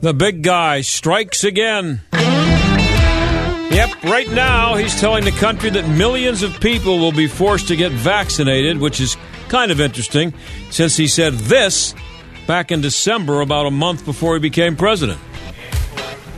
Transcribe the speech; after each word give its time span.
The 0.00 0.14
big 0.14 0.42
guy 0.42 0.82
strikes 0.82 1.42
again. 1.42 2.02
Yep, 2.12 4.04
right 4.04 4.30
now 4.30 4.76
he's 4.76 4.98
telling 5.00 5.24
the 5.24 5.32
country 5.32 5.70
that 5.70 5.88
millions 5.88 6.42
of 6.42 6.60
people 6.60 6.98
will 6.98 7.12
be 7.12 7.26
forced 7.26 7.68
to 7.68 7.76
get 7.76 7.90
vaccinated, 7.90 8.78
which 8.78 9.00
is 9.00 9.16
kind 9.48 9.72
of 9.72 9.80
interesting 9.80 10.32
since 10.70 10.96
he 10.96 11.08
said 11.08 11.34
this 11.34 11.94
back 12.46 12.70
in 12.70 12.80
December, 12.80 13.40
about 13.40 13.66
a 13.66 13.70
month 13.70 14.04
before 14.04 14.34
he 14.34 14.40
became 14.40 14.76
president. 14.76 15.18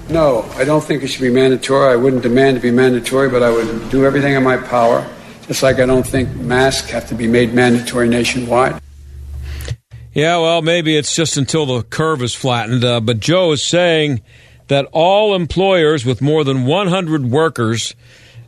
No, 0.09 0.43
I 0.55 0.65
don't 0.65 0.83
think 0.83 1.02
it 1.02 1.09
should 1.09 1.23
be 1.23 1.30
mandatory. 1.30 1.93
I 1.93 1.97
wouldn't 1.97 2.23
demand 2.23 2.57
to 2.57 2.60
be 2.60 2.71
mandatory, 2.71 3.29
but 3.29 3.43
I 3.43 3.51
would 3.51 3.91
do 3.91 4.05
everything 4.05 4.35
in 4.35 4.43
my 4.43 4.57
power, 4.57 5.07
just 5.51 5.65
like 5.65 5.81
I 5.81 5.87
don't 5.87 6.07
think 6.07 6.33
masks 6.37 6.93
have 6.93 7.09
to 7.09 7.17
be 7.17 7.27
made 7.27 7.53
mandatory 7.53 8.09
nationwide. 8.09 8.81
Yeah, 10.13 10.38
well, 10.38 10.63
maybe 10.63 10.97
it's 10.97 11.13
just 11.13 11.37
until 11.37 11.66
the 11.66 11.83
curve 11.83 12.23
is 12.23 12.37
flattened. 12.37 12.85
Uh, 12.85 13.01
but 13.01 13.19
Joe 13.19 13.51
is 13.51 13.61
saying 13.61 14.23
that 14.69 14.87
all 14.93 15.35
employers 15.35 16.07
with 16.07 16.23
more 16.23 16.45
than 16.45 16.66
100 16.66 17.33
workers 17.33 17.97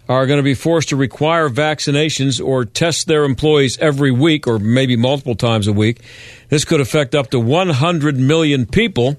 are 0.09 0.29
going 0.29 0.37
to 0.37 0.45
be 0.45 0.55
forced 0.55 0.91
to 0.91 0.97
require 0.97 1.49
vaccinations 1.49 2.41
or 2.45 2.65
test 2.65 3.09
their 3.09 3.25
employees 3.25 3.77
every 3.79 4.13
week 4.13 4.47
or 4.47 4.61
maybe 4.61 4.95
multiple 4.95 5.35
times 5.35 5.67
a 5.67 5.73
week. 5.73 6.03
This 6.51 6.65
could 6.65 6.81
affect 6.81 7.17
up 7.17 7.31
to 7.31 7.41
100 7.41 8.17
million 8.17 8.65
people. 8.65 9.17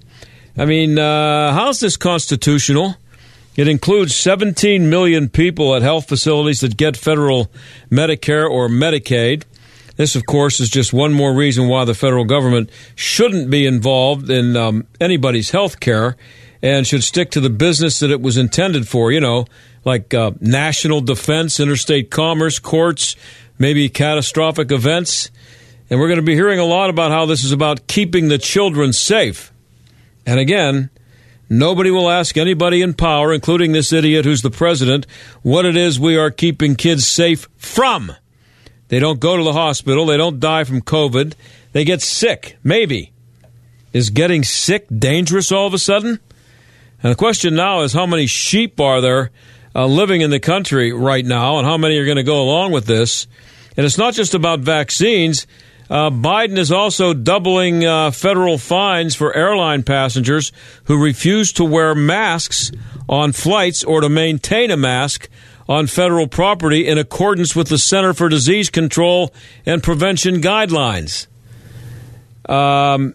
I 0.58 0.64
mean, 0.64 0.98
uh, 0.98 1.52
how's 1.52 1.82
this 1.82 1.98
constitutional? 1.98 2.96
It 3.56 3.68
includes 3.68 4.16
17 4.16 4.90
million 4.90 5.30
people 5.30 5.76
at 5.76 5.84
health 5.84 6.08
facilities 6.08 6.62
that 6.62 6.76
get 6.76 6.98
federal 6.98 7.52
Medicare 7.92 8.50
or 8.50 8.68
Medicaid. 8.68 9.44
This, 9.96 10.16
of 10.16 10.26
course, 10.26 10.60
is 10.60 10.70
just 10.70 10.92
one 10.92 11.14
more 11.14 11.34
reason 11.36 11.68
why 11.68 11.86
the 11.86 11.94
federal 11.94 12.26
government 12.26 12.72
shouldn't 12.96 13.52
be 13.52 13.68
involved 13.68 14.30
in 14.30 14.58
um, 14.58 14.88
anybody's 15.00 15.52
health 15.52 15.80
care 15.80 16.18
and 16.64 16.88
should 16.88 17.04
stick 17.04 17.30
to 17.32 17.40
the 17.40 17.50
business 17.50 18.00
that 18.00 18.10
it 18.10 18.22
was 18.22 18.38
intended 18.38 18.88
for, 18.88 19.12
you 19.12 19.20
know, 19.20 19.46
like 19.86 20.14
uh, 20.14 20.32
national 20.40 21.02
defense, 21.02 21.60
interstate 21.60 22.10
commerce, 22.10 22.58
courts, 22.58 23.16
maybe 23.60 23.88
catastrophic 23.88 24.72
events. 24.72 25.30
And 25.90 26.00
we're 26.00 26.08
going 26.08 26.20
to 26.20 26.26
be 26.26 26.34
hearing 26.34 26.60
a 26.60 26.66
lot 26.66 26.90
about 26.90 27.12
how 27.12 27.28
this 27.28 27.44
is 27.44 27.52
about 27.52 27.86
keeping 27.86 28.30
the 28.30 28.40
children 28.40 28.94
safe. 28.94 29.54
And 30.26 30.40
again, 30.40 30.90
nobody 31.50 31.92
will 31.92 32.10
ask 32.10 32.38
anybody 32.38 32.82
in 32.82 32.94
power, 32.94 33.34
including 33.34 33.72
this 33.72 33.94
idiot 33.94 34.26
who's 34.26 34.42
the 34.42 34.52
president, 34.52 35.06
what 35.42 35.66
it 35.66 35.76
is 35.76 36.00
we 36.00 36.18
are 36.18 36.32
keeping 36.32 36.76
kids 36.76 37.08
safe 37.08 37.48
from. 37.58 38.12
They 38.90 39.00
don't 39.00 39.20
go 39.20 39.38
to 39.38 39.44
the 39.44 39.54
hospital. 39.54 40.06
They 40.06 40.18
don't 40.18 40.40
die 40.40 40.64
from 40.64 40.82
COVID. 40.82 41.34
They 41.72 41.84
get 41.84 42.02
sick, 42.02 42.58
maybe. 42.64 43.12
Is 43.92 44.10
getting 44.10 44.44
sick 44.44 44.88
dangerous 44.96 45.52
all 45.52 45.68
of 45.68 45.74
a 45.74 45.80
sudden? 45.80 46.20
And 47.02 47.12
the 47.12 47.16
question 47.16 47.56
now 47.56 47.82
is 47.82 47.94
how 47.94 48.06
many 48.06 48.28
sheep 48.28 48.80
are 48.80 49.02
there 49.02 49.32
uh, 49.76 49.88
living 49.88 50.22
in 50.22 50.30
the 50.30 50.40
country 50.40 50.94
right 50.94 51.26
now, 51.26 51.58
and 51.58 51.68
how 51.68 51.78
many 51.78 51.98
are 51.98 52.06
going 52.06 52.18
to 52.18 52.24
go 52.24 52.42
along 52.42 52.72
with 52.72 52.86
this? 52.86 53.28
And 53.76 53.86
it's 53.86 53.98
not 53.98 54.14
just 54.14 54.34
about 54.34 54.60
vaccines. 54.60 55.48
Uh, 55.94 56.10
Biden 56.10 56.58
is 56.58 56.72
also 56.72 57.14
doubling 57.14 57.86
uh, 57.86 58.10
federal 58.10 58.58
fines 58.58 59.14
for 59.14 59.32
airline 59.36 59.84
passengers 59.84 60.52
who 60.86 61.00
refuse 61.00 61.54
to 61.54 61.64
wear 61.64 61.94
masks 61.94 62.72
on 63.08 63.32
flights 63.32 63.84
or 63.84 64.02
to 64.02 64.10
maintain 64.10 64.72
a 64.72 64.76
mask 64.76 65.30
on 65.70 65.86
federal 65.86 66.28
property 66.28 66.88
in 66.88 66.98
accordance 66.98 67.56
with 67.56 67.68
the 67.68 67.78
Center 67.78 68.12
for 68.12 68.28
Disease 68.28 68.72
Control 68.72 69.32
and 69.68 69.84
Prevention 69.84 70.42
guidelines. 70.42 71.28
Um, 72.50 73.14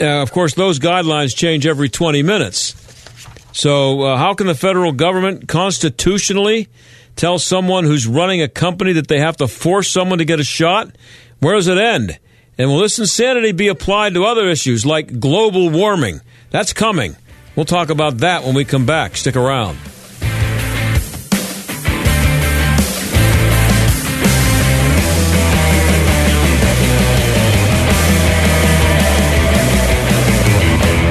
uh, 0.00 0.22
of 0.22 0.32
course, 0.32 0.54
those 0.54 0.78
guidelines 0.78 1.36
change 1.36 1.66
every 1.66 1.90
20 1.90 2.22
minutes. 2.22 2.76
So, 3.52 4.04
uh, 4.04 4.16
how 4.16 4.32
can 4.32 4.46
the 4.46 4.54
federal 4.54 4.92
government 4.92 5.48
constitutionally 5.48 6.68
tell 7.14 7.38
someone 7.38 7.84
who's 7.84 8.06
running 8.06 8.40
a 8.40 8.48
company 8.48 8.94
that 8.94 9.08
they 9.08 9.18
have 9.18 9.36
to 9.36 9.46
force 9.46 9.90
someone 9.90 10.16
to 10.16 10.24
get 10.24 10.40
a 10.40 10.44
shot? 10.44 10.96
Where 11.40 11.54
does 11.54 11.68
it 11.68 11.78
end? 11.78 12.18
And 12.58 12.68
will 12.68 12.80
this 12.80 12.98
insanity 12.98 13.52
be 13.52 13.68
applied 13.68 14.14
to 14.14 14.24
other 14.24 14.48
issues 14.48 14.84
like 14.84 15.18
global 15.18 15.70
warming? 15.70 16.20
That's 16.50 16.72
coming. 16.72 17.16
We'll 17.56 17.64
talk 17.64 17.90
about 17.90 18.18
that 18.18 18.44
when 18.44 18.54
we 18.54 18.64
come 18.64 18.86
back. 18.86 19.16
Stick 19.16 19.36
around. 19.36 19.78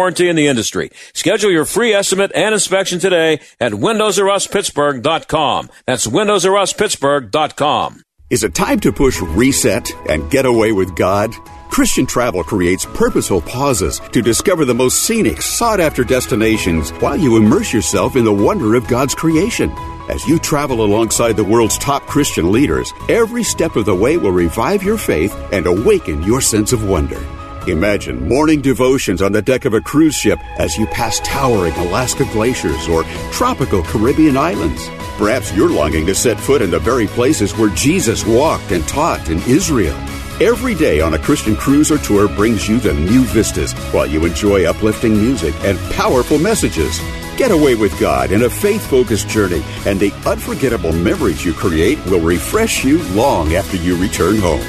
warranty 0.00 0.30
in 0.30 0.36
the 0.36 0.46
industry. 0.46 0.90
Schedule 1.12 1.50
your 1.50 1.66
free 1.66 1.92
estimate 1.92 2.32
and 2.34 2.54
inspection 2.54 2.98
today 2.98 3.40
at 3.60 3.72
WindowsRUsPittsburgh.com. 3.72 5.70
That's 5.86 6.06
WindowsRUsPittsburgh.com. 6.06 8.02
Is 8.30 8.44
it 8.44 8.54
time 8.54 8.80
to 8.80 8.92
push 8.92 9.20
reset 9.20 9.90
and 10.08 10.30
get 10.30 10.46
away 10.46 10.72
with 10.72 10.96
God? 10.96 11.34
Christian 11.68 12.06
travel 12.06 12.42
creates 12.42 12.86
purposeful 12.86 13.42
pauses 13.42 14.00
to 14.12 14.22
discover 14.22 14.64
the 14.64 14.74
most 14.74 15.02
scenic, 15.02 15.42
sought 15.42 15.80
after 15.80 16.02
destinations 16.02 16.90
while 17.02 17.16
you 17.16 17.36
immerse 17.36 17.74
yourself 17.74 18.16
in 18.16 18.24
the 18.24 18.32
wonder 18.32 18.74
of 18.74 18.88
God's 18.88 19.14
creation. 19.14 19.70
As 20.08 20.26
you 20.26 20.38
travel 20.38 20.82
alongside 20.82 21.36
the 21.36 21.44
world's 21.44 21.76
top 21.76 22.06
Christian 22.06 22.50
leaders, 22.50 22.94
every 23.10 23.42
step 23.42 23.76
of 23.76 23.84
the 23.84 23.94
way 23.94 24.16
will 24.16 24.32
revive 24.32 24.82
your 24.82 24.98
faith 24.98 25.34
and 25.52 25.66
awaken 25.66 26.22
your 26.22 26.40
sense 26.40 26.72
of 26.72 26.88
wonder. 26.88 27.20
Imagine 27.66 28.26
morning 28.26 28.62
devotions 28.62 29.20
on 29.20 29.32
the 29.32 29.42
deck 29.42 29.66
of 29.66 29.74
a 29.74 29.82
cruise 29.82 30.14
ship 30.14 30.38
as 30.58 30.78
you 30.78 30.86
pass 30.86 31.20
towering 31.20 31.74
Alaska 31.74 32.24
glaciers 32.32 32.88
or 32.88 33.04
tropical 33.32 33.82
Caribbean 33.82 34.38
islands. 34.38 34.88
Perhaps 35.18 35.52
you're 35.54 35.68
longing 35.68 36.06
to 36.06 36.14
set 36.14 36.40
foot 36.40 36.62
in 36.62 36.70
the 36.70 36.78
very 36.78 37.06
places 37.06 37.54
where 37.56 37.68
Jesus 37.70 38.24
walked 38.24 38.72
and 38.72 38.86
taught 38.88 39.28
in 39.28 39.38
Israel. 39.42 39.96
Every 40.40 40.74
day 40.74 41.02
on 41.02 41.12
a 41.12 41.18
Christian 41.18 41.54
cruise 41.54 41.90
or 41.90 41.98
tour 41.98 42.28
brings 42.28 42.66
you 42.66 42.80
the 42.80 42.94
new 42.94 43.24
vistas 43.24 43.74
while 43.92 44.06
you 44.06 44.24
enjoy 44.24 44.64
uplifting 44.64 45.12
music 45.14 45.54
and 45.62 45.78
powerful 45.92 46.38
messages. 46.38 46.98
Get 47.36 47.50
away 47.50 47.74
with 47.74 47.98
God 48.00 48.32
in 48.32 48.44
a 48.44 48.50
faith 48.50 48.86
focused 48.86 49.28
journey, 49.28 49.62
and 49.84 50.00
the 50.00 50.12
unforgettable 50.26 50.92
memories 50.92 51.44
you 51.44 51.52
create 51.52 52.02
will 52.06 52.20
refresh 52.20 52.84
you 52.84 53.02
long 53.12 53.54
after 53.54 53.76
you 53.76 54.00
return 54.00 54.38
home. 54.38 54.64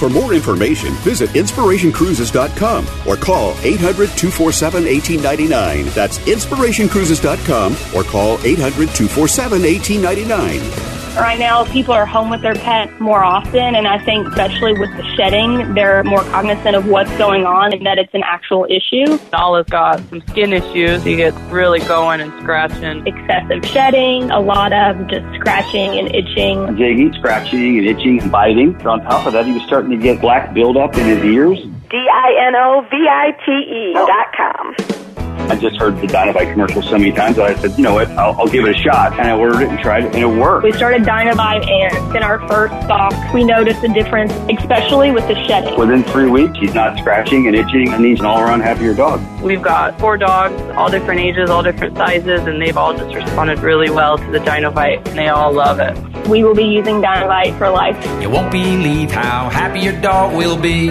For 0.00 0.08
more 0.08 0.32
information, 0.32 0.94
visit 1.04 1.28
inspirationcruises.com 1.30 2.86
or 3.06 3.16
call 3.18 3.50
800 3.60 4.08
247 4.16 4.84
1899. 4.86 5.84
That's 5.94 6.18
inspirationcruises.com 6.20 7.76
or 7.94 8.02
call 8.04 8.38
800 8.42 8.88
247 8.94 9.60
1899. 9.60 10.89
Right 11.16 11.38
now, 11.38 11.64
people 11.64 11.92
are 11.92 12.06
home 12.06 12.30
with 12.30 12.40
their 12.40 12.54
pets 12.54 12.92
more 12.98 13.22
often, 13.22 13.74
and 13.74 13.86
I 13.86 14.02
think, 14.04 14.28
especially 14.28 14.72
with 14.72 14.90
the 14.96 15.04
shedding, 15.16 15.74
they're 15.74 16.02
more 16.04 16.22
cognizant 16.24 16.76
of 16.76 16.86
what's 16.86 17.14
going 17.18 17.44
on 17.44 17.72
and 17.72 17.84
that 17.84 17.98
it's 17.98 18.14
an 18.14 18.22
actual 18.24 18.66
issue. 18.70 19.18
Nala's 19.32 19.66
got 19.66 20.00
some 20.08 20.22
skin 20.28 20.52
issues. 20.52 21.02
He 21.02 21.16
gets 21.16 21.36
really 21.50 21.80
going 21.80 22.20
and 22.20 22.32
scratching. 22.40 23.06
Excessive 23.06 23.64
shedding, 23.66 24.30
a 24.30 24.40
lot 24.40 24.72
of 24.72 25.08
just 25.08 25.26
scratching 25.34 25.98
and 25.98 26.14
itching. 26.14 26.76
Jiggy, 26.76 27.12
scratching 27.18 27.78
and 27.78 27.86
itching 27.86 28.22
and 28.22 28.32
biting. 28.32 28.74
On 28.86 29.02
top 29.02 29.26
of 29.26 29.32
that, 29.34 29.44
he 29.44 29.52
was 29.52 29.62
starting 29.64 29.90
to 29.90 29.96
get 29.96 30.20
black 30.20 30.54
buildup 30.54 30.96
in 30.96 31.06
his 31.06 31.22
ears. 31.24 31.58
D 31.90 31.96
I 31.96 32.46
N 32.46 32.54
O 32.56 32.86
V 32.90 32.96
I 33.08 33.32
T 33.44 33.50
E 33.50 33.92
dot 33.94 34.32
com. 34.36 35.09
I 35.50 35.56
just 35.56 35.76
heard 35.78 35.96
the 35.96 36.06
Dinovite 36.06 36.52
commercial 36.52 36.80
so 36.80 36.92
many 36.92 37.10
times 37.10 37.34
that 37.34 37.46
I 37.46 37.54
said, 37.56 37.76
you 37.76 37.82
know 37.82 37.94
what, 37.94 38.08
I'll, 38.10 38.38
I'll, 38.38 38.46
give 38.46 38.64
it 38.66 38.76
a 38.76 38.78
shot. 38.78 39.18
And 39.18 39.22
I 39.22 39.36
ordered 39.36 39.62
it 39.62 39.68
and 39.68 39.80
tried 39.80 40.04
it, 40.04 40.14
and 40.14 40.22
it 40.22 40.40
worked. 40.40 40.62
We 40.62 40.70
started 40.70 41.02
Dinovite, 41.02 41.68
and 41.68 42.16
in 42.16 42.22
our 42.22 42.38
first 42.46 42.72
stock, 42.84 43.12
we 43.34 43.42
noticed 43.42 43.82
a 43.82 43.88
difference, 43.88 44.32
especially 44.48 45.10
with 45.10 45.26
the 45.26 45.34
shedding. 45.48 45.76
Within 45.76 46.04
three 46.04 46.30
weeks, 46.30 46.56
he's 46.56 46.72
not 46.72 46.96
scratching 47.00 47.48
and 47.48 47.56
itching, 47.56 47.88
and 47.88 48.04
he's 48.04 48.20
an 48.20 48.26
all-around 48.26 48.60
happier 48.60 48.94
dog. 48.94 49.20
We've 49.42 49.60
got 49.60 49.98
four 49.98 50.16
dogs, 50.16 50.54
all 50.76 50.88
different 50.88 51.20
ages, 51.20 51.50
all 51.50 51.64
different 51.64 51.96
sizes, 51.96 52.42
and 52.42 52.62
they've 52.62 52.76
all 52.76 52.96
just 52.96 53.12
responded 53.12 53.58
really 53.58 53.90
well 53.90 54.18
to 54.18 54.30
the 54.30 54.38
Dinovite, 54.38 55.04
and 55.08 55.18
they 55.18 55.30
all 55.30 55.52
love 55.52 55.80
it. 55.80 56.28
We 56.28 56.44
will 56.44 56.54
be 56.54 56.62
using 56.62 57.02
Dinovite 57.02 57.58
for 57.58 57.68
life. 57.70 58.00
You 58.22 58.30
won't 58.30 58.52
believe 58.52 59.10
how 59.10 59.50
happy 59.50 59.80
your 59.80 60.00
dog 60.00 60.32
will 60.36 60.56
be. 60.56 60.90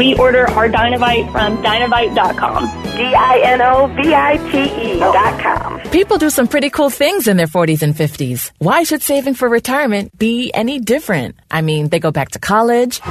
We 0.00 0.14
order 0.14 0.48
our 0.52 0.66
Dinovite 0.66 1.30
from 1.30 1.62
Dinovite.com. 1.62 2.64
D-I-N-O-V-I-T-E 2.96 4.98
dot 4.98 5.40
com. 5.42 5.78
People 5.90 6.16
do 6.16 6.30
some 6.30 6.48
pretty 6.48 6.70
cool 6.70 6.88
things 6.88 7.28
in 7.28 7.36
their 7.36 7.46
40s 7.46 7.82
and 7.82 7.94
50s. 7.94 8.50
Why 8.56 8.82
should 8.82 9.02
saving 9.02 9.34
for 9.34 9.46
retirement 9.46 10.18
be 10.18 10.52
any 10.54 10.80
different? 10.80 11.36
I 11.50 11.60
mean, 11.60 11.90
they 11.90 11.98
go 11.98 12.10
back 12.10 12.30
to 12.30 12.38
college, 12.38 13.02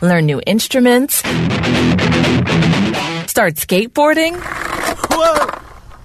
learn 0.00 0.26
new 0.26 0.40
instruments, 0.46 1.16
start 3.28 3.54
skateboarding. 3.54 4.40
Whoa! 5.10 5.65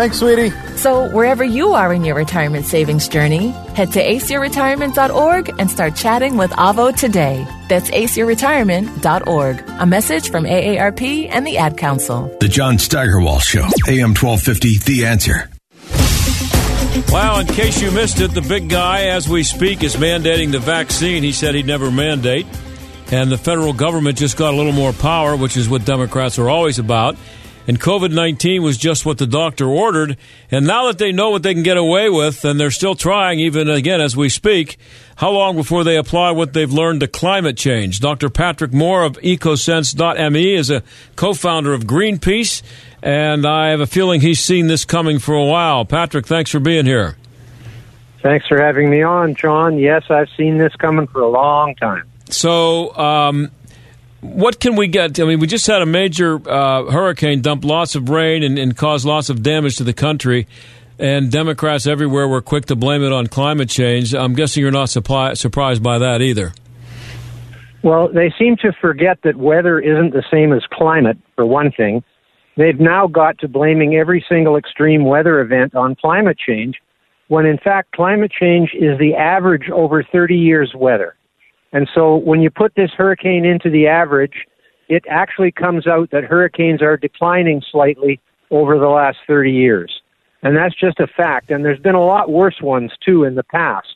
Thanks, 0.00 0.18
sweetie. 0.18 0.48
So, 0.76 1.10
wherever 1.10 1.44
you 1.44 1.74
are 1.74 1.92
in 1.92 2.04
your 2.04 2.14
retirement 2.14 2.64
savings 2.64 3.06
journey, 3.06 3.50
head 3.76 3.92
to 3.92 4.02
aceyourretirement.org 4.02 5.54
and 5.58 5.70
start 5.70 5.94
chatting 5.94 6.38
with 6.38 6.50
Avo 6.52 6.96
today. 6.96 7.46
That's 7.68 7.90
aceyourretirement.org. 7.90 9.64
A 9.68 9.84
message 9.84 10.30
from 10.30 10.44
AARP 10.44 11.28
and 11.30 11.46
the 11.46 11.58
Ad 11.58 11.76
Council. 11.76 12.34
The 12.40 12.48
John 12.48 12.78
Steigerwald 12.78 13.42
Show, 13.42 13.64
AM 13.88 14.14
1250, 14.14 14.78
The 14.78 15.04
Answer. 15.04 15.50
Well, 17.12 17.40
in 17.40 17.46
case 17.48 17.82
you 17.82 17.90
missed 17.90 18.22
it, 18.22 18.32
the 18.32 18.40
big 18.40 18.70
guy, 18.70 19.08
as 19.08 19.28
we 19.28 19.42
speak, 19.42 19.82
is 19.82 19.96
mandating 19.96 20.50
the 20.50 20.60
vaccine. 20.60 21.22
He 21.22 21.32
said 21.32 21.54
he'd 21.54 21.66
never 21.66 21.90
mandate. 21.90 22.46
And 23.12 23.30
the 23.30 23.36
federal 23.36 23.74
government 23.74 24.16
just 24.16 24.38
got 24.38 24.54
a 24.54 24.56
little 24.56 24.72
more 24.72 24.94
power, 24.94 25.36
which 25.36 25.58
is 25.58 25.68
what 25.68 25.84
Democrats 25.84 26.38
are 26.38 26.48
always 26.48 26.78
about 26.78 27.18
and 27.66 27.80
COVID 27.80 28.12
19 28.12 28.62
was 28.62 28.76
just 28.76 29.04
what 29.06 29.18
the 29.18 29.26
doctor 29.26 29.66
ordered. 29.66 30.16
And 30.50 30.66
now 30.66 30.86
that 30.86 30.98
they 30.98 31.12
know 31.12 31.30
what 31.30 31.42
they 31.42 31.54
can 31.54 31.62
get 31.62 31.76
away 31.76 32.08
with, 32.08 32.44
and 32.44 32.58
they're 32.58 32.70
still 32.70 32.94
trying, 32.94 33.40
even 33.40 33.68
again 33.68 34.00
as 34.00 34.16
we 34.16 34.28
speak, 34.28 34.78
how 35.16 35.30
long 35.30 35.56
before 35.56 35.84
they 35.84 35.96
apply 35.96 36.30
what 36.30 36.52
they've 36.52 36.72
learned 36.72 37.00
to 37.00 37.08
climate 37.08 37.56
change? 37.56 38.00
Dr. 38.00 38.30
Patrick 38.30 38.72
Moore 38.72 39.04
of 39.04 39.18
ecosense.me 39.18 40.54
is 40.54 40.70
a 40.70 40.82
co 41.16 41.34
founder 41.34 41.74
of 41.74 41.84
Greenpeace, 41.84 42.62
and 43.02 43.46
I 43.46 43.68
have 43.68 43.80
a 43.80 43.86
feeling 43.86 44.20
he's 44.20 44.40
seen 44.40 44.66
this 44.66 44.84
coming 44.84 45.18
for 45.18 45.34
a 45.34 45.44
while. 45.44 45.84
Patrick, 45.84 46.26
thanks 46.26 46.50
for 46.50 46.60
being 46.60 46.86
here. 46.86 47.16
Thanks 48.22 48.46
for 48.46 48.60
having 48.60 48.90
me 48.90 49.02
on, 49.02 49.34
John. 49.34 49.78
Yes, 49.78 50.04
I've 50.10 50.28
seen 50.36 50.58
this 50.58 50.74
coming 50.76 51.06
for 51.06 51.22
a 51.22 51.28
long 51.28 51.74
time. 51.76 52.04
So, 52.28 52.94
um, 52.96 53.50
what 54.20 54.60
can 54.60 54.76
we 54.76 54.88
get? 54.88 55.18
I 55.18 55.24
mean, 55.24 55.40
we 55.40 55.46
just 55.46 55.66
had 55.66 55.82
a 55.82 55.86
major 55.86 56.36
uh, 56.48 56.90
hurricane 56.90 57.40
dump 57.40 57.64
lots 57.64 57.94
of 57.94 58.08
rain 58.08 58.42
and, 58.42 58.58
and 58.58 58.76
cause 58.76 59.04
lots 59.04 59.30
of 59.30 59.42
damage 59.42 59.76
to 59.76 59.84
the 59.84 59.94
country. 59.94 60.46
And 60.98 61.32
Democrats 61.32 61.86
everywhere 61.86 62.28
were 62.28 62.42
quick 62.42 62.66
to 62.66 62.76
blame 62.76 63.02
it 63.02 63.12
on 63.12 63.26
climate 63.26 63.70
change. 63.70 64.14
I'm 64.14 64.34
guessing 64.34 64.62
you're 64.62 64.70
not 64.70 64.90
supply, 64.90 65.32
surprised 65.32 65.82
by 65.82 65.98
that 65.98 66.20
either. 66.20 66.52
Well, 67.82 68.08
they 68.12 68.30
seem 68.38 68.56
to 68.58 68.72
forget 68.78 69.18
that 69.24 69.36
weather 69.36 69.80
isn't 69.80 70.12
the 70.12 70.22
same 70.30 70.52
as 70.52 70.62
climate, 70.70 71.16
for 71.34 71.46
one 71.46 71.72
thing. 71.72 72.04
They've 72.58 72.78
now 72.78 73.06
got 73.06 73.38
to 73.38 73.48
blaming 73.48 73.94
every 73.94 74.22
single 74.28 74.56
extreme 74.56 75.04
weather 75.04 75.40
event 75.40 75.74
on 75.74 75.96
climate 75.96 76.36
change, 76.38 76.76
when 77.28 77.46
in 77.46 77.56
fact, 77.56 77.92
climate 77.92 78.32
change 78.38 78.72
is 78.74 78.98
the 78.98 79.14
average 79.14 79.70
over 79.70 80.02
30 80.02 80.36
years' 80.36 80.74
weather. 80.76 81.14
And 81.72 81.88
so 81.94 82.16
when 82.16 82.40
you 82.40 82.50
put 82.50 82.74
this 82.74 82.90
hurricane 82.96 83.44
into 83.44 83.70
the 83.70 83.86
average, 83.86 84.46
it 84.88 85.04
actually 85.08 85.52
comes 85.52 85.86
out 85.86 86.10
that 86.10 86.24
hurricanes 86.24 86.82
are 86.82 86.96
declining 86.96 87.62
slightly 87.70 88.20
over 88.50 88.78
the 88.78 88.88
last 88.88 89.18
30 89.26 89.52
years. 89.52 90.02
And 90.42 90.56
that's 90.56 90.74
just 90.74 90.98
a 90.98 91.06
fact. 91.06 91.50
And 91.50 91.64
there's 91.64 91.78
been 91.78 91.94
a 91.94 92.04
lot 92.04 92.30
worse 92.30 92.60
ones 92.60 92.92
too 93.04 93.24
in 93.24 93.34
the 93.34 93.44
past. 93.44 93.94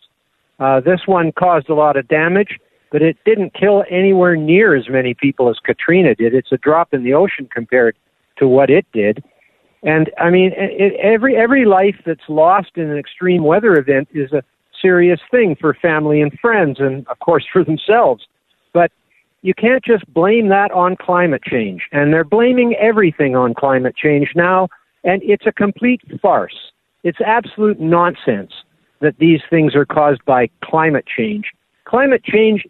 Uh, 0.61 0.81
this 0.81 1.00
one 1.06 1.32
caused 1.32 1.69
a 1.69 1.75
lot 1.75 1.97
of 1.97 2.06
damage, 2.06 2.61
but 2.93 3.03
it 3.03 3.17
didn't 3.25 3.55
kill 3.55 3.85
anywhere 3.91 4.37
near 4.37 4.76
as 4.76 4.88
many 4.88 5.15
people 5.15 5.49
as 5.49 5.59
Katrina 5.59 6.15
did. 6.15 6.35
It's 6.35 6.53
a 6.53 6.59
drop 6.59 6.94
in 6.94 7.03
the 7.03 7.15
ocean 7.15 7.49
compared 7.53 7.97
to 8.37 8.47
what 8.47 8.71
it 8.71 8.87
did. 8.93 9.25
And 9.83 10.11
I 10.19 10.31
mean, 10.31 10.52
it, 10.57 10.95
every 10.95 11.37
every 11.37 11.66
life 11.66 11.97
that's 12.07 12.28
lost 12.28 12.71
in 12.76 12.90
an 12.90 12.97
extreme 12.97 13.45
weather 13.45 13.76
event 13.76 14.09
is 14.14 14.33
a 14.33 14.43
serious 14.85 15.21
thing 15.31 15.57
for 15.59 15.75
family 15.75 16.21
and 16.21 16.38
friends 16.41 16.79
and, 16.79 17.07
of 17.09 17.19
course, 17.21 17.45
for 17.53 17.64
themselves. 17.64 18.26
But 18.73 18.93
you 19.43 19.55
can't 19.55 19.85
just 19.85 20.07
blame 20.12 20.49
that 20.49 20.71
on 20.73 20.97
climate 20.97 21.43
change. 21.43 21.83
And 21.93 22.12
they're 22.12 22.25
blaming 22.25 22.75
everything 22.75 23.37
on 23.37 23.55
climate 23.55 23.97
change 23.97 24.33
now, 24.35 24.69
and 25.05 25.23
it's 25.23 25.47
a 25.47 25.53
complete 25.53 26.00
farce. 26.21 26.57
It's 27.03 27.19
absolute 27.25 27.79
nonsense 27.81 28.53
that 29.00 29.19
these 29.19 29.41
things 29.50 29.75
are 29.75 29.85
caused 29.85 30.25
by 30.25 30.49
climate 30.62 31.05
change. 31.07 31.45
Climate 31.85 32.25
change 32.25 32.64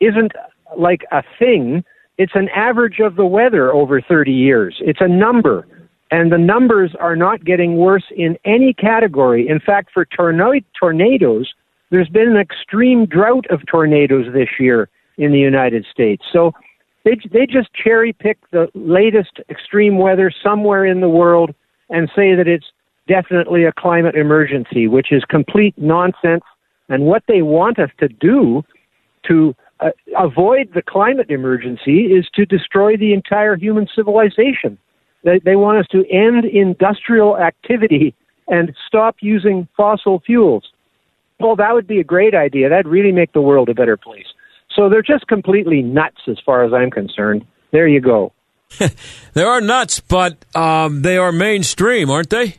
isn't 0.00 0.32
like 0.78 1.02
a 1.12 1.22
thing, 1.38 1.84
it's 2.16 2.34
an 2.34 2.48
average 2.50 3.00
of 3.00 3.16
the 3.16 3.26
weather 3.26 3.72
over 3.72 4.00
30 4.00 4.32
years. 4.32 4.76
It's 4.80 5.00
a 5.00 5.08
number. 5.08 5.66
And 6.14 6.30
the 6.30 6.38
numbers 6.38 6.94
are 7.00 7.16
not 7.16 7.44
getting 7.44 7.76
worse 7.76 8.04
in 8.16 8.38
any 8.44 8.72
category. 8.72 9.48
In 9.48 9.58
fact, 9.58 9.90
for 9.92 10.06
tornadoes, 10.06 11.52
there's 11.90 12.08
been 12.08 12.28
an 12.28 12.36
extreme 12.36 13.04
drought 13.04 13.46
of 13.50 13.66
tornadoes 13.66 14.32
this 14.32 14.50
year 14.60 14.88
in 15.18 15.32
the 15.32 15.40
United 15.40 15.84
States. 15.90 16.22
So 16.32 16.52
they, 17.04 17.16
they 17.32 17.46
just 17.46 17.68
cherry 17.74 18.12
pick 18.12 18.38
the 18.52 18.68
latest 18.74 19.40
extreme 19.50 19.98
weather 19.98 20.30
somewhere 20.30 20.86
in 20.86 21.00
the 21.00 21.08
world 21.08 21.52
and 21.90 22.08
say 22.14 22.36
that 22.36 22.46
it's 22.46 22.70
definitely 23.08 23.64
a 23.64 23.72
climate 23.72 24.14
emergency, 24.14 24.86
which 24.86 25.10
is 25.10 25.24
complete 25.28 25.74
nonsense. 25.76 26.44
And 26.88 27.06
what 27.06 27.24
they 27.26 27.42
want 27.42 27.80
us 27.80 27.90
to 27.98 28.06
do 28.06 28.62
to 29.26 29.52
uh, 29.80 29.90
avoid 30.16 30.70
the 30.74 30.82
climate 30.82 31.28
emergency 31.28 32.02
is 32.02 32.28
to 32.34 32.46
destroy 32.46 32.96
the 32.96 33.12
entire 33.12 33.56
human 33.56 33.88
civilization. 33.96 34.78
They, 35.24 35.40
they 35.40 35.56
want 35.56 35.78
us 35.78 35.86
to 35.92 36.04
end 36.10 36.44
industrial 36.44 37.38
activity 37.38 38.14
and 38.46 38.74
stop 38.86 39.16
using 39.20 39.66
fossil 39.76 40.20
fuels. 40.24 40.70
Well, 41.40 41.56
that 41.56 41.72
would 41.72 41.86
be 41.86 41.98
a 41.98 42.04
great 42.04 42.34
idea. 42.34 42.68
That'd 42.68 42.86
really 42.86 43.12
make 43.12 43.32
the 43.32 43.40
world 43.40 43.68
a 43.68 43.74
better 43.74 43.96
place. 43.96 44.26
So 44.76 44.88
they're 44.88 45.02
just 45.02 45.26
completely 45.26 45.82
nuts 45.82 46.20
as 46.28 46.38
far 46.44 46.64
as 46.64 46.72
I'm 46.72 46.90
concerned. 46.90 47.46
There 47.70 47.88
you 47.88 48.00
go. 48.00 48.32
they 49.32 49.42
are 49.42 49.60
nuts, 49.60 50.00
but 50.00 50.44
um, 50.54 51.02
they 51.02 51.16
are 51.16 51.32
mainstream, 51.32 52.10
aren't 52.10 52.30
they? 52.30 52.56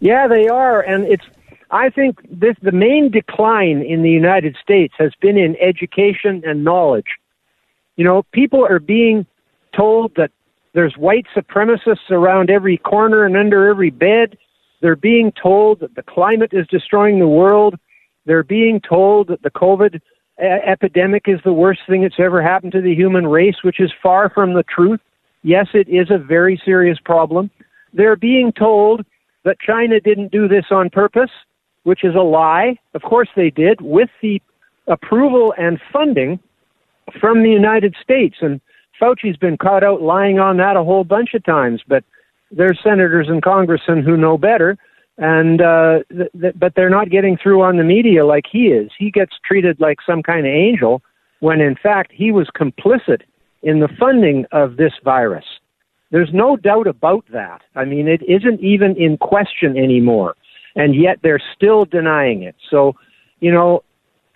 Yeah, 0.00 0.28
they 0.28 0.48
are. 0.48 0.80
And 0.80 1.04
it's 1.04 1.24
I 1.70 1.88
think 1.88 2.18
this 2.30 2.56
the 2.60 2.72
main 2.72 3.10
decline 3.10 3.82
in 3.82 4.02
the 4.02 4.10
United 4.10 4.56
States 4.62 4.92
has 4.98 5.12
been 5.20 5.38
in 5.38 5.56
education 5.56 6.42
and 6.44 6.64
knowledge. 6.64 7.16
You 7.96 8.04
know, 8.04 8.22
people 8.32 8.64
are 8.64 8.78
being 8.78 9.26
told 9.74 10.14
that 10.16 10.30
there's 10.74 10.96
white 10.96 11.26
supremacists 11.34 12.10
around 12.10 12.50
every 12.50 12.78
corner 12.78 13.24
and 13.24 13.36
under 13.36 13.68
every 13.68 13.90
bed. 13.90 14.38
They're 14.80 14.96
being 14.96 15.32
told 15.32 15.80
that 15.80 15.94
the 15.94 16.02
climate 16.02 16.50
is 16.52 16.66
destroying 16.68 17.18
the 17.18 17.28
world. 17.28 17.76
They're 18.24 18.42
being 18.42 18.80
told 18.80 19.28
that 19.28 19.42
the 19.42 19.50
COVID 19.50 20.00
epidemic 20.38 21.24
is 21.26 21.40
the 21.44 21.52
worst 21.52 21.80
thing 21.88 22.02
that's 22.02 22.18
ever 22.18 22.42
happened 22.42 22.72
to 22.72 22.80
the 22.80 22.94
human 22.94 23.26
race, 23.26 23.56
which 23.62 23.80
is 23.80 23.92
far 24.02 24.30
from 24.30 24.54
the 24.54 24.64
truth. 24.64 25.00
Yes, 25.42 25.68
it 25.74 25.88
is 25.88 26.10
a 26.10 26.18
very 26.18 26.60
serious 26.64 26.98
problem. 27.04 27.50
They're 27.92 28.16
being 28.16 28.52
told 28.52 29.04
that 29.44 29.60
China 29.60 30.00
didn't 30.00 30.32
do 30.32 30.48
this 30.48 30.66
on 30.70 30.88
purpose, 30.88 31.30
which 31.82 32.04
is 32.04 32.14
a 32.14 32.20
lie. 32.20 32.78
Of 32.94 33.02
course 33.02 33.28
they 33.36 33.50
did, 33.50 33.80
with 33.80 34.08
the 34.22 34.40
approval 34.86 35.52
and 35.58 35.80
funding 35.92 36.40
from 37.20 37.42
the 37.42 37.50
United 37.50 37.94
States. 38.02 38.36
And 38.40 38.60
Fauci's 39.02 39.36
been 39.36 39.58
caught 39.58 39.82
out 39.82 40.00
lying 40.00 40.38
on 40.38 40.58
that 40.58 40.76
a 40.76 40.84
whole 40.84 41.02
bunch 41.02 41.34
of 41.34 41.44
times, 41.44 41.82
but 41.88 42.04
there's 42.52 42.78
senators 42.84 43.26
and 43.28 43.42
congressmen 43.42 44.04
who 44.04 44.16
know 44.16 44.38
better 44.38 44.78
and 45.18 45.60
uh, 45.60 45.98
th- 46.10 46.30
th- 46.40 46.54
but 46.56 46.74
they're 46.74 46.90
not 46.90 47.10
getting 47.10 47.36
through 47.36 47.62
on 47.62 47.76
the 47.76 47.84
media 47.84 48.24
like 48.24 48.44
he 48.50 48.66
is. 48.66 48.90
He 48.98 49.10
gets 49.10 49.32
treated 49.44 49.80
like 49.80 49.98
some 50.06 50.22
kind 50.22 50.46
of 50.46 50.52
angel 50.52 51.02
when 51.40 51.60
in 51.60 51.74
fact 51.74 52.12
he 52.14 52.30
was 52.30 52.48
complicit 52.56 53.22
in 53.62 53.80
the 53.80 53.88
funding 53.98 54.46
of 54.52 54.76
this 54.76 54.92
virus. 55.04 55.44
There's 56.10 56.30
no 56.32 56.56
doubt 56.56 56.86
about 56.86 57.24
that. 57.32 57.62
I 57.74 57.84
mean, 57.84 58.06
it 58.06 58.22
isn't 58.22 58.60
even 58.60 58.96
in 58.96 59.16
question 59.16 59.76
anymore, 59.76 60.34
and 60.76 60.94
yet 60.94 61.18
they're 61.22 61.42
still 61.56 61.84
denying 61.84 62.42
it. 62.42 62.54
So, 62.70 62.94
you 63.40 63.50
know, 63.50 63.82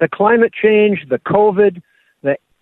the 0.01 0.09
climate 0.09 0.53
change, 0.53 1.07
the 1.09 1.19
COVID, 1.19 1.83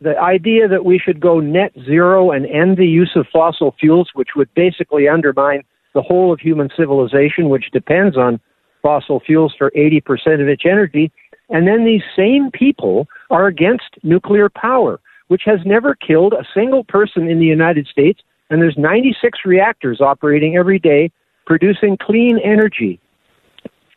the 0.04 0.16
idea 0.18 0.68
that 0.68 0.84
we 0.84 0.98
should 0.98 1.18
go 1.18 1.40
net 1.40 1.72
zero 1.84 2.30
and 2.30 2.46
end 2.46 2.76
the 2.76 2.86
use 2.86 3.12
of 3.16 3.26
fossil 3.32 3.74
fuels, 3.80 4.10
which 4.14 4.30
would 4.36 4.52
basically 4.54 5.08
undermine 5.08 5.62
the 5.94 6.02
whole 6.02 6.32
of 6.32 6.40
human 6.40 6.68
civilization, 6.76 7.48
which 7.48 7.70
depends 7.72 8.16
on 8.16 8.38
fossil 8.82 9.18
fuels 9.18 9.54
for 9.56 9.70
80% 9.70 10.42
of 10.42 10.48
its 10.48 10.62
energy. 10.66 11.10
And 11.48 11.66
then 11.66 11.84
these 11.84 12.02
same 12.14 12.50
people 12.52 13.08
are 13.30 13.46
against 13.46 13.98
nuclear 14.02 14.50
power, 14.50 15.00
which 15.28 15.42
has 15.46 15.60
never 15.64 15.94
killed 15.94 16.34
a 16.34 16.44
single 16.54 16.84
person 16.84 17.28
in 17.28 17.38
the 17.38 17.46
United 17.46 17.86
States. 17.86 18.20
And 18.50 18.60
there's 18.60 18.76
96 18.76 19.38
reactors 19.46 20.02
operating 20.02 20.56
every 20.56 20.78
day, 20.78 21.10
producing 21.46 21.96
clean 21.96 22.38
energy 22.44 23.00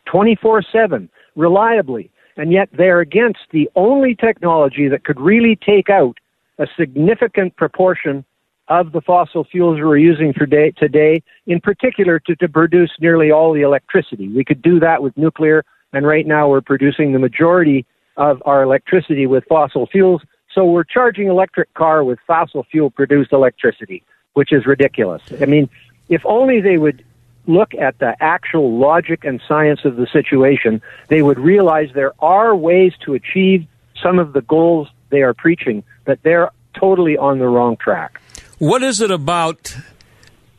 24 0.06 0.62
7, 0.72 1.08
reliably. 1.36 2.10
And 2.38 2.52
yet 2.52 2.68
they're 2.72 3.00
against 3.00 3.40
the 3.50 3.68
only 3.74 4.14
technology 4.14 4.88
that 4.88 5.04
could 5.04 5.20
really 5.20 5.56
take 5.56 5.90
out 5.90 6.18
a 6.58 6.66
significant 6.78 7.56
proportion 7.56 8.24
of 8.68 8.92
the 8.92 9.00
fossil 9.00 9.44
fuels 9.44 9.80
we're 9.80 9.96
using 9.96 10.32
for 10.32 10.46
day, 10.46 10.70
today, 10.70 11.22
in 11.46 11.60
particular 11.60 12.20
to, 12.20 12.36
to 12.36 12.48
produce 12.48 12.90
nearly 13.00 13.30
all 13.30 13.52
the 13.52 13.62
electricity. 13.62 14.28
We 14.28 14.44
could 14.44 14.62
do 14.62 14.78
that 14.80 15.02
with 15.02 15.16
nuclear, 15.16 15.64
and 15.92 16.06
right 16.06 16.26
now 16.26 16.48
we're 16.48 16.60
producing 16.60 17.12
the 17.12 17.18
majority 17.18 17.84
of 18.16 18.42
our 18.46 18.62
electricity 18.62 19.26
with 19.26 19.44
fossil 19.48 19.86
fuels. 19.86 20.22
So 20.54 20.64
we're 20.64 20.84
charging 20.84 21.28
electric 21.28 21.72
car 21.74 22.04
with 22.04 22.18
fossil 22.26 22.64
fuel 22.70 22.90
produced 22.90 23.32
electricity, 23.32 24.02
which 24.34 24.52
is 24.52 24.66
ridiculous. 24.66 25.22
I 25.40 25.46
mean, 25.46 25.68
if 26.08 26.22
only 26.24 26.60
they 26.60 26.78
would 26.78 27.04
look 27.48 27.74
at 27.74 27.98
the 27.98 28.14
actual 28.20 28.78
logic 28.78 29.24
and 29.24 29.40
science 29.48 29.80
of 29.84 29.96
the 29.96 30.06
situation, 30.12 30.82
they 31.08 31.22
would 31.22 31.38
realize 31.38 31.88
there 31.94 32.12
are 32.20 32.54
ways 32.54 32.92
to 33.06 33.14
achieve 33.14 33.66
some 34.00 34.18
of 34.18 34.32
the 34.32 34.42
goals 34.42 34.88
they 35.10 35.22
are 35.22 35.34
preaching, 35.34 35.82
but 36.04 36.22
they're 36.22 36.50
totally 36.78 37.16
on 37.16 37.38
the 37.38 37.46
wrong 37.46 37.76
track. 37.76 38.20
What 38.58 38.82
is 38.82 39.00
it 39.00 39.10
about 39.10 39.76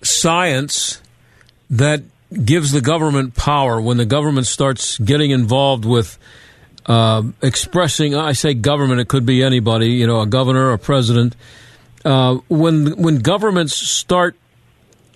science 0.01 1.01
that 1.69 2.03
gives 2.43 2.71
the 2.71 2.81
government 2.81 3.35
power 3.35 3.79
when 3.79 3.97
the 3.97 4.05
government 4.05 4.47
starts 4.47 4.97
getting 4.97 5.31
involved 5.31 5.85
with 5.85 6.17
uh, 6.85 7.23
expressing? 7.41 8.15
I 8.15 8.33
say 8.33 8.53
government; 8.53 8.99
it 8.99 9.07
could 9.07 9.25
be 9.25 9.43
anybody, 9.43 9.91
you 9.91 10.07
know, 10.07 10.21
a 10.21 10.27
governor, 10.27 10.71
a 10.71 10.79
president. 10.79 11.35
Uh, 12.03 12.35
when 12.47 12.97
when 12.97 13.19
governments 13.19 13.73
start 13.75 14.35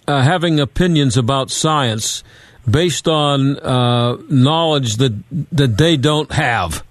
uh, 0.08 0.22
having 0.22 0.60
opinions 0.60 1.18
about 1.18 1.52
science 1.52 2.24
based 2.70 3.08
on 3.08 3.60
uh, 3.60 4.18
knowledge 4.30 4.98
that 4.98 5.14
that 5.52 5.78
they 5.78 5.98
don't 5.98 6.32
have 6.32 6.84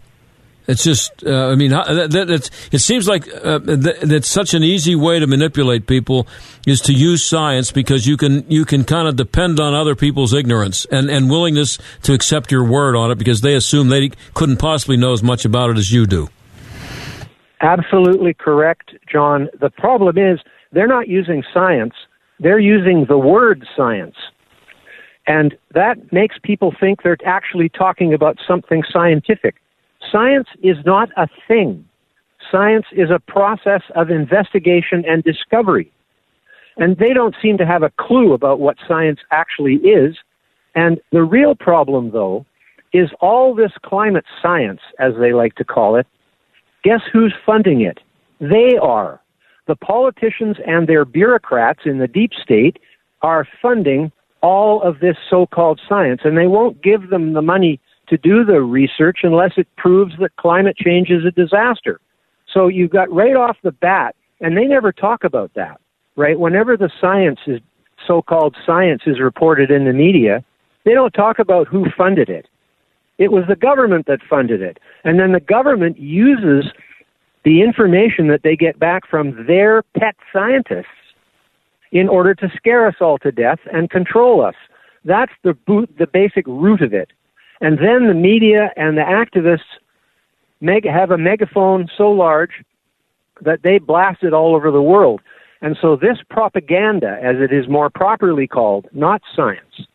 it's 0.68 0.84
just, 0.84 1.26
uh, 1.26 1.48
I 1.48 1.56
mean, 1.56 1.72
that, 1.72 2.10
that, 2.12 2.50
it 2.70 2.78
seems 2.78 3.08
like 3.08 3.26
uh, 3.28 3.58
that, 3.58 3.98
that's 4.02 4.28
such 4.28 4.54
an 4.54 4.62
easy 4.62 4.94
way 4.94 5.18
to 5.18 5.26
manipulate 5.26 5.88
people 5.88 6.28
is 6.66 6.80
to 6.82 6.92
use 6.92 7.24
science 7.24 7.72
because 7.72 8.06
you 8.06 8.16
can 8.16 8.48
you 8.48 8.64
can 8.64 8.84
kind 8.84 9.08
of 9.08 9.16
depend 9.16 9.58
on 9.58 9.74
other 9.74 9.96
people's 9.96 10.32
ignorance 10.32 10.84
and, 10.86 11.10
and 11.10 11.28
willingness 11.28 11.78
to 12.02 12.12
accept 12.12 12.52
your 12.52 12.64
word 12.64 12.94
on 12.94 13.10
it 13.10 13.18
because 13.18 13.40
they 13.40 13.54
assume 13.54 13.88
they 13.88 14.10
couldn't 14.34 14.58
possibly 14.58 14.96
know 14.96 15.12
as 15.12 15.22
much 15.22 15.44
about 15.44 15.70
it 15.70 15.78
as 15.78 15.90
you 15.90 16.06
do. 16.06 16.28
Absolutely 17.60 18.34
correct, 18.34 18.92
John. 19.10 19.48
The 19.60 19.70
problem 19.70 20.16
is 20.16 20.38
they're 20.70 20.86
not 20.86 21.08
using 21.08 21.42
science; 21.52 21.94
they're 22.42 22.58
using 22.58 23.06
the 23.08 23.18
word 23.18 23.66
science. 23.76 24.16
And 25.26 25.56
that 25.72 26.12
makes 26.12 26.36
people 26.42 26.74
think 26.78 27.02
they're 27.02 27.16
actually 27.24 27.68
talking 27.68 28.12
about 28.12 28.38
something 28.46 28.82
scientific 28.90 29.56
Science 30.10 30.48
is 30.62 30.76
not 30.84 31.10
a 31.16 31.28
thing. 31.46 31.84
Science 32.50 32.86
is 32.92 33.10
a 33.10 33.20
process 33.20 33.82
of 33.94 34.10
investigation 34.10 35.04
and 35.06 35.22
discovery. 35.22 35.90
And 36.76 36.96
they 36.96 37.12
don't 37.12 37.36
seem 37.40 37.58
to 37.58 37.66
have 37.66 37.82
a 37.82 37.92
clue 37.98 38.32
about 38.32 38.58
what 38.58 38.76
science 38.88 39.20
actually 39.30 39.76
is. 39.76 40.16
And 40.74 41.00
the 41.12 41.22
real 41.22 41.54
problem, 41.54 42.10
though, 42.10 42.44
is 42.92 43.10
all 43.20 43.54
this 43.54 43.72
climate 43.84 44.24
science, 44.40 44.80
as 44.98 45.12
they 45.18 45.32
like 45.32 45.54
to 45.56 45.64
call 45.64 45.96
it. 45.96 46.06
Guess 46.82 47.00
who's 47.12 47.34
funding 47.46 47.82
it? 47.82 48.00
They 48.40 48.76
are. 48.80 49.20
The 49.66 49.76
politicians 49.76 50.56
and 50.66 50.88
their 50.88 51.04
bureaucrats 51.04 51.80
in 51.84 51.98
the 51.98 52.08
deep 52.08 52.32
state 52.42 52.78
are 53.22 53.46
funding 53.60 54.10
all 54.42 54.82
of 54.82 54.98
this 54.98 55.16
so 55.30 55.46
called 55.46 55.80
science, 55.88 56.22
and 56.24 56.36
they 56.36 56.48
won't 56.48 56.82
give 56.82 57.10
them 57.10 57.32
the 57.32 57.42
money 57.42 57.80
to 58.08 58.16
do 58.18 58.44
the 58.44 58.60
research 58.60 59.20
unless 59.22 59.52
it 59.56 59.68
proves 59.76 60.14
that 60.18 60.34
climate 60.36 60.76
change 60.76 61.10
is 61.10 61.24
a 61.24 61.30
disaster. 61.30 62.00
So 62.52 62.66
you've 62.66 62.90
got 62.90 63.12
right 63.12 63.36
off 63.36 63.56
the 63.62 63.70
bat, 63.70 64.16
and 64.40 64.56
they 64.56 64.64
never 64.64 64.92
talk 64.92 65.22
about 65.22 65.52
that, 65.54 65.80
right? 66.16 66.38
Whenever 66.38 66.76
the 66.76 66.90
science 67.00 67.38
is 67.46 67.60
so 68.06 68.20
called 68.20 68.56
science 68.66 69.02
is 69.06 69.20
reported 69.20 69.70
in 69.70 69.84
the 69.84 69.92
media, 69.92 70.44
they 70.84 70.92
don't 70.92 71.12
talk 71.12 71.38
about 71.38 71.68
who 71.68 71.86
funded 71.96 72.28
it. 72.28 72.48
It 73.18 73.30
was 73.30 73.44
the 73.48 73.54
government 73.54 74.06
that 74.06 74.18
funded 74.28 74.60
it. 74.60 74.78
And 75.04 75.20
then 75.20 75.30
the 75.30 75.40
government 75.40 75.98
uses 75.98 76.72
the 77.44 77.62
information 77.62 78.28
that 78.28 78.42
they 78.42 78.56
get 78.56 78.78
back 78.78 79.08
from 79.08 79.46
their 79.46 79.82
pet 79.98 80.16
scientists 80.32 80.86
in 81.90 82.08
order 82.08 82.34
to 82.34 82.50
scare 82.56 82.86
us 82.86 82.94
all 83.00 83.18
to 83.18 83.30
death 83.32 83.58
and 83.72 83.90
control 83.90 84.44
us. 84.44 84.54
That's 85.04 85.32
the 85.42 85.54
boot, 85.54 85.90
the 85.98 86.06
basic 86.06 86.46
root 86.46 86.80
of 86.80 86.94
it. 86.94 87.10
And 87.60 87.78
then 87.78 88.08
the 88.08 88.14
media 88.14 88.70
and 88.76 88.96
the 88.96 89.02
activists 89.02 89.60
meg- 90.60 90.88
have 90.88 91.10
a 91.10 91.18
megaphone 91.18 91.88
so 91.96 92.10
large 92.10 92.64
that 93.40 93.62
they 93.62 93.78
blast 93.78 94.22
it 94.22 94.32
all 94.32 94.54
over 94.54 94.70
the 94.70 94.82
world. 94.82 95.20
And 95.60 95.76
so 95.80 95.96
this 95.96 96.18
propaganda, 96.30 97.18
as 97.22 97.36
it 97.38 97.52
is 97.52 97.68
more 97.68 97.90
properly 97.90 98.46
called, 98.46 98.86
not 98.92 99.22
science, 99.34 99.86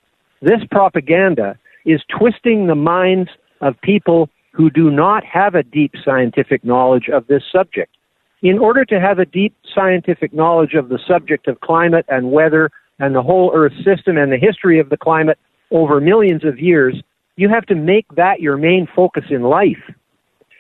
this 0.42 0.62
propaganda 0.72 1.58
is 1.86 2.02
twisting 2.18 2.68
the 2.68 2.76
minds 2.76 3.30
of 3.62 3.80
people 3.82 4.30
who 4.58 4.72
do 4.72 4.90
not 4.90 5.24
have 5.24 5.54
a 5.54 5.62
deep 5.62 5.94
scientific 6.04 6.66
knowledge 6.66 7.10
of 7.14 7.28
this 7.28 7.44
subject. 7.52 7.96
In 8.42 8.58
order 8.58 8.84
to 8.86 9.00
have 9.00 9.20
a 9.20 9.26
deep 9.26 9.54
scientific 9.74 10.34
knowledge 10.34 10.74
of 10.74 10.90
the 10.90 10.98
subject 11.08 11.48
of 11.48 11.60
climate 11.62 12.06
and 12.10 12.32
weather 12.32 12.72
and 12.98 13.14
the 13.14 13.22
whole 13.22 13.52
Earth 13.54 13.74
system 13.86 14.18
and 14.18 14.32
the 14.32 14.38
history 14.38 14.80
of 14.80 14.90
the 14.90 14.98
climate 14.98 15.38
over 15.70 16.02
millions 16.02 16.44
of 16.44 16.60
years, 16.60 17.00
you 17.36 17.50
have 17.50 17.68
to 17.68 17.76
make 17.76 18.08
that 18.16 18.42
your 18.42 18.58
main 18.58 18.88
focus 18.96 19.26
in 19.30 19.44
life. 19.44 19.94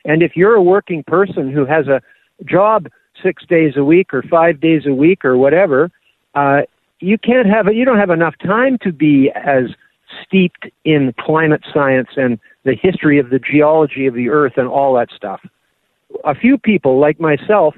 And 0.05 0.21
if 0.21 0.33
you're 0.35 0.53
a 0.53 0.61
working 0.61 1.03
person 1.03 1.51
who 1.51 1.65
has 1.65 1.87
a 1.87 1.99
job 2.45 2.87
six 3.23 3.47
days 3.47 3.73
a 3.77 3.83
week 3.83 4.13
or 4.13 4.21
five 4.21 4.61
days 4.61 4.83
a 4.85 4.93
week 4.93 5.25
or 5.25 5.37
whatever, 5.37 5.89
uh, 6.35 6.61
you 6.99 7.17
can't 7.17 7.47
have 7.47 7.65
you 7.73 7.83
don't 7.83 7.97
have 7.97 8.11
enough 8.11 8.35
time 8.45 8.77
to 8.83 8.91
be 8.91 9.31
as 9.33 9.65
steeped 10.23 10.67
in 10.85 11.13
climate 11.19 11.63
science 11.73 12.09
and 12.15 12.39
the 12.67 12.75
history 12.75 13.17
of 13.17 13.29
the 13.29 13.39
geology 13.39 14.07
of 14.07 14.13
the 14.13 14.29
earth 14.29 14.53
and 14.57 14.67
all 14.67 14.93
that 14.95 15.09
stuff. 15.15 15.39
A 16.25 16.35
few 16.35 16.57
people 16.57 16.99
like 16.99 17.17
myself 17.17 17.73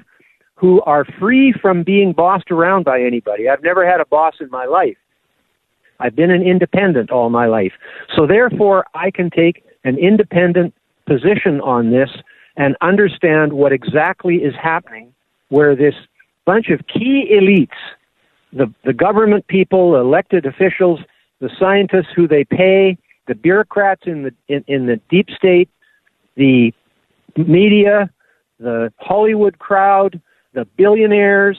who 0.56 0.82
are 0.82 1.04
free 1.18 1.54
from 1.62 1.84
being 1.84 2.12
bossed 2.12 2.50
around 2.50 2.84
by 2.84 3.00
anybody. 3.00 3.48
I've 3.48 3.62
never 3.62 3.88
had 3.88 4.00
a 4.00 4.04
boss 4.04 4.34
in 4.40 4.50
my 4.50 4.66
life. 4.66 4.96
I've 6.00 6.16
been 6.16 6.32
an 6.32 6.42
independent 6.42 7.10
all 7.10 7.30
my 7.30 7.46
life. 7.46 7.72
So 8.16 8.26
therefore, 8.26 8.84
I 8.94 9.12
can 9.12 9.30
take 9.30 9.64
an 9.84 9.96
independent 9.96 10.74
position 11.06 11.60
on 11.60 11.90
this 11.92 12.10
and 12.56 12.76
understand 12.80 13.52
what 13.52 13.72
exactly 13.72 14.36
is 14.36 14.54
happening 14.60 15.14
where 15.50 15.76
this 15.76 15.94
bunch 16.46 16.68
of 16.68 16.80
key 16.88 17.30
elites, 17.32 17.78
the, 18.52 18.72
the 18.84 18.92
government 18.92 19.46
people, 19.46 19.96
elected 19.96 20.46
officials, 20.46 20.98
the 21.40 21.50
scientists 21.58 22.08
who 22.14 22.26
they 22.26 22.44
pay, 22.44 22.98
the 23.26 23.34
bureaucrats 23.34 24.02
in 24.06 24.22
the 24.24 24.34
in, 24.48 24.64
in 24.66 24.86
the 24.86 25.00
deep 25.08 25.28
state, 25.30 25.68
the 26.36 26.72
media, 27.36 28.10
the 28.58 28.92
Hollywood 28.98 29.58
crowd, 29.58 30.20
the 30.54 30.64
billionaires, 30.76 31.58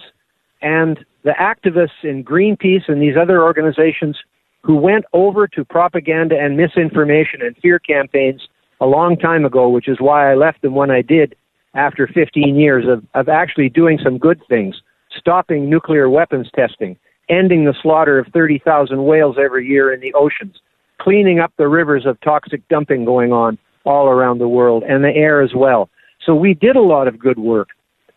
and 0.61 1.03
the 1.23 1.31
activists 1.39 2.03
in 2.03 2.23
Greenpeace 2.23 2.87
and 2.87 3.01
these 3.01 3.15
other 3.19 3.43
organizations 3.43 4.17
who 4.63 4.75
went 4.75 5.05
over 5.13 5.47
to 5.47 5.65
propaganda 5.65 6.35
and 6.39 6.55
misinformation 6.55 7.41
and 7.41 7.55
fear 7.57 7.79
campaigns 7.79 8.47
a 8.79 8.85
long 8.85 9.17
time 9.17 9.45
ago, 9.45 9.69
which 9.69 9.87
is 9.87 9.99
why 9.99 10.31
I 10.31 10.35
left 10.35 10.61
them 10.61 10.75
when 10.75 10.91
I 10.91 11.01
did 11.01 11.35
after 11.73 12.07
15 12.07 12.55
years 12.55 12.85
of, 12.87 13.03
of 13.13 13.29
actually 13.29 13.69
doing 13.69 13.99
some 14.03 14.17
good 14.17 14.41
things, 14.49 14.75
stopping 15.17 15.69
nuclear 15.69 16.09
weapons 16.09 16.49
testing, 16.55 16.97
ending 17.29 17.65
the 17.65 17.75
slaughter 17.81 18.19
of 18.19 18.27
30,000 18.33 19.05
whales 19.05 19.37
every 19.41 19.67
year 19.67 19.93
in 19.93 19.99
the 19.99 20.13
oceans, 20.13 20.57
cleaning 21.01 21.39
up 21.39 21.51
the 21.57 21.67
rivers 21.67 22.05
of 22.05 22.19
toxic 22.21 22.67
dumping 22.69 23.05
going 23.05 23.31
on 23.31 23.57
all 23.85 24.07
around 24.07 24.37
the 24.37 24.47
world 24.47 24.83
and 24.83 25.03
the 25.03 25.09
air 25.09 25.41
as 25.41 25.51
well. 25.55 25.89
So 26.23 26.35
we 26.35 26.53
did 26.53 26.75
a 26.75 26.81
lot 26.81 27.07
of 27.07 27.17
good 27.17 27.39
work. 27.39 27.69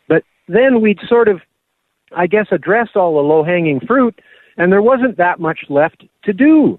But 0.09 0.23
then 0.49 0.83
we'd 0.83 0.99
sort 1.09 1.29
of, 1.29 1.41
I 2.15 2.27
guess, 2.27 2.47
addressed 2.51 2.97
all 2.97 3.15
the 3.15 3.21
low 3.21 3.43
hanging 3.43 3.81
fruit, 3.81 4.21
and 4.59 4.71
there 4.71 4.83
wasn't 4.83 5.17
that 5.17 5.41
much 5.41 5.61
left 5.69 6.05
to 6.25 6.33
do. 6.33 6.79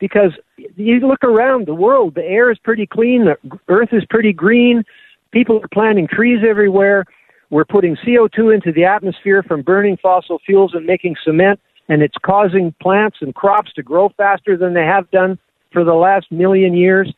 Because 0.00 0.32
you 0.76 0.98
look 0.98 1.22
around 1.22 1.66
the 1.66 1.74
world, 1.74 2.16
the 2.16 2.24
air 2.24 2.50
is 2.50 2.58
pretty 2.58 2.86
clean, 2.86 3.26
the 3.26 3.58
earth 3.68 3.90
is 3.92 4.04
pretty 4.10 4.32
green, 4.32 4.82
people 5.30 5.60
are 5.62 5.68
planting 5.72 6.08
trees 6.08 6.40
everywhere. 6.46 7.04
We're 7.50 7.64
putting 7.64 7.96
CO2 7.96 8.52
into 8.52 8.72
the 8.72 8.84
atmosphere 8.84 9.44
from 9.44 9.62
burning 9.62 9.96
fossil 10.02 10.40
fuels 10.44 10.74
and 10.74 10.84
making 10.84 11.14
cement, 11.24 11.60
and 11.88 12.02
it's 12.02 12.16
causing 12.26 12.74
plants 12.82 13.18
and 13.20 13.34
crops 13.34 13.72
to 13.74 13.82
grow 13.82 14.10
faster 14.16 14.56
than 14.56 14.74
they 14.74 14.84
have 14.84 15.08
done 15.12 15.38
for 15.74 15.84
the 15.84 15.92
last 15.92 16.32
million 16.32 16.72
years. 16.72 17.12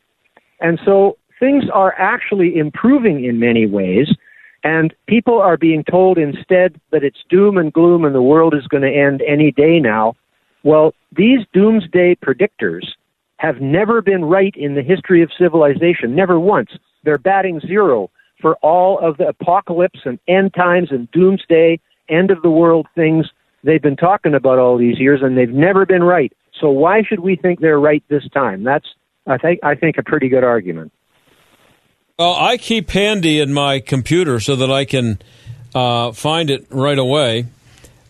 And 0.59 0.77
so 0.83 1.17
things 1.39 1.63
are 1.73 1.93
actually 1.97 2.57
improving 2.57 3.23
in 3.23 3.39
many 3.39 3.65
ways, 3.65 4.13
and 4.63 4.93
people 5.07 5.39
are 5.39 5.55
being 5.55 5.83
told 5.85 6.17
instead 6.17 6.81
that 6.91 7.03
it's 7.03 7.23
doom 7.29 7.57
and 7.57 7.71
gloom 7.71 8.03
and 8.03 8.13
the 8.13 8.21
world 8.21 8.53
is 8.53 8.67
going 8.67 8.83
to 8.83 8.91
end 8.91 9.21
any 9.25 9.51
day 9.51 9.79
now. 9.79 10.15
Well, 10.63 10.93
these 11.15 11.39
doomsday 11.53 12.15
predictors 12.15 12.85
have 13.37 13.61
never 13.61 14.01
been 14.01 14.25
right 14.25 14.53
in 14.57 14.73
the 14.73 14.81
history 14.81 15.21
of 15.21 15.29
civilization, 15.37 16.15
never 16.15 16.39
once. 16.39 16.71
They're 17.03 17.19
batting 17.19 17.61
zero 17.61 18.09
for 18.41 18.55
all 18.57 18.99
of 18.99 19.17
the 19.17 19.27
apocalypse 19.27 19.99
and 20.05 20.19
end 20.27 20.53
times 20.55 20.89
and 20.91 21.09
doomsday, 21.11 21.79
end 22.09 22.31
of 22.31 22.41
the 22.41 22.49
world 22.49 22.87
things 22.95 23.27
they've 23.63 23.81
been 23.81 23.95
talking 23.95 24.33
about 24.33 24.59
all 24.59 24.77
these 24.77 24.99
years, 24.99 25.21
and 25.21 25.37
they've 25.37 25.49
never 25.49 25.85
been 25.85 26.03
right. 26.03 26.33
So 26.59 26.69
why 26.69 27.03
should 27.03 27.19
we 27.19 27.35
think 27.35 27.59
they're 27.59 27.79
right 27.79 28.03
this 28.07 28.27
time? 28.29 28.63
That's 28.63 28.85
I 29.25 29.37
think 29.37 29.59
I 29.63 29.75
think 29.75 29.97
a 29.97 30.03
pretty 30.03 30.29
good 30.29 30.43
argument. 30.43 30.91
Well, 32.17 32.33
I 32.33 32.57
keep 32.57 32.89
handy 32.89 33.39
in 33.39 33.53
my 33.53 33.79
computer 33.79 34.39
so 34.39 34.55
that 34.55 34.71
I 34.71 34.85
can 34.85 35.19
uh, 35.75 36.13
find 36.13 36.49
it 36.49 36.65
right 36.69 36.97
away. 36.97 37.45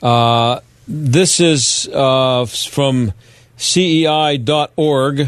Uh, 0.02 0.62
this 0.88 1.42
is 1.42 1.90
uh, 1.94 2.46
from 2.46 3.12
CEI.org, 3.58 5.20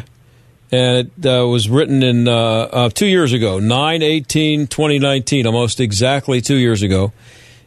and 0.71 1.11
it 1.17 1.25
uh, 1.25 1.45
was 1.47 1.69
written 1.69 2.03
in 2.03 2.27
uh, 2.29 2.31
uh, 2.31 2.89
two 2.89 3.07
years 3.07 3.33
ago, 3.33 3.59
9 3.59 4.01
18 4.01 4.67
2019, 4.67 5.45
almost 5.45 5.81
exactly 5.81 6.39
two 6.39 6.55
years 6.55 6.81
ago. 6.81 7.11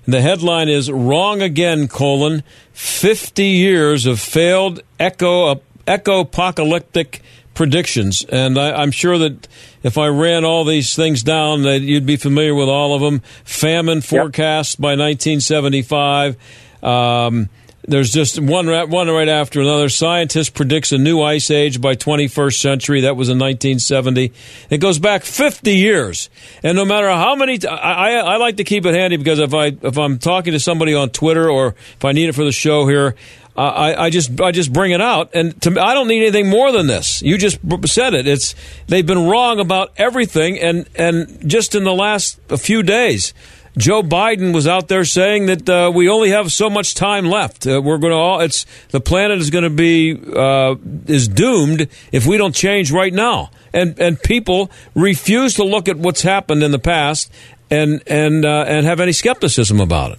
The 0.04 0.20
headline 0.20 0.68
is 0.68 0.90
Wrong 0.90 1.40
Again, 1.40 1.86
colon, 1.86 2.42
50 2.72 3.44
years 3.44 4.04
of 4.04 4.18
failed 4.18 4.82
echo, 4.98 5.60
echo 5.86 6.20
apocalyptic 6.20 7.22
predictions. 7.54 8.24
And 8.24 8.58
I, 8.58 8.82
am 8.82 8.90
sure 8.90 9.18
that 9.18 9.46
if 9.82 9.98
I 9.98 10.08
ran 10.08 10.44
all 10.44 10.64
these 10.64 10.96
things 10.96 11.22
down, 11.22 11.62
that 11.62 11.80
you'd 11.80 12.06
be 12.06 12.16
familiar 12.16 12.54
with 12.54 12.68
all 12.68 12.94
of 12.94 13.00
them. 13.00 13.20
Famine 13.44 14.00
forecast 14.00 14.78
yep. 14.78 14.82
by 14.82 14.90
1975. 14.96 16.36
Um, 16.82 17.48
there's 17.84 18.12
just 18.12 18.38
one 18.38 18.68
one 18.90 19.08
right 19.08 19.28
after 19.28 19.60
another. 19.60 19.88
Scientist 19.88 20.54
predicts 20.54 20.92
a 20.92 20.98
new 20.98 21.20
ice 21.20 21.50
age 21.50 21.80
by 21.80 21.96
21st 21.96 22.60
century. 22.60 23.00
That 23.02 23.16
was 23.16 23.28
in 23.28 23.38
1970. 23.38 24.32
It 24.70 24.78
goes 24.78 24.98
back 24.98 25.24
50 25.24 25.74
years, 25.74 26.30
and 26.62 26.76
no 26.76 26.84
matter 26.84 27.08
how 27.08 27.34
many, 27.34 27.58
t- 27.58 27.66
I, 27.66 28.10
I, 28.10 28.34
I 28.34 28.36
like 28.36 28.58
to 28.58 28.64
keep 28.64 28.86
it 28.86 28.94
handy 28.94 29.16
because 29.16 29.40
if 29.40 29.52
I 29.52 29.76
if 29.82 29.98
I'm 29.98 30.18
talking 30.18 30.52
to 30.52 30.60
somebody 30.60 30.94
on 30.94 31.10
Twitter 31.10 31.50
or 31.50 31.74
if 31.94 32.04
I 32.04 32.12
need 32.12 32.28
it 32.28 32.34
for 32.34 32.44
the 32.44 32.52
show 32.52 32.86
here, 32.86 33.16
I, 33.56 34.06
I, 34.06 34.10
just 34.10 34.40
I 34.40 34.50
just 34.50 34.72
bring 34.72 34.92
it 34.92 35.00
out, 35.00 35.30
and 35.34 35.60
to, 35.62 35.78
I 35.78 35.92
don't 35.92 36.08
need 36.08 36.22
anything 36.22 36.48
more 36.48 36.72
than 36.72 36.86
this. 36.86 37.20
You 37.20 37.36
just 37.36 37.58
said 37.86 38.14
it. 38.14 38.26
It's 38.26 38.54
they've 38.86 39.04
been 39.04 39.26
wrong 39.26 39.60
about 39.60 39.92
everything, 39.96 40.58
and 40.58 40.88
and 40.94 41.50
just 41.50 41.74
in 41.74 41.84
the 41.84 41.92
last 41.92 42.40
few 42.58 42.82
days, 42.82 43.34
Joe 43.76 44.02
Biden 44.02 44.54
was 44.54 44.66
out 44.66 44.88
there 44.88 45.04
saying 45.04 45.46
that 45.46 45.68
uh, 45.68 45.90
we 45.94 46.08
only 46.08 46.30
have 46.30 46.52
so 46.52 46.68
much 46.68 46.94
time 46.94 47.24
left. 47.24 47.66
Uh, 47.66 47.80
we're 47.82 47.98
going 47.98 48.12
to 48.12 48.16
all 48.16 48.40
it's 48.40 48.66
the 48.90 49.00
planet 49.00 49.38
is 49.38 49.48
going 49.48 49.64
to 49.64 49.70
be 49.70 50.14
uh, 50.14 50.74
is 51.06 51.26
doomed 51.26 51.88
if 52.12 52.26
we 52.26 52.36
don't 52.36 52.54
change 52.54 52.92
right 52.92 53.12
now. 53.12 53.50
And 53.72 53.98
and 53.98 54.22
people 54.22 54.70
refuse 54.94 55.54
to 55.54 55.64
look 55.64 55.88
at 55.88 55.96
what's 55.96 56.20
happened 56.20 56.62
in 56.62 56.70
the 56.70 56.78
past 56.78 57.32
and 57.70 58.02
and 58.06 58.44
uh, 58.44 58.66
and 58.68 58.84
have 58.84 59.00
any 59.00 59.12
skepticism 59.12 59.80
about 59.80 60.12
it. 60.12 60.18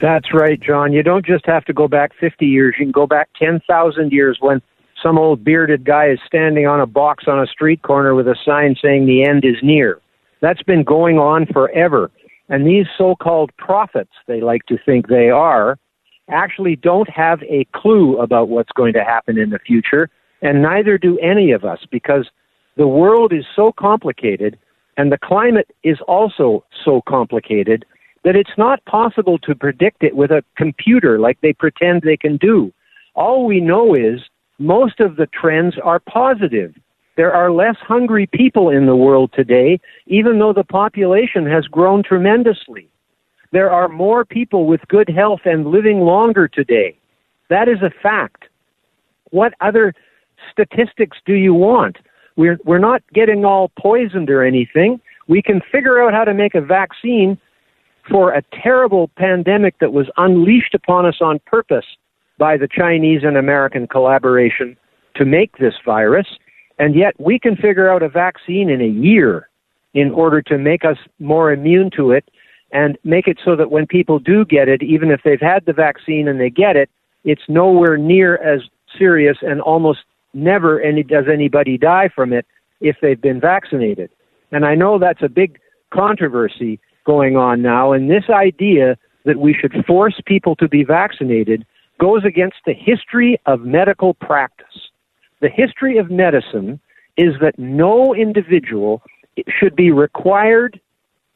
That's 0.00 0.32
right, 0.32 0.60
John. 0.60 0.92
You 0.92 1.02
don't 1.02 1.24
just 1.24 1.46
have 1.46 1.64
to 1.66 1.72
go 1.72 1.88
back 1.88 2.12
50 2.20 2.46
years. 2.46 2.74
You 2.78 2.86
can 2.86 2.92
go 2.92 3.06
back 3.06 3.30
10,000 3.38 4.12
years 4.12 4.36
when 4.40 4.60
some 5.02 5.18
old 5.18 5.44
bearded 5.44 5.84
guy 5.84 6.08
is 6.08 6.18
standing 6.26 6.66
on 6.66 6.80
a 6.80 6.86
box 6.86 7.24
on 7.26 7.40
a 7.40 7.46
street 7.46 7.80
corner 7.82 8.14
with 8.14 8.26
a 8.28 8.36
sign 8.44 8.76
saying 8.82 9.06
the 9.06 9.24
end 9.24 9.44
is 9.44 9.56
near. 9.62 10.00
That's 10.44 10.62
been 10.62 10.84
going 10.84 11.18
on 11.18 11.46
forever. 11.46 12.10
And 12.50 12.66
these 12.66 12.84
so 12.98 13.16
called 13.16 13.50
prophets, 13.56 14.12
they 14.26 14.42
like 14.42 14.66
to 14.66 14.76
think 14.84 15.08
they 15.08 15.30
are, 15.30 15.78
actually 16.28 16.76
don't 16.76 17.08
have 17.08 17.42
a 17.44 17.66
clue 17.74 18.18
about 18.18 18.50
what's 18.50 18.72
going 18.76 18.92
to 18.92 19.02
happen 19.02 19.38
in 19.38 19.48
the 19.48 19.58
future, 19.58 20.10
and 20.42 20.60
neither 20.60 20.98
do 20.98 21.18
any 21.20 21.52
of 21.52 21.64
us 21.64 21.78
because 21.90 22.28
the 22.76 22.86
world 22.86 23.32
is 23.32 23.46
so 23.56 23.72
complicated 23.72 24.58
and 24.98 25.10
the 25.10 25.16
climate 25.16 25.70
is 25.82 25.96
also 26.06 26.62
so 26.84 27.00
complicated 27.08 27.86
that 28.24 28.36
it's 28.36 28.58
not 28.58 28.84
possible 28.84 29.38
to 29.38 29.54
predict 29.54 30.02
it 30.04 30.14
with 30.14 30.30
a 30.30 30.44
computer 30.58 31.18
like 31.18 31.40
they 31.40 31.54
pretend 31.54 32.02
they 32.02 32.18
can 32.18 32.36
do. 32.36 32.70
All 33.14 33.46
we 33.46 33.60
know 33.62 33.94
is 33.94 34.20
most 34.58 35.00
of 35.00 35.16
the 35.16 35.26
trends 35.28 35.76
are 35.82 36.00
positive. 36.00 36.74
There 37.16 37.32
are 37.32 37.52
less 37.52 37.76
hungry 37.80 38.26
people 38.26 38.70
in 38.70 38.86
the 38.86 38.96
world 38.96 39.32
today, 39.32 39.80
even 40.06 40.38
though 40.38 40.52
the 40.52 40.64
population 40.64 41.46
has 41.46 41.66
grown 41.66 42.02
tremendously. 42.02 42.88
There 43.52 43.70
are 43.70 43.88
more 43.88 44.24
people 44.24 44.66
with 44.66 44.80
good 44.88 45.08
health 45.08 45.42
and 45.44 45.68
living 45.68 46.00
longer 46.00 46.48
today. 46.48 46.98
That 47.50 47.68
is 47.68 47.82
a 47.82 47.90
fact. 48.02 48.44
What 49.30 49.54
other 49.60 49.94
statistics 50.50 51.18
do 51.24 51.34
you 51.34 51.54
want? 51.54 51.98
We're, 52.36 52.58
we're 52.64 52.78
not 52.78 53.02
getting 53.12 53.44
all 53.44 53.70
poisoned 53.78 54.28
or 54.28 54.42
anything. 54.42 55.00
We 55.28 55.40
can 55.40 55.60
figure 55.70 56.02
out 56.02 56.12
how 56.12 56.24
to 56.24 56.34
make 56.34 56.56
a 56.56 56.60
vaccine 56.60 57.38
for 58.10 58.32
a 58.32 58.42
terrible 58.52 59.08
pandemic 59.16 59.78
that 59.78 59.92
was 59.92 60.10
unleashed 60.16 60.74
upon 60.74 61.06
us 61.06 61.18
on 61.20 61.38
purpose 61.46 61.86
by 62.38 62.56
the 62.56 62.68
Chinese 62.68 63.22
and 63.22 63.36
American 63.36 63.86
collaboration 63.86 64.76
to 65.14 65.24
make 65.24 65.58
this 65.58 65.74
virus. 65.84 66.26
And 66.78 66.94
yet 66.94 67.14
we 67.18 67.38
can 67.38 67.56
figure 67.56 67.90
out 67.90 68.02
a 68.02 68.08
vaccine 68.08 68.68
in 68.68 68.80
a 68.80 68.86
year 68.86 69.48
in 69.94 70.10
order 70.10 70.42
to 70.42 70.58
make 70.58 70.84
us 70.84 70.96
more 71.20 71.52
immune 71.52 71.90
to 71.96 72.10
it 72.10 72.28
and 72.72 72.98
make 73.04 73.28
it 73.28 73.38
so 73.44 73.54
that 73.54 73.70
when 73.70 73.86
people 73.86 74.18
do 74.18 74.44
get 74.44 74.68
it, 74.68 74.82
even 74.82 75.10
if 75.10 75.20
they've 75.24 75.40
had 75.40 75.64
the 75.64 75.72
vaccine 75.72 76.26
and 76.26 76.40
they 76.40 76.50
get 76.50 76.74
it, 76.76 76.90
it's 77.24 77.42
nowhere 77.48 77.96
near 77.96 78.36
as 78.38 78.60
serious 78.98 79.38
and 79.42 79.60
almost 79.60 80.00
never 80.34 80.80
any 80.80 81.02
does 81.02 81.26
anybody 81.32 81.78
die 81.78 82.08
from 82.14 82.32
it 82.32 82.44
if 82.80 82.96
they've 83.00 83.20
been 83.20 83.40
vaccinated. 83.40 84.10
And 84.50 84.64
I 84.64 84.74
know 84.74 84.98
that's 84.98 85.22
a 85.22 85.28
big 85.28 85.58
controversy 85.92 86.80
going 87.06 87.36
on 87.36 87.62
now, 87.62 87.92
and 87.92 88.10
this 88.10 88.24
idea 88.30 88.96
that 89.24 89.38
we 89.38 89.54
should 89.54 89.84
force 89.86 90.20
people 90.26 90.56
to 90.56 90.68
be 90.68 90.84
vaccinated 90.84 91.64
goes 92.00 92.24
against 92.24 92.56
the 92.66 92.72
history 92.74 93.38
of 93.46 93.60
medical 93.60 94.14
practice 94.14 94.53
the 95.40 95.48
history 95.48 95.98
of 95.98 96.10
medicine 96.10 96.80
is 97.16 97.34
that 97.40 97.58
no 97.58 98.14
individual 98.14 99.02
should 99.48 99.76
be 99.76 99.90
required 99.90 100.80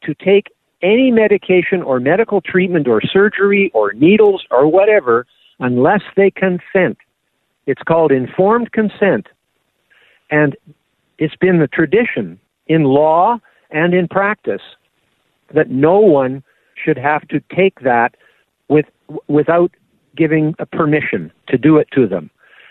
to 0.03 0.13
take 0.13 0.47
any 0.81 1.11
medication 1.11 1.81
or 1.81 1.99
medical 1.99 2.41
treatment 2.41 2.87
or 2.87 3.01
surgery 3.01 3.69
or 3.73 3.93
needles 3.93 4.43
or 4.49 4.67
whatever 4.67 5.25
unless 5.59 6.01
they 6.15 6.31
consent. 6.31 6.97
It's 7.65 7.81
called 7.83 8.11
informed 8.11 8.71
consent. 8.71 9.27
And 10.31 10.55
it's 11.17 11.35
been 11.35 11.59
the 11.59 11.67
tradition 11.67 12.39
in 12.67 12.83
law 12.83 13.39
and 13.71 13.93
in 13.93 14.07
practice 14.07 14.61
that 15.53 15.69
no 15.69 15.99
one 15.99 16.43
should 16.75 16.97
have 16.97 17.27
to 17.27 17.41
take 17.53 17.81
that 17.81 18.15
with, 18.69 18.85
without 19.27 19.71
giving 20.15 20.55
a 20.59 20.65
permission 20.65 21.31
to 21.47 21.57
do 21.57 21.77
it 21.77 21.87
to 21.93 22.07
them. 22.07 22.29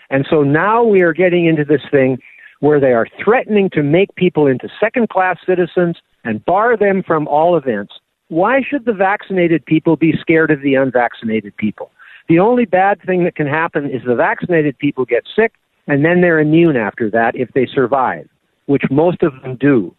And 0.09 0.25
so 0.29 0.43
now 0.43 0.83
we 0.83 1.01
are 1.01 1.13
getting 1.13 1.45
into 1.45 1.65
this 1.65 1.81
thing 1.91 2.19
where 2.59 2.79
they 2.79 2.93
are 2.93 3.07
threatening 3.23 3.69
to 3.71 3.83
make 3.83 4.13
people 4.15 4.47
into 4.47 4.67
second 4.79 5.09
class 5.09 5.37
citizens 5.45 5.97
and 6.23 6.43
bar 6.45 6.75
them 6.75 7.03
from 7.03 7.27
all 7.27 7.55
events. 7.55 7.93
Why 8.27 8.61
should 8.61 8.85
the 8.85 8.93
vaccinated 8.93 9.65
people 9.65 9.95
be 9.95 10.13
scared 10.19 10.51
of 10.51 10.61
the 10.61 10.75
unvaccinated 10.75 11.55
people? 11.57 11.91
The 12.27 12.39
only 12.39 12.65
bad 12.65 13.01
thing 13.05 13.23
that 13.23 13.35
can 13.35 13.47
happen 13.47 13.89
is 13.89 14.01
the 14.05 14.15
vaccinated 14.15 14.77
people 14.77 15.05
get 15.05 15.23
sick 15.35 15.53
and 15.87 16.05
then 16.05 16.21
they're 16.21 16.39
immune 16.39 16.75
after 16.75 17.09
that 17.09 17.35
if 17.35 17.51
they 17.53 17.65
survive, 17.65 18.27
which 18.67 18.83
most 18.91 19.23
of 19.23 19.33
them 19.41 19.55
do. 19.55 19.95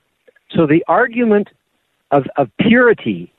So 0.55 0.67
the 0.67 0.85
argument 0.87 1.49
of, 2.13 2.25
of 2.37 2.49
purity 2.61 3.33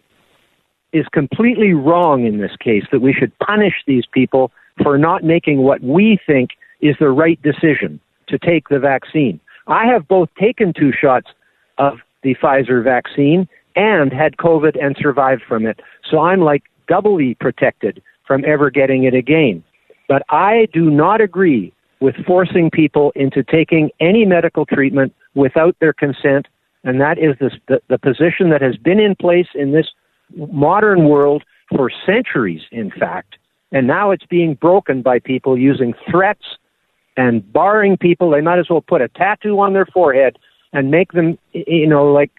is 0.92 1.06
completely 1.14 1.74
wrong 1.74 2.26
in 2.26 2.40
this 2.40 2.56
case, 2.60 2.84
that 2.92 3.00
we 3.00 3.14
should 3.14 3.38
punish 3.40 3.76
these 3.88 4.04
people 4.12 4.52
for 4.84 4.98
not 4.98 5.24
making 5.24 5.60
what 5.60 5.82
we 5.82 6.20
think 6.26 6.52
is 6.82 6.96
the 7.00 7.10
right 7.10 7.42
decision 7.42 8.00
to 8.28 8.38
take 8.38 8.70
the 8.70 8.80
vaccine. 8.80 9.40
I 9.68 9.86
have 9.86 10.08
both 10.08 10.30
taken 10.40 10.74
two 10.74 10.92
shots 10.92 11.28
of 11.78 12.00
the 12.24 12.36
Pfizer 12.36 12.84
vaccine 12.84 13.48
and 13.76 14.12
had 14.12 14.38
COVID 14.38 14.82
and 14.84 14.96
survived 15.00 15.44
from 15.48 15.66
it. 15.66 15.80
So 16.10 16.20
I'm 16.20 16.42
like 16.42 16.64
doubly 16.88 17.36
protected 17.36 18.02
from 18.26 18.44
ever 18.46 18.70
getting 18.70 19.04
it 19.04 19.14
again. 19.14 19.64
But 20.08 20.24
I 20.30 20.68
do 20.74 20.90
not 20.90 21.22
agree 21.22 21.74
with 22.00 22.16
forcing 22.26 22.70
people 22.70 23.12
into 23.16 23.44
taking 23.44 23.92
any 24.00 24.26
medical 24.26 24.66
treatment 24.66 25.14
without 25.36 25.76
their 25.80 25.94
consent. 25.94 26.48
And 26.84 27.00
that 27.00 27.18
is 27.18 27.38
the, 27.40 27.52
the, 27.68 27.82
the 27.90 27.98
position 27.98 28.50
that 28.50 28.62
has 28.62 28.76
been 28.76 29.00
in 29.00 29.16
place 29.16 29.48
in 29.54 29.72
this 29.72 29.88
modern 30.36 31.08
world 31.08 31.44
for 31.70 31.92
centuries, 32.06 32.62
in 32.72 32.92
fact. 32.92 33.36
And 33.72 33.88
now 33.88 34.12
it's 34.12 34.26
being 34.26 34.56
broken 34.56 35.02
by 35.02 35.20
people 35.20 35.58
using 35.58 35.94
threats 36.10 36.44
and 37.18 37.52
barring 37.52 37.98
people. 37.98 38.32
They 38.32 38.42
might 38.42 38.60
as 38.60 38.70
well 38.70 38.82
put 38.82 39.02
a 39.02 39.08
tattoo 39.10 39.60
on 39.60 39.74
their 39.74 39.86
forehead 39.86 40.38
and 40.74 40.92
make 40.92 41.12
them, 41.12 41.38
you 41.54 41.88
know, 41.88 42.12
like, 42.12 42.32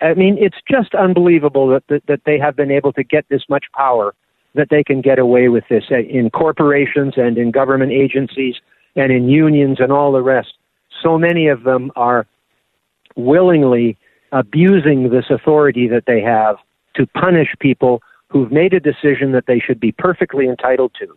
I 0.00 0.14
mean, 0.14 0.38
it's 0.38 0.56
just 0.70 0.94
unbelievable 0.94 1.68
that, 1.68 1.82
that, 1.88 2.06
that 2.06 2.20
they 2.24 2.38
have 2.38 2.56
been 2.56 2.70
able 2.70 2.92
to 2.94 3.02
get 3.02 3.26
this 3.28 3.42
much 3.48 3.66
power, 3.74 4.14
that 4.54 4.68
they 4.70 4.84
can 4.84 5.00
get 5.00 5.18
away 5.18 5.48
with 5.48 5.64
this 5.68 5.84
uh, 5.90 5.98
in 5.98 6.30
corporations 6.30 7.14
and 7.16 7.36
in 7.36 7.50
government 7.50 7.92
agencies 7.92 8.54
and 8.96 9.12
in 9.12 9.28
unions 9.28 9.78
and 9.80 9.92
all 9.92 10.12
the 10.12 10.22
rest. 10.22 10.54
So 11.02 11.18
many 11.18 11.48
of 11.48 11.64
them 11.64 11.90
are 11.96 12.26
willingly 13.16 13.96
abusing 14.32 15.10
this 15.10 15.26
authority 15.30 15.88
that 15.88 16.04
they 16.06 16.20
have 16.20 16.56
to 16.94 17.06
punish 17.08 17.48
people 17.60 18.02
who've 18.28 18.52
made 18.52 18.74
a 18.74 18.80
decision 18.80 19.32
that 19.32 19.44
they 19.46 19.58
should 19.58 19.80
be 19.80 19.92
perfectly 19.92 20.46
entitled 20.46 20.92
to. 21.00 21.16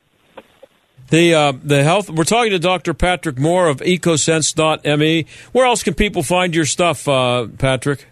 The 1.10 1.34
uh, 1.34 1.54
the 1.64 1.84
health. 1.84 2.10
We're 2.10 2.24
talking 2.24 2.52
to 2.52 2.60
Dr. 2.60 2.94
Patrick 2.94 3.38
Moore 3.38 3.68
of 3.68 3.78
EcoSense.me. 3.78 5.26
Where 5.52 5.66
else 5.66 5.84
can 5.84 5.94
people 5.94 6.24
find 6.24 6.56
your 6.56 6.66
stuff, 6.66 7.08
uh, 7.08 7.48
Patrick? 7.58 8.08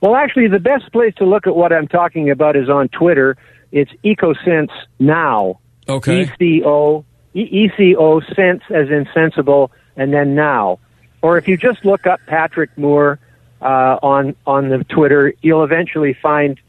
Well, 0.00 0.14
actually, 0.14 0.48
the 0.48 0.60
best 0.60 0.92
place 0.92 1.14
to 1.16 1.24
look 1.24 1.46
at 1.46 1.56
what 1.56 1.72
I'm 1.72 1.88
talking 1.88 2.30
about 2.30 2.56
is 2.56 2.68
on 2.68 2.88
Twitter. 2.88 3.36
It's 3.72 3.90
EcoSense 4.04 4.70
Now. 4.98 5.60
Okay. 5.88 6.22
E 6.22 6.30
C 6.38 6.62
O 6.64 7.04
E 7.34 7.70
C 7.76 7.96
O 7.96 8.20
Sense 8.20 8.62
as 8.70 8.90
in 8.90 9.08
sensible, 9.14 9.70
and 9.96 10.12
then 10.12 10.34
Now. 10.34 10.78
Or 11.22 11.36
if 11.38 11.48
you 11.48 11.56
just 11.56 11.84
look 11.84 12.06
up 12.06 12.20
Patrick 12.26 12.76
Moore 12.76 13.18
uh, 13.60 13.98
on 14.02 14.36
on 14.46 14.68
the 14.68 14.84
Twitter, 14.84 15.34
you'll 15.42 15.64
eventually 15.64 16.14
find 16.14 16.60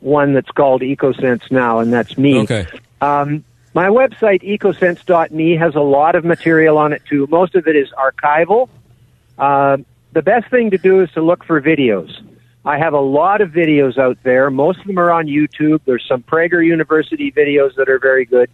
one 0.00 0.34
that's 0.34 0.50
called 0.50 0.82
EcoSense 0.82 1.50
Now, 1.50 1.78
and 1.78 1.92
that's 1.92 2.18
me. 2.18 2.40
Okay. 2.40 2.66
Um, 3.00 3.44
my 3.76 3.88
website, 3.88 4.42
ecosense.me, 4.42 5.54
has 5.56 5.74
a 5.74 5.80
lot 5.80 6.14
of 6.14 6.24
material 6.24 6.78
on 6.78 6.94
it 6.94 7.02
too. 7.04 7.26
Most 7.30 7.54
of 7.54 7.68
it 7.68 7.76
is 7.76 7.90
archival. 7.90 8.70
Uh, 9.36 9.76
the 10.14 10.22
best 10.22 10.50
thing 10.50 10.70
to 10.70 10.78
do 10.78 11.02
is 11.02 11.10
to 11.10 11.20
look 11.20 11.44
for 11.44 11.60
videos. 11.60 12.10
I 12.64 12.78
have 12.78 12.94
a 12.94 13.00
lot 13.00 13.42
of 13.42 13.50
videos 13.50 13.98
out 13.98 14.16
there. 14.22 14.50
Most 14.50 14.78
of 14.80 14.86
them 14.86 14.98
are 14.98 15.12
on 15.12 15.26
YouTube. 15.26 15.82
There's 15.84 16.06
some 16.08 16.22
Prager 16.22 16.64
University 16.64 17.30
videos 17.30 17.74
that 17.74 17.90
are 17.90 17.98
very 17.98 18.24
good. 18.24 18.48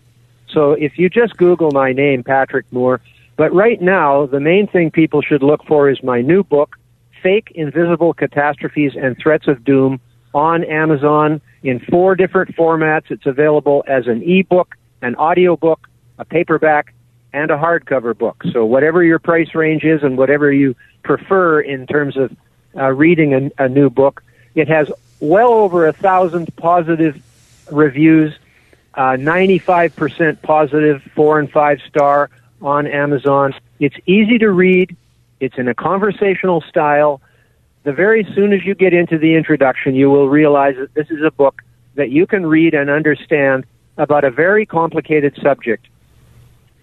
So 0.49 0.73
if 0.73 0.99
you 0.99 1.09
just 1.09 1.37
Google 1.37 1.71
my 1.71 1.93
name, 1.93 2.25
Patrick 2.25 2.67
Moore, 2.73 3.01
but 3.37 3.55
right 3.55 3.81
now, 3.81 4.27
the 4.27 4.41
main 4.41 4.67
thing 4.67 4.91
people 4.91 5.23
should 5.23 5.45
look 5.45 5.65
for 5.67 5.89
is 5.89 6.03
my 6.03 6.21
new 6.21 6.43
book, 6.43 6.77
Fake 7.23 7.53
Invisible 7.55 8.13
Catastrophes 8.13 8.95
and 9.01 9.17
Threats 9.17 9.47
of 9.47 9.63
Doom, 9.63 10.01
on 10.35 10.65
Amazon 10.65 11.41
in 11.63 11.79
four 11.79 12.17
different 12.17 12.57
formats. 12.57 13.13
It's 13.13 13.27
available 13.27 13.85
as 13.87 14.09
an 14.09 14.21
ebook, 14.29 14.77
an 15.03 15.17
audio 15.17 15.57
book, 15.57 15.89
a 16.19 16.25
paperback, 16.25 16.95
and 17.33 17.51
a 17.51 17.57
hardcover 17.57 18.17
book. 18.17 18.43
So 18.53 18.65
whatever 18.65 19.03
your 19.03 19.19
price 19.19 19.55
range 19.55 19.85
is 19.85 20.03
and 20.03 20.17
whatever 20.17 20.53
you 20.53 20.77
prefer 21.03 21.61
in 21.61 21.87
terms 21.87 22.17
of 22.17 22.35
uh, 22.77 22.91
reading 22.93 23.35
a, 23.35 23.65
a 23.65 23.69
new 23.69 23.91
book, 23.91 24.23
it 24.55 24.69
has 24.69 24.91
well 25.21 25.53
over 25.53 25.87
a 25.87 25.93
thousand 25.93 26.55
positive 26.57 27.21
reviews, 27.71 28.35
uh, 28.95 29.17
95% 29.19 30.43
positive, 30.43 31.03
four 31.15 31.39
and 31.39 31.51
five 31.51 31.81
star 31.89 32.31
on 32.61 32.87
Amazon. 32.87 33.55
It's 33.81 33.97
easy 34.07 34.39
to 34.39 34.51
read. 34.51 34.97
It's 35.41 35.57
in 35.59 35.69
a 35.69 35.75
conversational 35.75 36.61
style. 36.63 37.21
The 37.85 37.93
very 37.93 38.25
soon 38.35 38.53
as 38.53 38.65
you 38.65 38.75
get 38.75 38.93
into 38.93 39.19
the 39.19 39.35
introduction, 39.35 39.95
you 39.95 40.11
will 40.11 40.29
realize 40.29 40.77
that 40.77 40.95
this 40.95 41.11
is 41.11 41.23
a 41.23 41.31
book 41.31 41.63
that 41.95 42.11
you 42.11 42.27
can 42.27 42.47
read 42.47 42.75
and 42.75 42.89
understand 42.89 43.67
about 43.97 44.25
a 44.25 44.31
very 44.31 44.67
complicated 44.67 45.37
subject. 45.43 45.87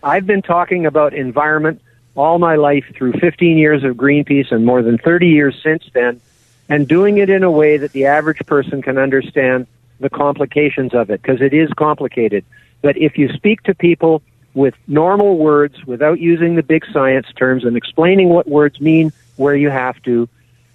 I've 0.04 0.26
been 0.26 0.42
talking 0.42 0.86
about 0.86 1.14
environment 1.14 1.82
all 2.16 2.40
my 2.40 2.56
life 2.56 2.86
through 2.96 3.14
15 3.14 3.58
years 3.58 3.84
of 3.84 3.96
Greenpeace 3.96 4.52
and 4.52 4.66
more 4.66 4.82
than 4.82 4.98
30 4.98 5.28
years 5.28 5.60
since 5.64 5.84
then, 5.94 6.20
and 6.68 6.88
doing 6.88 7.18
it 7.18 7.30
in 7.30 7.44
a 7.44 7.52
way 7.52 7.78
that 7.78 7.92
the 7.92 8.06
average 8.06 8.40
person 8.46 8.82
can 8.82 8.98
understand 8.98 9.68
the 10.00 10.10
complications 10.10 10.94
of 10.94 11.10
it, 11.10 11.22
because 11.22 11.42
it 11.42 11.54
is 11.54 11.70
complicated. 11.74 12.46
But 12.82 12.98
if 12.98 13.18
you 13.18 13.32
speak 13.34 13.64
to 13.64 13.76
people 13.76 14.22
with 14.54 14.74
normal 14.88 15.38
words 15.38 15.86
without 15.86 16.20
using 16.20 16.56
the 16.56 16.64
big 16.64 16.86
science 16.92 17.28
terms 17.36 17.66
and 17.66 17.76
explaining 17.76 18.30
what 18.30 18.48
words 18.48 18.80
mean 18.80 19.12
where 19.36 19.56
you 19.56 19.70
have 19.70 20.02
to, 20.04 20.28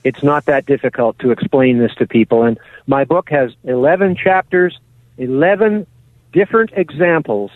it's 0.05 0.23
not 0.23 0.45
that 0.47 0.67
difficult 0.67 1.19
to 1.21 1.31
explain 1.31 1.79
this 1.79 1.95
to 1.95 2.07
people. 2.07 2.43
And 2.43 2.59
my 2.87 3.05
book 3.05 3.31
has 3.31 3.53
11 3.65 4.17
chapters, 4.17 4.79
11 5.17 5.87
different 6.35 6.71
examples 6.75 7.51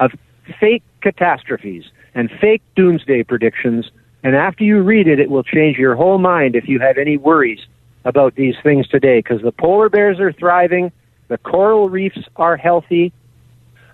of 0.00 0.10
fake 0.58 0.82
catastrophes 1.02 1.84
and 2.14 2.30
fake 2.40 2.62
doomsday 2.74 3.22
predictions. 3.22 3.90
And 4.24 4.34
after 4.34 4.64
you 4.64 4.82
read 4.82 5.06
it, 5.06 5.20
it 5.20 5.30
will 5.30 5.44
change 5.44 5.76
your 5.76 5.94
whole 5.94 6.18
mind 6.18 6.56
if 6.56 6.66
you 6.66 6.80
have 6.80 6.98
any 6.98 7.16
worries 7.16 7.60
about 8.04 8.34
these 8.34 8.54
things 8.62 8.88
today 8.88 9.18
because 9.18 9.42
the 9.42 9.52
polar 9.52 9.88
bears 9.88 10.18
are 10.18 10.32
thriving, 10.32 10.90
the 11.28 11.38
coral 11.38 11.88
reefs 11.88 12.18
are 12.36 12.56
healthy, 12.56 13.12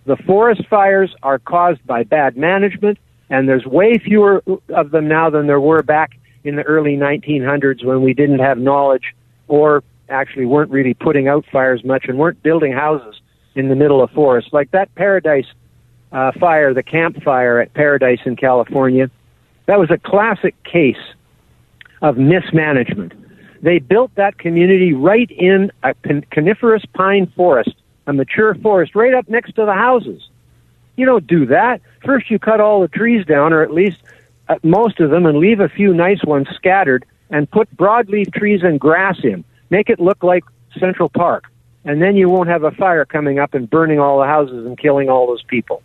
the 0.07 0.17
forest 0.17 0.63
fires 0.69 1.15
are 1.23 1.39
caused 1.39 1.85
by 1.87 2.03
bad 2.05 2.37
management, 2.37 2.99
and 3.29 3.49
there's 3.49 3.65
way 3.65 3.99
fewer 3.99 4.43
of 4.69 4.91
them 4.91 5.09
now 5.09 5.31
than 5.31 5.47
there 5.47 5.61
were 5.61 5.83
back 5.83 6.13
in 6.45 6.57
the 6.57 6.63
early 6.63 6.97
1900s 6.97 7.85
when 7.85 8.03
we 8.03 8.13
didn't 8.13 8.41
have 8.41 8.59
knowledge 8.59 9.15
or 9.49 9.83
actually 10.09 10.45
weren't 10.45 10.71
really 10.71 10.95
putting 10.95 11.29
out 11.29 11.45
fires 11.51 11.83
much 11.85 12.05
and 12.07 12.19
weren't 12.19 12.43
building 12.43 12.73
houses 12.73 13.21
in 13.55 13.69
the 13.69 13.75
middle 13.75 14.03
of 14.03 14.11
forest, 14.11 14.53
Like 14.53 14.71
that 14.71 14.95
Paradise 14.95 15.47
uh, 16.11 16.33
fire, 16.33 16.75
the 16.75 16.83
campfire 16.83 17.61
at 17.61 17.73
Paradise 17.75 18.21
in 18.25 18.37
California, 18.37 19.11
that 19.67 19.79
was 19.79 19.91
a 19.91 19.99
classic 19.99 20.55
case 20.65 20.97
of 22.01 22.17
mismanagement. 22.19 23.13
They 23.63 23.79
built 23.79 24.15
that 24.17 24.39
community 24.39 24.93
right 24.93 25.31
in 25.31 25.71
a 25.83 25.95
coniferous 26.31 26.85
pine 26.95 27.33
forest, 27.37 27.75
a 28.07 28.13
mature 28.13 28.55
forest, 28.57 28.95
right 28.95 29.15
up 29.15 29.29
next 29.29 29.55
to 29.55 29.65
the 29.65 29.75
houses. 29.75 30.29
You 30.97 31.07
don't 31.07 31.27
do 31.27 31.47
that. 31.47 31.81
First, 32.05 32.31
you 32.31 32.39
cut 32.39 32.61
all 32.61 32.81
the 32.81 32.89
trees 32.89 33.25
down, 33.25 33.53
or 33.53 33.63
at 33.63 33.73
least 33.73 34.03
uh, 34.49 34.57
most 34.63 35.01
of 35.01 35.11
them, 35.11 35.27
and 35.27 35.39
leave 35.39 35.61
a 35.61 35.69
few 35.69 35.95
nice 35.95 36.23
ones 36.25 36.49
scattered, 36.55 37.07
and 37.31 37.51
put 37.51 37.75
broadleaf 37.77 38.35
trees 38.35 38.63
and 38.63 38.81
grass 38.81 39.19
in. 39.23 39.45
Make 39.71 39.89
it 39.89 40.01
look 40.01 40.23
like 40.23 40.45
Central 40.79 41.09
Park 41.09 41.45
and 41.85 42.01
then 42.01 42.17
you 42.17 42.29
won't 42.29 42.49
have 42.49 42.65
a 42.65 42.71
fire 42.73 43.05
coming 43.05 43.39
up 43.39 43.55
and 43.55 43.69
burning 43.69 43.99
all 43.99 44.19
the 44.21 44.27
houses 44.27 44.67
and 44.67 44.79
killing 44.79 45.09
all 45.09 45.27
those 45.27 45.43
people. 45.45 45.83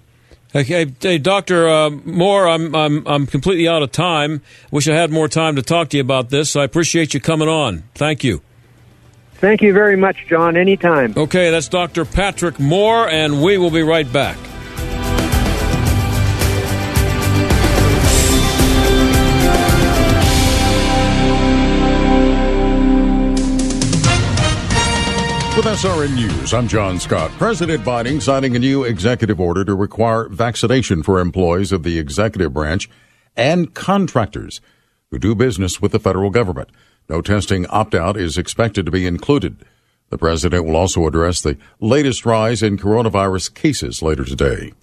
Okay, 0.55 0.91
hey, 1.01 1.17
Doctor 1.17 1.67
uh, 1.67 1.89
Moore, 1.89 2.47
I'm 2.47 2.73
I'm 2.73 3.05
I'm 3.07 3.27
completely 3.27 3.67
out 3.67 3.83
of 3.83 3.91
time. 3.91 4.41
Wish 4.71 4.87
I 4.87 4.95
had 4.95 5.11
more 5.11 5.27
time 5.27 5.55
to 5.57 5.61
talk 5.61 5.89
to 5.89 5.97
you 5.97 6.01
about 6.01 6.29
this. 6.29 6.51
So 6.51 6.61
I 6.61 6.63
appreciate 6.63 7.13
you 7.13 7.19
coming 7.19 7.49
on. 7.49 7.83
Thank 7.95 8.23
you. 8.23 8.41
Thank 9.35 9.61
you 9.61 9.73
very 9.73 9.97
much, 9.97 10.25
John. 10.27 10.57
Anytime. 10.57 11.13
Okay, 11.15 11.51
that's 11.51 11.67
Dr. 11.67 12.05
Patrick 12.05 12.59
Moore, 12.59 13.07
and 13.07 13.43
we 13.43 13.57
will 13.57 13.69
be 13.69 13.83
right 13.83 14.11
back. 14.11 14.37
With 25.57 25.65
SRN 25.65 26.13
News, 26.13 26.53
I'm 26.53 26.67
John 26.67 26.99
Scott. 26.99 27.31
President 27.31 27.83
Biden 27.83 28.21
signing 28.21 28.55
a 28.55 28.59
new 28.59 28.83
executive 28.83 29.41
order 29.41 29.65
to 29.65 29.73
require 29.73 30.29
vaccination 30.29 31.01
for 31.01 31.19
employees 31.19 31.71
of 31.71 31.81
the 31.81 31.97
executive 31.97 32.53
branch 32.53 32.87
and 33.35 33.73
contractors 33.73 34.61
who 35.09 35.17
do 35.17 35.33
business 35.33 35.81
with 35.81 35.93
the 35.93 35.99
federal 35.99 36.29
government. 36.29 36.69
No 37.09 37.23
testing 37.23 37.65
opt 37.71 37.95
out 37.95 38.17
is 38.17 38.37
expected 38.37 38.85
to 38.85 38.91
be 38.91 39.07
included. 39.07 39.65
The 40.09 40.19
president 40.19 40.63
will 40.63 40.75
also 40.75 41.07
address 41.07 41.41
the 41.41 41.57
latest 41.79 42.23
rise 42.23 42.61
in 42.61 42.77
coronavirus 42.77 43.55
cases 43.55 44.03
later 44.03 44.25
today. 44.25 44.73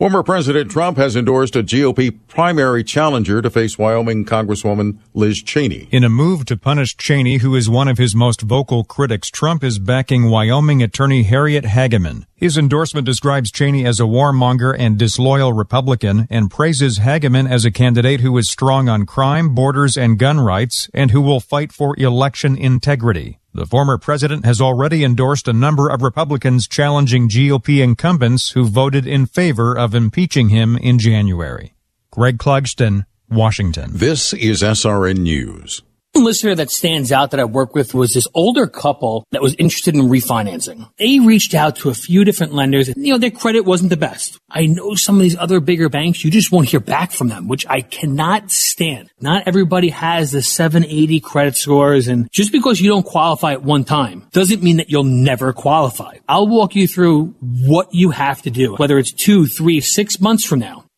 Former 0.00 0.22
President 0.22 0.70
Trump 0.70 0.96
has 0.96 1.14
endorsed 1.14 1.54
a 1.56 1.62
GOP 1.62 2.20
primary 2.26 2.82
challenger 2.82 3.42
to 3.42 3.50
face 3.50 3.76
Wyoming 3.76 4.24
Congresswoman 4.24 4.98
Liz 5.12 5.42
Cheney. 5.42 5.90
In 5.92 6.04
a 6.04 6.08
move 6.08 6.46
to 6.46 6.56
punish 6.56 6.96
Cheney, 6.96 7.36
who 7.36 7.54
is 7.54 7.68
one 7.68 7.86
of 7.86 7.98
his 7.98 8.14
most 8.14 8.40
vocal 8.40 8.82
critics, 8.82 9.28
Trump 9.28 9.62
is 9.62 9.78
backing 9.78 10.30
Wyoming 10.30 10.82
attorney 10.82 11.24
Harriet 11.24 11.66
Hageman. 11.66 12.24
His 12.34 12.56
endorsement 12.56 13.04
describes 13.04 13.50
Cheney 13.50 13.84
as 13.84 14.00
a 14.00 14.04
warmonger 14.04 14.74
and 14.74 14.96
disloyal 14.96 15.52
Republican 15.52 16.26
and 16.30 16.50
praises 16.50 17.00
Hageman 17.00 17.50
as 17.50 17.66
a 17.66 17.70
candidate 17.70 18.20
who 18.20 18.38
is 18.38 18.48
strong 18.48 18.88
on 18.88 19.04
crime, 19.04 19.54
borders, 19.54 19.98
and 19.98 20.18
gun 20.18 20.40
rights 20.40 20.88
and 20.94 21.10
who 21.10 21.20
will 21.20 21.40
fight 21.40 21.72
for 21.72 21.94
election 21.98 22.56
integrity. 22.56 23.39
The 23.52 23.66
former 23.66 23.98
president 23.98 24.44
has 24.44 24.60
already 24.60 25.02
endorsed 25.02 25.48
a 25.48 25.52
number 25.52 25.88
of 25.88 26.02
Republicans 26.02 26.68
challenging 26.68 27.28
GOP 27.28 27.82
incumbents 27.82 28.50
who 28.50 28.64
voted 28.64 29.08
in 29.08 29.26
favor 29.26 29.76
of 29.76 29.92
impeaching 29.92 30.50
him 30.50 30.76
in 30.76 31.00
January. 31.00 31.74
Greg 32.12 32.38
Clugston, 32.38 33.06
Washington. 33.28 33.90
This 33.92 34.32
is 34.32 34.62
SRN 34.62 35.18
News. 35.18 35.82
Listener 36.18 36.54
that 36.54 36.70
stands 36.70 37.12
out 37.12 37.30
that 37.30 37.40
I 37.40 37.44
worked 37.44 37.74
with 37.74 37.94
was 37.94 38.12
this 38.12 38.26
older 38.34 38.66
couple 38.66 39.26
that 39.30 39.42
was 39.42 39.54
interested 39.54 39.94
in 39.94 40.02
refinancing. 40.02 40.88
They 40.98 41.20
reached 41.20 41.54
out 41.54 41.76
to 41.76 41.90
a 41.90 41.94
few 41.94 42.24
different 42.24 42.52
lenders 42.52 42.88
and, 42.88 43.04
you 43.04 43.12
know, 43.12 43.18
their 43.18 43.30
credit 43.30 43.64
wasn't 43.64 43.90
the 43.90 43.96
best. 43.96 44.38
I 44.50 44.66
know 44.66 44.94
some 44.94 45.16
of 45.16 45.22
these 45.22 45.36
other 45.36 45.60
bigger 45.60 45.88
banks, 45.88 46.24
you 46.24 46.30
just 46.30 46.50
won't 46.50 46.68
hear 46.68 46.80
back 46.80 47.12
from 47.12 47.28
them, 47.28 47.48
which 47.48 47.66
I 47.68 47.80
cannot 47.80 48.50
stand. 48.50 49.10
Not 49.20 49.46
everybody 49.46 49.90
has 49.90 50.32
the 50.32 50.42
780 50.42 51.20
credit 51.20 51.56
scores 51.56 52.08
and 52.08 52.30
just 52.32 52.52
because 52.52 52.80
you 52.80 52.90
don't 52.90 53.06
qualify 53.06 53.52
at 53.52 53.62
one 53.62 53.84
time 53.84 54.26
doesn't 54.32 54.62
mean 54.62 54.78
that 54.78 54.90
you'll 54.90 55.04
never 55.04 55.52
qualify. 55.52 56.18
I'll 56.28 56.48
walk 56.48 56.74
you 56.74 56.88
through 56.88 57.34
what 57.40 57.94
you 57.94 58.10
have 58.10 58.42
to 58.42 58.50
do, 58.50 58.74
whether 58.74 58.98
it's 58.98 59.12
two, 59.12 59.46
three, 59.46 59.80
six 59.80 60.20
months 60.20 60.44
from 60.44 60.58
now. 60.60 60.84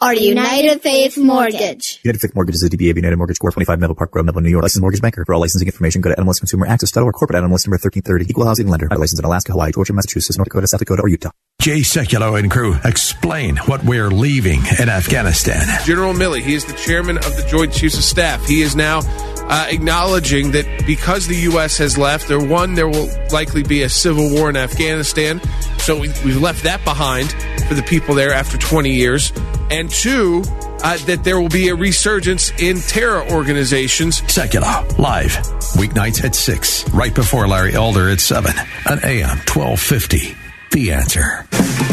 are 0.00 0.14
United 0.14 0.80
Faith 0.80 1.18
Mortgage. 1.18 1.98
United 2.04 2.20
Faith 2.20 2.34
Mortgage 2.34 2.54
is 2.54 2.62
a 2.62 2.70
DBA 2.70 2.90
of 2.90 2.96
United 2.96 3.16
Mortgage 3.16 3.38
Corp. 3.40 3.54
25 3.54 3.80
Melville 3.80 3.96
Park 3.96 4.14
Road, 4.14 4.26
Melville, 4.26 4.42
New 4.42 4.50
York. 4.50 4.62
Licensed 4.62 4.80
mortgage 4.80 5.02
banker. 5.02 5.24
For 5.24 5.34
all 5.34 5.40
licensing 5.40 5.66
information, 5.66 6.00
go 6.00 6.14
to 6.14 6.16
NMLSConsumerAccess.org. 6.22 7.14
Corporate 7.14 7.42
NMLS 7.42 7.66
number 7.66 7.78
1330. 7.78 8.26
Equal 8.30 8.46
housing 8.46 8.68
lender. 8.68 8.88
Licensed 8.90 9.18
in 9.18 9.24
Alaska, 9.24 9.52
Hawaii, 9.52 9.72
Georgia, 9.72 9.92
Massachusetts, 9.92 10.38
North 10.38 10.46
Dakota, 10.46 10.68
South 10.68 10.78
Dakota, 10.78 11.02
or 11.02 11.08
Utah. 11.08 11.30
Jay 11.60 11.80
Sekulow 11.80 12.38
and 12.38 12.48
crew 12.48 12.76
explain 12.84 13.56
what 13.56 13.82
we're 13.84 14.10
leaving 14.10 14.60
in 14.78 14.88
Afghanistan. 14.88 15.66
General 15.84 16.14
Milley, 16.14 16.42
he 16.42 16.54
is 16.54 16.64
the 16.64 16.72
chairman 16.74 17.16
of 17.16 17.36
the 17.36 17.44
Joint 17.50 17.72
Chiefs 17.72 17.98
of 17.98 18.04
Staff. 18.04 18.46
He 18.46 18.62
is 18.62 18.76
now 18.76 19.00
uh, 19.02 19.66
acknowledging 19.68 20.52
that 20.52 20.86
because 20.86 21.26
the 21.26 21.34
U.S. 21.50 21.76
has 21.78 21.98
left, 21.98 22.28
there 22.28 22.38
one, 22.38 22.74
there 22.74 22.88
will 22.88 23.10
likely 23.32 23.64
be 23.64 23.82
a 23.82 23.88
civil 23.88 24.30
war 24.30 24.48
in 24.48 24.56
Afghanistan. 24.56 25.40
So 25.88 25.96
we, 25.96 26.08
we've 26.22 26.36
left 26.36 26.64
that 26.64 26.84
behind 26.84 27.32
for 27.66 27.72
the 27.72 27.82
people 27.82 28.14
there 28.14 28.34
after 28.34 28.58
20 28.58 28.90
years. 28.90 29.32
And 29.70 29.88
two, 29.88 30.42
uh, 30.84 30.98
that 31.06 31.24
there 31.24 31.40
will 31.40 31.48
be 31.48 31.70
a 31.70 31.74
resurgence 31.74 32.50
in 32.60 32.78
terror 32.80 33.26
organizations. 33.30 34.20
Sekulow, 34.20 34.98
live, 34.98 35.30
weeknights 35.78 36.22
at 36.22 36.34
6, 36.34 36.90
right 36.90 37.14
before 37.14 37.48
Larry 37.48 37.72
Elder 37.72 38.10
at 38.10 38.20
7, 38.20 38.52
on 38.90 38.98
AM 39.02 39.38
1250. 39.48 40.47
The 40.78 40.92
answer. 40.92 41.44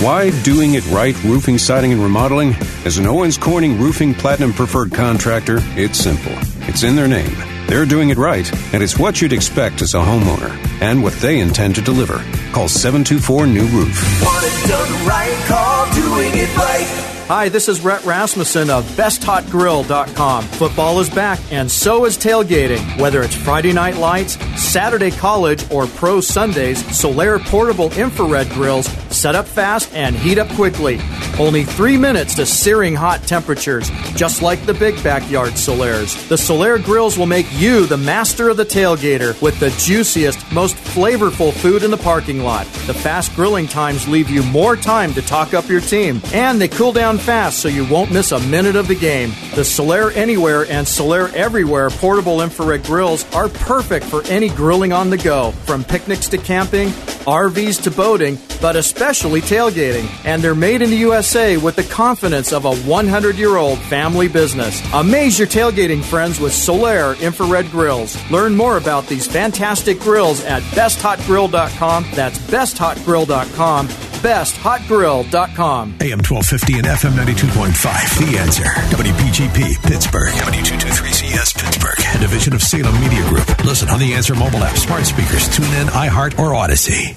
Why 0.05 0.29
doing 0.43 0.75
it 0.75 0.85
right 0.91 1.15
roofing, 1.23 1.57
siding, 1.57 1.91
and 1.91 2.03
remodeling? 2.03 2.53
As 2.85 2.99
an 2.99 3.07
Owens 3.07 3.35
Corning 3.35 3.79
Roofing 3.79 4.13
Platinum 4.13 4.53
Preferred 4.53 4.93
contractor, 4.93 5.57
it's 5.75 5.97
simple. 5.97 6.33
It's 6.69 6.83
in 6.83 6.95
their 6.95 7.07
name. 7.07 7.35
They're 7.65 7.87
doing 7.87 8.11
it 8.11 8.17
right, 8.17 8.47
and 8.75 8.83
it's 8.83 8.99
what 8.99 9.23
you'd 9.23 9.33
expect 9.33 9.81
as 9.81 9.95
a 9.95 9.97
homeowner, 9.97 10.51
and 10.83 11.01
what 11.01 11.13
they 11.13 11.39
intend 11.39 11.73
to 11.75 11.81
deliver. 11.81 12.23
Call 12.51 12.67
724 12.67 13.47
New 13.47 13.65
Roof. 13.65 14.21
Want 14.23 14.45
it 14.45 14.67
done 14.67 15.07
right? 15.07 15.45
Call 15.47 15.91
doing 15.95 16.31
it 16.35 16.55
right. 16.55 17.14
Hi, 17.27 17.49
this 17.49 17.67
is 17.67 17.81
Rhett 17.81 18.05
Rasmussen 18.05 18.69
of 18.69 18.85
BestHotGrill.com. 18.91 20.43
Football 20.43 20.99
is 20.99 21.09
back, 21.09 21.39
and 21.51 21.71
so 21.71 22.05
is 22.05 22.19
tailgating. 22.19 22.99
Whether 22.99 23.23
it's 23.23 23.33
Friday 23.33 23.73
Night 23.73 23.97
Lights, 23.97 24.37
Saturday 24.61 25.09
College, 25.09 25.65
or 25.71 25.87
Pro 25.87 26.21
Sundays, 26.21 26.83
Solaire 26.83 27.43
portable 27.43 27.91
infrared 27.93 28.49
grills 28.49 28.85
set 29.09 29.33
up 29.33 29.47
fast 29.47 29.91
and 29.95 30.15
heat 30.15 30.37
up 30.37 30.49
quickly. 30.49 30.99
Only 31.39 31.63
three 31.63 31.97
minutes 31.97 32.35
to 32.35 32.45
searing 32.45 32.93
hot 32.93 33.23
temperatures, 33.23 33.89
just 34.15 34.41
like 34.41 34.63
the 34.65 34.73
big 34.75 35.01
backyard 35.03 35.53
Solaires. 35.53 36.27
The 36.29 36.35
Solaire 36.35 36.83
grills 36.83 37.17
will 37.17 37.25
make 37.25 37.47
you 37.53 37.87
the 37.87 37.97
master 37.97 38.49
of 38.49 38.57
the 38.57 38.65
tailgater 38.65 39.41
with 39.41 39.59
the 39.59 39.71
juiciest, 39.71 40.39
most 40.53 40.75
flavorful 40.75 41.51
food 41.51 41.83
in 41.83 41.91
the 41.91 41.97
parking 41.97 42.41
lot. 42.41 42.65
The 42.85 42.93
fast 42.93 43.35
grilling 43.35 43.67
times 43.67 44.07
leave 44.07 44.29
you 44.29 44.43
more 44.43 44.75
time 44.75 45.13
to 45.15 45.21
talk 45.23 45.53
up 45.53 45.67
your 45.67 45.81
team, 45.81 46.21
and 46.31 46.61
they 46.61 46.67
cool 46.67 46.91
down 46.91 47.14
fast 47.17 47.59
so 47.59 47.67
you 47.67 47.85
won't 47.85 48.11
miss 48.11 48.31
a 48.31 48.39
minute 48.47 48.75
of 48.75 48.87
the 48.87 48.95
game. 48.95 49.29
The 49.55 49.61
Solaire 49.61 50.15
Anywhere 50.15 50.63
and 50.63 50.85
Solaire 50.85 51.33
Everywhere 51.33 51.89
portable 51.89 52.41
infrared 52.41 52.83
grills 52.83 53.25
are 53.33 53.49
perfect 53.49 54.05
for 54.05 54.23
any 54.27 54.49
grilling 54.49 54.93
on 54.93 55.09
the 55.09 55.17
go, 55.17 55.51
from 55.51 55.83
picnics 55.83 56.27
to 56.29 56.37
camping, 56.37 56.89
RVs 57.25 57.83
to 57.83 57.91
boating, 57.91 58.37
but 58.61 58.75
especially 58.75 59.41
tailgating. 59.41 60.07
And 60.25 60.41
they're 60.41 60.55
made 60.55 60.81
in 60.81 60.89
the 60.89 60.97
USA 60.97 61.57
with 61.57 61.75
the 61.75 61.83
confidence 61.83 62.53
of 62.53 62.65
a 62.65 62.75
100 62.75 63.35
year 63.35 63.57
old 63.57 63.79
family 63.79 64.27
business. 64.27 64.81
Amaze 64.93 65.37
your 65.39 65.47
tailgating 65.47 66.03
friends 66.03 66.39
with 66.39 66.51
Solaire 66.51 67.19
infrared 67.21 67.69
grills. 67.71 68.17
Learn 68.31 68.55
more 68.55 68.77
about 68.77 69.07
these 69.07 69.27
fantastic 69.27 69.99
grills 69.99 70.43
at 70.43 70.61
besthotgrill.com. 70.63 72.05
That's 72.13 72.37
besthotgrill.com 72.39 74.04
besthotgrill.com. 74.21 75.95
AM 76.01 76.19
1250 76.21 76.77
and 76.79 76.87
FM 76.87 77.11
92.5. 77.11 78.31
The 78.31 78.37
answer. 78.37 78.63
WPGP, 78.95 79.83
Pittsburgh. 79.83 80.33
W223CS, 80.33 81.57
Pittsburgh. 81.57 81.99
A 82.15 82.19
division 82.19 82.53
of 82.53 82.61
Salem 82.61 82.99
Media 83.01 83.27
Group. 83.29 83.47
Listen 83.65 83.89
on 83.89 83.99
the 83.99 84.13
Answer 84.13 84.35
mobile 84.35 84.63
app, 84.63 84.77
smart 84.77 85.05
speakers, 85.05 85.49
tune 85.49 85.65
in, 85.75 85.87
iHeart, 85.87 86.39
or 86.39 86.51
Audacy. 86.51 87.15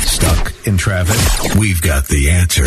Stuck 0.00 0.66
in 0.66 0.76
traffic? 0.76 1.56
We've 1.58 1.80
got 1.80 2.06
the 2.08 2.30
answer. 2.30 2.64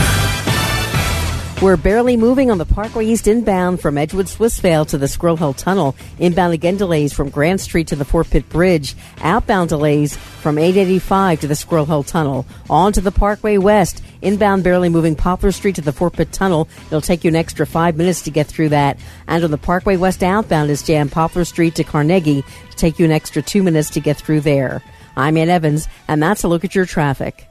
We're 1.63 1.77
barely 1.77 2.17
moving 2.17 2.51
on 2.51 2.57
the 2.57 2.65
Parkway 2.65 3.05
East 3.05 3.25
inbound 3.25 3.79
from 3.79 3.97
Edgewood 3.97 4.25
Swissvale 4.25 4.85
to 4.89 4.97
the 4.97 5.07
Squirrel 5.07 5.37
Hill 5.37 5.53
Tunnel. 5.53 5.95
Inbound 6.19 6.53
again 6.53 6.75
delays 6.75 7.13
from 7.13 7.29
Grant 7.29 7.61
Street 7.61 7.87
to 7.87 7.95
the 7.95 8.03
Fort 8.03 8.29
Pitt 8.29 8.49
Bridge. 8.49 8.95
Outbound 9.21 9.69
delays 9.69 10.17
from 10.17 10.57
885 10.57 11.39
to 11.39 11.47
the 11.47 11.55
Squirrel 11.55 11.85
Hill 11.85 12.03
Tunnel. 12.03 12.45
On 12.69 12.91
to 12.91 12.99
the 12.99 13.13
Parkway 13.13 13.57
West. 13.57 14.03
Inbound 14.21 14.65
barely 14.65 14.89
moving 14.89 15.15
Poplar 15.15 15.53
Street 15.53 15.75
to 15.75 15.81
the 15.81 15.93
Fort 15.93 16.11
Pitt 16.11 16.33
Tunnel. 16.33 16.67
It'll 16.87 16.99
take 16.99 17.23
you 17.23 17.29
an 17.29 17.37
extra 17.37 17.65
five 17.65 17.95
minutes 17.95 18.23
to 18.23 18.29
get 18.29 18.47
through 18.47 18.69
that. 18.69 18.99
And 19.29 19.41
on 19.41 19.49
the 19.49 19.57
Parkway 19.57 19.95
West 19.95 20.21
outbound 20.21 20.69
is 20.69 20.83
jammed 20.83 21.13
Poplar 21.13 21.45
Street 21.45 21.75
to 21.75 21.85
Carnegie. 21.85 22.39
It'll 22.39 22.75
take 22.75 22.99
you 22.99 23.05
an 23.05 23.11
extra 23.11 23.41
two 23.41 23.63
minutes 23.63 23.89
to 23.91 24.01
get 24.01 24.17
through 24.17 24.41
there. 24.41 24.83
I'm 25.15 25.37
Ann 25.37 25.47
Evans, 25.47 25.87
and 26.09 26.21
that's 26.21 26.43
a 26.43 26.49
look 26.49 26.65
at 26.65 26.75
your 26.75 26.85
traffic. 26.85 27.47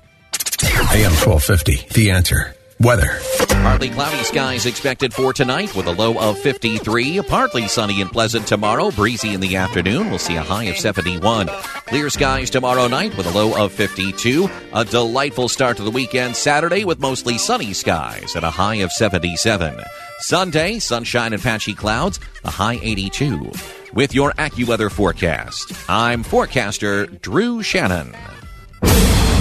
AM 0.92 1.12
1250. 1.12 1.94
The 1.94 2.10
answer. 2.10 2.54
Weather. 2.82 3.20
Partly 3.48 3.90
cloudy 3.90 4.24
skies 4.24 4.66
expected 4.66 5.14
for 5.14 5.32
tonight 5.32 5.74
with 5.76 5.86
a 5.86 5.92
low 5.92 6.18
of 6.18 6.36
53. 6.40 7.22
Partly 7.22 7.68
sunny 7.68 8.00
and 8.00 8.10
pleasant 8.10 8.46
tomorrow. 8.46 8.90
Breezy 8.90 9.34
in 9.34 9.40
the 9.40 9.54
afternoon. 9.54 10.10
We'll 10.10 10.18
see 10.18 10.34
a 10.34 10.42
high 10.42 10.64
of 10.64 10.76
71. 10.76 11.46
Clear 11.86 12.10
skies 12.10 12.50
tomorrow 12.50 12.88
night 12.88 13.16
with 13.16 13.26
a 13.26 13.30
low 13.30 13.64
of 13.64 13.70
52. 13.72 14.50
A 14.74 14.84
delightful 14.84 15.48
start 15.48 15.76
to 15.76 15.84
the 15.84 15.92
weekend 15.92 16.34
Saturday 16.34 16.84
with 16.84 16.98
mostly 16.98 17.38
sunny 17.38 17.72
skies 17.72 18.34
and 18.34 18.44
a 18.44 18.50
high 18.50 18.76
of 18.76 18.90
77. 18.90 19.80
Sunday, 20.18 20.80
sunshine 20.80 21.32
and 21.32 21.42
patchy 21.42 21.74
clouds, 21.74 22.18
a 22.44 22.50
high 22.50 22.80
82. 22.82 23.52
With 23.92 24.12
your 24.12 24.32
AccuWeather 24.32 24.90
forecast, 24.90 25.72
I'm 25.88 26.24
forecaster 26.24 27.06
Drew 27.06 27.62
Shannon. 27.62 28.12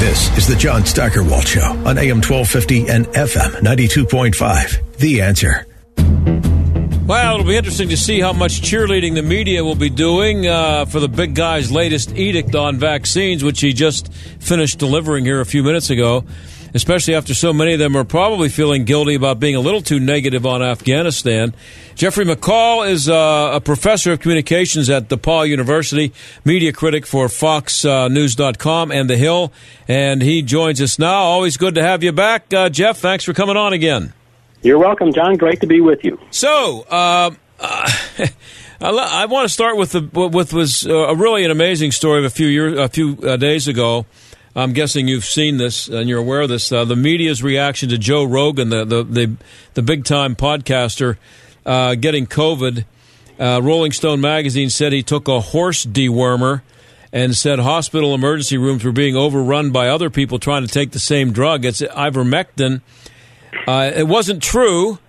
This 0.02 0.36
is 0.36 0.48
the 0.48 0.56
John 0.56 0.84
Steigerwald 0.84 1.48
Show 1.48 1.62
on 1.62 2.00
AM 2.00 2.24
1250 2.24 2.88
and 2.88 3.06
FM 3.10 3.52
92.5. 3.62 4.98
The 4.98 5.22
answer. 5.22 5.68
Well, 7.06 7.36
it'll 7.36 7.46
be 7.46 7.56
interesting 7.56 7.90
to 7.90 7.98
see 7.98 8.20
how 8.20 8.34
much 8.34 8.64
cheerleading 8.64 9.14
the 9.14 9.22
media 9.22 9.64
will 9.64 9.76
be 9.76 9.92
doing 9.92 10.48
uh, 10.48 10.86
for 10.86 11.00
the 11.00 11.08
big 11.08 11.36
guy's 11.36 11.72
latest 11.72 12.18
edict 12.18 12.56
on 12.56 12.80
vaccines, 12.80 13.44
which 13.44 13.62
he 13.62 13.74
just 13.74 14.12
finished 14.12 14.80
delivering 14.80 15.24
here 15.24 15.40
a 15.40 15.46
few 15.46 15.62
minutes 15.62 15.92
ago. 15.92 16.26
Especially 16.74 17.16
after 17.16 17.34
so 17.34 17.52
many 17.52 17.74
of 17.74 17.80
them 17.80 17.96
are 17.98 18.04
probably 18.04 18.50
feeling 18.50 18.86
guilty 18.86 19.16
about 19.16 19.40
being 19.40 19.56
a 19.56 19.60
little 19.60 19.82
too 19.82 20.00
negative 20.00 20.46
on 20.46 20.62
Afghanistan. 20.62 21.54
Jeffrey 21.96 22.26
McCall 22.26 22.90
is 22.90 23.10
uh, 23.10 23.52
a 23.54 23.62
professor 23.62 24.14
of 24.14 24.20
communications 24.20 24.90
at 24.90 25.10
DePauw 25.10 25.48
University, 25.48 26.14
media 26.46 26.72
critic 26.72 27.06
for 27.06 27.28
FoxNews.com 27.28 28.92
and 28.92 29.10
The 29.10 29.18
Hill, 29.18 29.52
and 29.88 30.22
he 30.22 30.42
joins 30.42 30.82
us 30.82 30.98
now. 30.98 31.22
Always 31.22 31.58
good 31.58 31.76
to 31.76 31.84
have 31.84 32.04
you 32.04 32.12
back, 32.12 32.54
uh, 32.54 32.70
Jeff. 32.70 33.00
Thanks 33.00 33.26
for 33.26 33.34
coming 33.34 33.58
on 33.58 33.74
again. 33.74 34.14
You're 34.62 34.80
welcome, 34.80 35.12
John. 35.12 35.38
Great 35.38 35.60
to 35.62 35.68
be 35.68 35.82
with 35.82 36.04
you. 36.04 36.20
So, 36.30 36.86
uh, 36.90 37.32
uh, 37.60 37.92
I 38.82 39.26
want 39.26 39.46
to 39.46 39.50
start 39.50 39.78
with 39.78 39.92
the 39.92 40.02
with 40.02 40.54
was 40.54 40.86
a 40.86 41.16
really 41.16 41.46
an 41.46 41.52
amazing 41.52 41.92
story 41.92 42.20
of 42.20 42.26
a 42.26 42.30
few 42.30 42.48
years, 42.48 42.78
a 42.80 42.88
few 42.88 43.18
uh, 43.24 43.38
days 43.38 43.68
ago. 43.68 44.06
I'm 44.56 44.74
guessing 44.74 45.08
you've 45.08 45.26
seen 45.26 45.58
this 45.58 45.88
and 45.88 46.10
you're 46.10 46.20
aware 46.20 46.42
of 46.42 46.50
this. 46.50 46.72
Uh, 46.72 46.84
the 46.84 46.96
media's 46.96 47.42
reaction 47.42 47.90
to 47.90 47.98
Joe 47.98 48.24
Rogan, 48.24 48.70
the 48.70 48.84
the 48.84 49.04
the, 49.04 49.36
the 49.76 49.82
big 49.82 50.04
time 50.04 50.36
podcaster, 50.36 51.18
uh, 51.66 51.96
getting 51.96 52.28
COVID. 52.28 52.86
Uh, 53.40 53.60
Rolling 53.64 53.92
Stone 53.92 54.22
magazine 54.22 54.70
said 54.70 54.94
he 54.94 55.02
took 55.02 55.28
a 55.28 55.40
horse 55.40 55.86
dewormer 55.86 56.62
and 57.12 57.36
said 57.36 57.60
hospital 57.60 58.14
emergency 58.14 58.58
rooms 58.58 58.84
were 58.84 58.92
being 58.92 59.16
overrun 59.16 59.72
by 59.72 59.88
other 59.88 60.10
people 60.10 60.38
trying 60.38 60.66
to 60.66 60.72
take 60.72 60.92
the 60.92 61.00
same 61.00 61.32
drug. 61.32 61.66
It's 61.66 61.82
ivermectin. 61.82 62.82
Uh, 63.68 63.92
it 63.96 64.08
wasn't 64.08 64.44
true. 64.44 65.00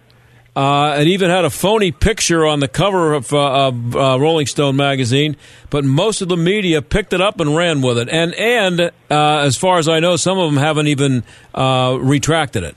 Uh, 0.54 0.98
it 1.00 1.06
even 1.06 1.30
had 1.30 1.46
a 1.46 1.50
phony 1.50 1.92
picture 1.92 2.44
on 2.44 2.60
the 2.60 2.68
cover 2.68 3.14
of, 3.14 3.32
uh, 3.32 3.68
of 3.68 3.96
uh, 3.96 4.20
Rolling 4.20 4.46
Stone 4.46 4.76
magazine, 4.76 5.36
but 5.70 5.82
most 5.82 6.20
of 6.20 6.28
the 6.28 6.36
media 6.36 6.82
picked 6.82 7.14
it 7.14 7.22
up 7.22 7.40
and 7.40 7.56
ran 7.56 7.80
with 7.80 7.96
it. 7.96 8.10
And 8.10 8.34
and 8.34 8.80
uh, 8.80 8.90
as 9.38 9.56
far 9.56 9.78
as 9.78 9.88
I 9.88 10.00
know, 10.00 10.16
some 10.16 10.38
of 10.38 10.52
them 10.52 10.62
haven't 10.62 10.88
even 10.88 11.24
uh, 11.54 11.96
retracted 11.98 12.64
it. 12.64 12.76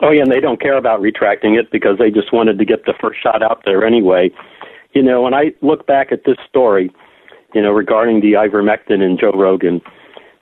Oh 0.00 0.10
yeah, 0.10 0.22
and 0.22 0.32
they 0.32 0.40
don't 0.40 0.60
care 0.60 0.78
about 0.78 1.02
retracting 1.02 1.56
it 1.56 1.70
because 1.70 1.98
they 1.98 2.10
just 2.10 2.32
wanted 2.32 2.58
to 2.58 2.64
get 2.64 2.86
the 2.86 2.94
first 2.98 3.22
shot 3.22 3.42
out 3.42 3.62
there 3.66 3.84
anyway. 3.84 4.30
You 4.94 5.02
know, 5.02 5.20
when 5.20 5.34
I 5.34 5.52
look 5.60 5.86
back 5.86 6.10
at 6.10 6.24
this 6.24 6.38
story, 6.48 6.90
you 7.54 7.60
know, 7.60 7.70
regarding 7.70 8.20
the 8.22 8.32
ivermectin 8.32 9.02
and 9.02 9.20
Joe 9.20 9.32
Rogan, 9.32 9.82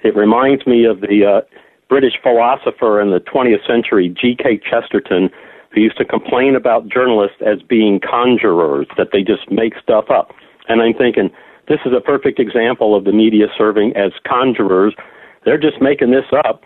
it 0.05 0.15
reminds 0.15 0.65
me 0.65 0.85
of 0.85 1.01
the 1.01 1.25
uh, 1.25 1.57
British 1.89 2.15
philosopher 2.23 3.01
in 3.01 3.11
the 3.11 3.19
20th 3.19 3.67
century, 3.67 4.09
G.K. 4.09 4.61
Chesterton, 4.69 5.31
who 5.77 5.83
used 5.83 5.99
to 5.99 6.05
complain 6.05 6.57
about 6.57 6.89
journalists 6.89 7.37
as 7.45 7.61
being 7.63 8.01
conjurers, 8.01 8.87
that 8.97 9.09
they 9.13 9.23
just 9.23 9.51
make 9.51 9.75
stuff 9.81 10.07
up. 10.11 10.33
And 10.69 10.81
I'm 10.81 10.95
thinking, 10.95 11.31
this 11.69 11.81
is 11.85 11.93
a 11.97 12.01
perfect 12.01 12.41
example 12.41 12.97
of 12.97 13.05
the 13.05 13.13
media 13.13 13.47
serving 13.57 13.95
as 13.95 14.13
conjurers. 14.25 14.95
They're 15.45 15.61
just 15.61 15.81
making 15.81 16.13
this 16.13 16.25
up. 16.45 16.63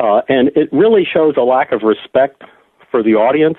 Uh, 0.00 0.22
and 0.28 0.48
it 0.56 0.68
really 0.72 1.06
shows 1.10 1.34
a 1.36 1.42
lack 1.42 1.70
of 1.70 1.82
respect 1.82 2.42
for 2.90 3.02
the 3.02 3.14
audience. 3.14 3.58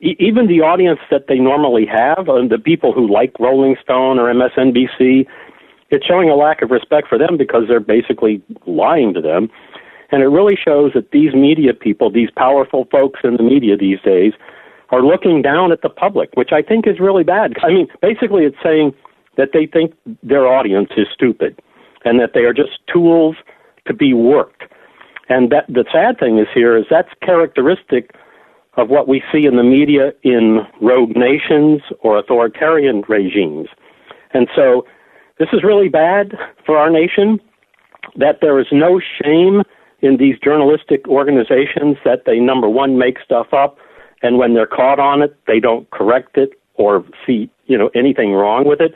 E- 0.00 0.16
even 0.20 0.46
the 0.46 0.60
audience 0.60 1.00
that 1.10 1.26
they 1.26 1.38
normally 1.38 1.86
have, 1.86 2.28
and 2.28 2.48
the 2.48 2.58
people 2.58 2.92
who 2.92 3.12
like 3.12 3.32
Rolling 3.40 3.76
Stone 3.82 4.20
or 4.20 4.32
MSNBC, 4.32 5.26
it's 5.90 6.06
showing 6.06 6.30
a 6.30 6.36
lack 6.36 6.62
of 6.62 6.70
respect 6.70 7.08
for 7.08 7.18
them 7.18 7.36
because 7.36 7.64
they're 7.66 7.80
basically 7.80 8.40
lying 8.66 9.14
to 9.14 9.20
them. 9.20 9.50
And 10.12 10.22
it 10.22 10.26
really 10.26 10.56
shows 10.56 10.92
that 10.94 11.10
these 11.10 11.34
media 11.34 11.72
people, 11.72 12.10
these 12.10 12.30
powerful 12.36 12.86
folks 12.90 13.20
in 13.24 13.36
the 13.36 13.42
media 13.42 13.76
these 13.76 14.00
days, 14.04 14.34
are 14.90 15.02
looking 15.02 15.40
down 15.40 15.72
at 15.72 15.80
the 15.80 15.88
public, 15.88 16.28
which 16.34 16.50
I 16.52 16.60
think 16.60 16.86
is 16.86 17.00
really 17.00 17.24
bad. 17.24 17.54
I 17.62 17.68
mean, 17.68 17.88
basically, 18.02 18.44
it's 18.44 18.58
saying 18.62 18.92
that 19.38 19.48
they 19.54 19.66
think 19.66 19.94
their 20.22 20.46
audience 20.46 20.90
is 20.98 21.06
stupid 21.12 21.60
and 22.04 22.20
that 22.20 22.32
they 22.34 22.40
are 22.40 22.52
just 22.52 22.78
tools 22.92 23.36
to 23.86 23.94
be 23.94 24.12
worked. 24.12 24.64
And 25.30 25.50
that 25.50 25.64
the 25.66 25.86
sad 25.90 26.18
thing 26.18 26.38
is 26.38 26.46
here 26.52 26.76
is 26.76 26.84
that's 26.90 27.08
characteristic 27.22 28.14
of 28.76 28.90
what 28.90 29.08
we 29.08 29.22
see 29.32 29.46
in 29.46 29.56
the 29.56 29.62
media 29.62 30.12
in 30.22 30.60
rogue 30.80 31.16
nations 31.16 31.80
or 32.00 32.18
authoritarian 32.18 33.02
regimes. 33.08 33.68
And 34.34 34.48
so 34.54 34.86
this 35.38 35.48
is 35.52 35.62
really 35.62 35.88
bad 35.88 36.36
for 36.66 36.76
our 36.76 36.90
nation 36.90 37.40
that 38.16 38.38
there 38.40 38.58
is 38.58 38.66
no 38.72 39.00
shame 39.22 39.62
in 40.02 40.16
these 40.16 40.36
journalistic 40.42 41.06
organizations 41.08 41.96
that 42.04 42.24
they 42.26 42.38
number 42.38 42.68
one 42.68 42.98
make 42.98 43.18
stuff 43.24 43.46
up 43.52 43.78
and 44.22 44.36
when 44.36 44.54
they're 44.54 44.66
caught 44.66 44.98
on 44.98 45.22
it 45.22 45.34
they 45.46 45.60
don't 45.60 45.88
correct 45.90 46.36
it 46.36 46.50
or 46.74 47.04
see 47.26 47.48
you 47.66 47.78
know 47.78 47.90
anything 47.94 48.32
wrong 48.32 48.66
with 48.66 48.80
it. 48.80 48.92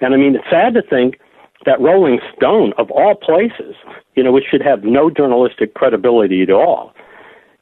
And 0.00 0.14
i 0.14 0.16
mean 0.16 0.36
it's 0.36 0.48
sad 0.48 0.74
to 0.74 0.82
think 0.82 1.18
that 1.64 1.80
rolling 1.80 2.20
stone 2.36 2.72
of 2.78 2.90
all 2.90 3.14
places 3.14 3.74
you 4.14 4.22
know 4.22 4.32
which 4.32 4.44
should 4.50 4.62
have 4.62 4.84
no 4.84 5.10
journalistic 5.10 5.74
credibility 5.74 6.42
at 6.42 6.50
all 6.50 6.92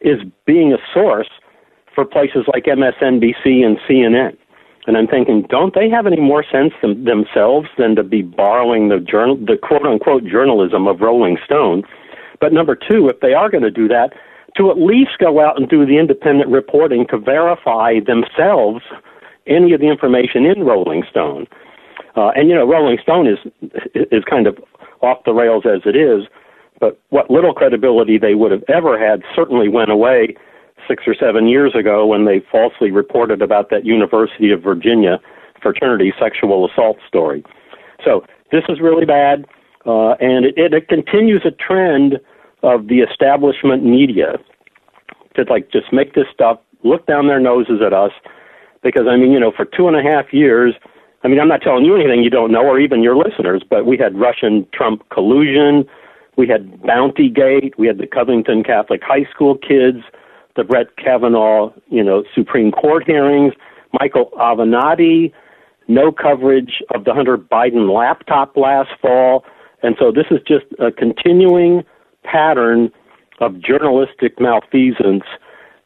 is 0.00 0.20
being 0.44 0.72
a 0.72 0.78
source 0.92 1.30
for 1.94 2.04
places 2.04 2.44
like 2.52 2.64
msnbc 2.64 3.44
and 3.44 3.78
cnn 3.88 4.36
and 4.86 4.96
i'm 4.96 5.06
thinking 5.06 5.46
don't 5.48 5.74
they 5.74 5.88
have 5.88 6.06
any 6.06 6.20
more 6.20 6.44
sense 6.50 6.72
them, 6.82 7.04
themselves 7.04 7.68
than 7.78 7.94
to 7.94 8.02
be 8.02 8.20
borrowing 8.20 8.88
the 8.88 8.98
journal 8.98 9.36
the 9.36 9.56
quote 9.56 9.86
unquote 9.86 10.24
journalism 10.24 10.86
of 10.86 11.00
rolling 11.00 11.38
stone 11.44 11.82
but 12.44 12.52
number 12.52 12.76
two, 12.76 13.08
if 13.08 13.20
they 13.20 13.32
are 13.32 13.48
going 13.48 13.62
to 13.62 13.70
do 13.70 13.88
that, 13.88 14.12
to 14.58 14.70
at 14.70 14.76
least 14.76 15.12
go 15.18 15.40
out 15.40 15.58
and 15.58 15.66
do 15.66 15.86
the 15.86 15.96
independent 15.96 16.50
reporting 16.50 17.06
to 17.08 17.16
verify 17.16 18.00
themselves 18.00 18.82
any 19.46 19.72
of 19.72 19.80
the 19.80 19.88
information 19.88 20.44
in 20.44 20.62
Rolling 20.62 21.04
Stone. 21.08 21.46
Uh, 22.14 22.32
and 22.36 22.50
you 22.50 22.54
know, 22.54 22.68
Rolling 22.68 22.98
Stone 23.02 23.28
is 23.28 23.38
is 23.94 24.24
kind 24.28 24.46
of 24.46 24.58
off 25.00 25.24
the 25.24 25.32
rails 25.32 25.64
as 25.64 25.80
it 25.86 25.96
is, 25.96 26.28
but 26.80 27.00
what 27.08 27.30
little 27.30 27.54
credibility 27.54 28.18
they 28.18 28.34
would 28.34 28.52
have 28.52 28.64
ever 28.68 28.98
had 28.98 29.22
certainly 29.34 29.70
went 29.70 29.90
away 29.90 30.36
six 30.86 31.04
or 31.06 31.14
seven 31.14 31.48
years 31.48 31.74
ago 31.74 32.04
when 32.04 32.26
they 32.26 32.44
falsely 32.52 32.90
reported 32.90 33.40
about 33.40 33.70
that 33.70 33.86
University 33.86 34.50
of 34.50 34.60
Virginia 34.60 35.18
fraternity 35.62 36.12
sexual 36.20 36.68
assault 36.68 36.98
story. 37.08 37.42
So 38.04 38.22
this 38.52 38.64
is 38.68 38.82
really 38.82 39.06
bad, 39.06 39.46
uh, 39.86 40.12
and 40.20 40.44
it, 40.44 40.58
it, 40.58 40.74
it 40.74 40.88
continues 40.88 41.40
a 41.46 41.50
trend 41.50 42.20
of 42.64 42.88
the 42.88 43.00
establishment 43.00 43.84
media 43.84 44.38
to 45.36 45.44
like 45.44 45.70
just 45.70 45.92
make 45.92 46.14
this 46.14 46.26
stuff 46.32 46.58
look 46.82 47.06
down 47.06 47.26
their 47.26 47.40
noses 47.40 47.80
at 47.84 47.92
us 47.92 48.12
because 48.82 49.06
I 49.08 49.16
mean, 49.16 49.32
you 49.32 49.40
know, 49.40 49.50
for 49.50 49.64
two 49.64 49.88
and 49.88 49.96
a 49.96 50.02
half 50.02 50.32
years, 50.32 50.74
I 51.24 51.28
mean, 51.28 51.40
I'm 51.40 51.48
not 51.48 51.62
telling 51.62 51.84
you 51.84 51.94
anything 51.96 52.22
you 52.22 52.30
don't 52.30 52.52
know 52.52 52.62
or 52.62 52.78
even 52.78 53.02
your 53.02 53.16
listeners, 53.16 53.62
but 53.68 53.86
we 53.86 53.96
had 53.96 54.16
Russian 54.18 54.66
Trump 54.72 55.08
collusion, 55.08 55.86
we 56.36 56.46
had 56.46 56.82
Bounty 56.82 57.30
Gate, 57.30 57.74
we 57.78 57.86
had 57.86 57.98
the 57.98 58.06
Covington 58.06 58.62
Catholic 58.62 59.02
High 59.02 59.24
School 59.32 59.56
kids, 59.56 60.04
the 60.56 60.64
Brett 60.64 60.96
Kavanaugh, 60.96 61.72
you 61.88 62.04
know, 62.04 62.24
Supreme 62.34 62.70
Court 62.70 63.04
hearings, 63.06 63.54
Michael 63.98 64.30
Avenatti, 64.38 65.32
no 65.88 66.12
coverage 66.12 66.82
of 66.94 67.04
the 67.04 67.14
Hunter 67.14 67.38
Biden 67.38 67.92
laptop 67.92 68.56
last 68.56 68.90
fall. 69.00 69.44
And 69.82 69.96
so 69.98 70.12
this 70.12 70.26
is 70.30 70.40
just 70.46 70.66
a 70.78 70.90
continuing 70.90 71.84
pattern 72.24 72.90
of 73.40 73.60
journalistic 73.60 74.40
malfeasance 74.40 75.24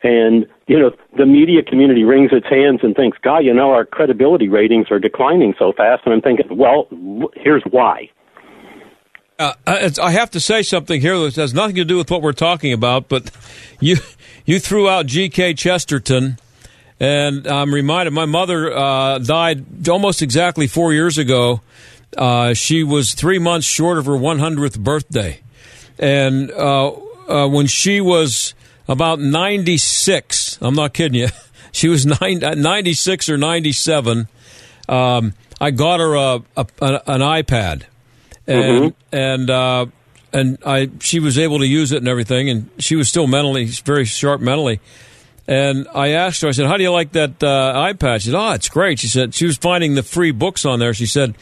and 0.02 0.46
you 0.66 0.78
know 0.78 0.90
the 1.16 1.26
media 1.26 1.62
community 1.62 2.04
wrings 2.04 2.30
its 2.32 2.46
hands 2.48 2.80
and 2.82 2.94
thinks 2.94 3.18
god 3.22 3.38
you 3.38 3.52
know 3.52 3.70
our 3.70 3.84
credibility 3.84 4.48
ratings 4.48 4.86
are 4.90 4.98
declining 4.98 5.54
so 5.58 5.72
fast 5.76 6.02
and 6.04 6.14
i'm 6.14 6.20
thinking 6.20 6.46
well 6.56 6.88
here's 7.34 7.62
why 7.70 8.08
uh, 9.38 9.54
I 9.68 10.10
have 10.10 10.32
to 10.32 10.40
say 10.40 10.62
something 10.62 11.00
here 11.00 11.16
that 11.18 11.36
has 11.36 11.54
nothing 11.54 11.76
to 11.76 11.84
do 11.84 11.96
with 11.96 12.10
what 12.10 12.22
we're 12.22 12.32
talking 12.32 12.72
about, 12.72 13.08
but 13.08 13.30
you 13.80 13.98
you 14.44 14.58
threw 14.58 14.88
out 14.88 15.06
G.K. 15.06 15.54
Chesterton, 15.54 16.38
and 16.98 17.46
I'm 17.46 17.72
reminded 17.72 18.12
my 18.12 18.24
mother 18.24 18.76
uh, 18.76 19.18
died 19.18 19.88
almost 19.88 20.22
exactly 20.22 20.66
four 20.66 20.92
years 20.92 21.18
ago. 21.18 21.60
Uh, 22.16 22.54
she 22.54 22.82
was 22.82 23.14
three 23.14 23.38
months 23.38 23.66
short 23.66 23.98
of 23.98 24.06
her 24.06 24.12
100th 24.12 24.80
birthday, 24.80 25.40
and 25.98 26.50
uh, 26.50 26.92
uh, 27.28 27.48
when 27.48 27.66
she 27.66 28.00
was 28.00 28.54
about 28.88 29.20
96, 29.20 30.58
I'm 30.60 30.74
not 30.74 30.94
kidding 30.94 31.20
you, 31.20 31.28
she 31.72 31.88
was 31.88 32.06
nine, 32.06 32.42
uh, 32.42 32.54
96 32.54 33.28
or 33.28 33.36
97, 33.36 34.28
um, 34.88 35.34
I 35.60 35.70
got 35.70 36.00
her 36.00 36.14
a, 36.14 36.42
a, 36.56 36.66
an 37.06 37.20
iPad. 37.20 37.84
And, 38.46 38.94
mm-hmm. 38.94 39.14
and, 39.14 39.50
uh, 39.50 39.86
and 40.32 40.58
I, 40.64 40.90
she 41.00 41.20
was 41.20 41.38
able 41.38 41.58
to 41.58 41.66
use 41.66 41.92
it 41.92 41.98
and 41.98 42.08
everything, 42.08 42.48
and 42.48 42.70
she 42.78 42.96
was 42.96 43.08
still 43.08 43.26
mentally, 43.26 43.66
very 43.66 44.04
sharp 44.04 44.40
mentally. 44.40 44.80
And 45.46 45.88
I 45.94 46.08
asked 46.08 46.42
her, 46.42 46.48
I 46.48 46.50
said, 46.50 46.66
How 46.66 46.76
do 46.76 46.82
you 46.82 46.90
like 46.90 47.12
that 47.12 47.42
uh, 47.42 47.74
iPad? 47.74 48.20
She 48.20 48.30
said, 48.30 48.38
Oh, 48.38 48.52
it's 48.52 48.68
great. 48.68 49.00
She 49.00 49.08
said, 49.08 49.34
She 49.34 49.46
was 49.46 49.56
finding 49.56 49.94
the 49.94 50.02
free 50.02 50.30
books 50.30 50.66
on 50.66 50.78
there. 50.78 50.92
She 50.92 51.06
said, 51.06 51.34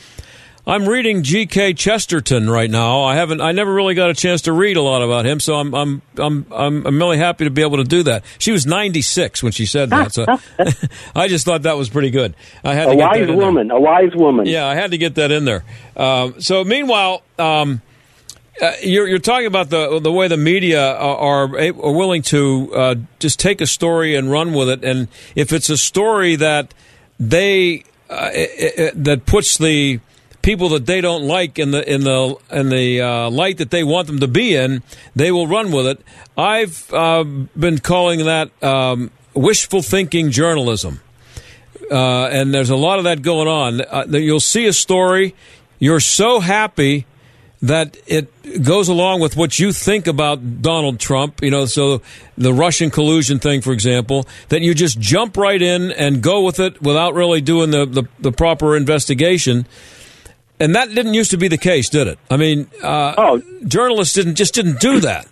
I'm 0.68 0.88
reading 0.88 1.22
G.K. 1.22 1.74
Chesterton 1.74 2.50
right 2.50 2.68
now. 2.68 3.04
I 3.04 3.14
haven't. 3.14 3.40
I 3.40 3.52
never 3.52 3.72
really 3.72 3.94
got 3.94 4.10
a 4.10 4.14
chance 4.14 4.42
to 4.42 4.52
read 4.52 4.76
a 4.76 4.82
lot 4.82 5.00
about 5.00 5.24
him, 5.24 5.38
so 5.38 5.54
I'm 5.54 5.72
I'm 5.72 6.02
I'm 6.16 6.46
I'm, 6.50 6.86
I'm 6.86 6.98
really 6.98 7.18
happy 7.18 7.44
to 7.44 7.50
be 7.50 7.62
able 7.62 7.76
to 7.76 7.84
do 7.84 8.02
that. 8.02 8.24
She 8.38 8.50
was 8.50 8.66
96 8.66 9.44
when 9.44 9.52
she 9.52 9.64
said 9.64 9.90
that, 9.90 10.12
so 10.12 10.26
I 11.14 11.28
just 11.28 11.44
thought 11.44 11.62
that 11.62 11.76
was 11.76 11.88
pretty 11.88 12.10
good. 12.10 12.34
I 12.64 12.74
had 12.74 12.88
a 12.88 12.90
to 12.90 12.96
get 12.96 13.28
wise 13.28 13.30
woman, 13.30 13.70
a 13.70 13.78
wise 13.78 14.12
woman. 14.16 14.46
Yeah, 14.46 14.66
I 14.66 14.74
had 14.74 14.90
to 14.90 14.98
get 14.98 15.14
that 15.14 15.30
in 15.30 15.44
there. 15.44 15.64
Um, 15.96 16.40
so 16.40 16.64
meanwhile. 16.64 17.22
Um, 17.38 17.82
uh, 18.58 18.72
you're, 18.82 19.06
you're, 19.06 19.18
talking 19.18 19.46
about 19.46 19.68
the 19.68 20.00
the 20.00 20.10
way 20.10 20.28
the 20.28 20.36
media 20.38 20.94
are, 20.94 21.44
are 21.44 21.92
willing 21.92 22.22
to 22.22 22.74
uh, 22.74 22.94
just 23.18 23.38
take 23.38 23.60
a 23.60 23.66
story 23.66 24.14
and 24.14 24.30
run 24.30 24.54
with 24.54 24.70
it, 24.70 24.82
and 24.82 25.08
if 25.34 25.52
it's 25.52 25.68
a 25.68 25.76
story 25.76 26.36
that 26.36 26.72
they 27.20 27.84
uh, 28.08 28.30
it, 28.32 28.78
it, 28.78 29.04
that 29.04 29.26
puts 29.26 29.58
the 29.58 30.00
people 30.46 30.68
that 30.68 30.86
they 30.86 31.00
don't 31.00 31.24
like 31.24 31.58
in 31.58 31.72
the 31.72 31.92
in 31.92 32.04
the 32.04 32.36
in 32.52 32.68
the 32.68 33.00
uh, 33.00 33.28
light 33.30 33.58
that 33.58 33.72
they 33.72 33.82
want 33.82 34.06
them 34.06 34.20
to 34.20 34.28
be 34.28 34.54
in, 34.54 34.80
they 35.16 35.32
will 35.32 35.48
run 35.48 35.72
with 35.72 35.86
it. 35.88 36.00
I've 36.38 36.92
uh, 36.94 37.24
been 37.24 37.78
calling 37.78 38.24
that 38.26 38.50
um, 38.62 39.10
wishful 39.34 39.82
thinking 39.82 40.30
journalism, 40.30 41.00
and 41.90 42.54
there's 42.54 42.70
a 42.70 42.76
lot 42.76 42.98
of 42.98 43.04
that 43.04 43.22
going 43.22 43.48
on. 43.48 44.12
you'll 44.12 44.38
see 44.38 44.66
a 44.66 44.72
story, 44.72 45.34
you're 45.80 45.98
so 45.98 46.38
happy 46.38 47.06
that 47.62 47.96
it 48.06 48.62
goes 48.62 48.88
along 48.88 49.20
with 49.20 49.36
what 49.36 49.58
you 49.58 49.72
think 49.72 50.06
about 50.06 50.62
Donald 50.62 51.00
Trump, 51.00 51.42
you 51.42 51.50
know, 51.50 51.64
so 51.64 52.02
the 52.38 52.52
Russian 52.52 52.90
collusion 52.90 53.40
thing, 53.40 53.62
for 53.62 53.72
example, 53.72 54.28
that 54.50 54.60
you 54.60 54.74
just 54.74 55.00
jump 55.00 55.36
right 55.36 55.60
in 55.60 55.90
and 55.90 56.22
go 56.22 56.42
with 56.42 56.60
it 56.60 56.80
without 56.80 57.14
really 57.14 57.40
doing 57.40 57.70
the, 57.70 57.86
the, 57.86 58.04
the 58.20 58.30
proper 58.30 58.76
investigation. 58.76 59.66
And 60.58 60.74
that 60.74 60.88
didn't 60.94 61.14
used 61.14 61.30
to 61.32 61.36
be 61.36 61.48
the 61.48 61.58
case, 61.58 61.88
did 61.88 62.06
it? 62.06 62.18
I 62.30 62.36
mean, 62.36 62.68
uh, 62.82 63.14
oh. 63.18 63.42
journalists 63.66 64.14
didn't 64.14 64.36
just 64.36 64.54
didn't 64.54 64.80
do 64.80 65.00
that. 65.00 65.26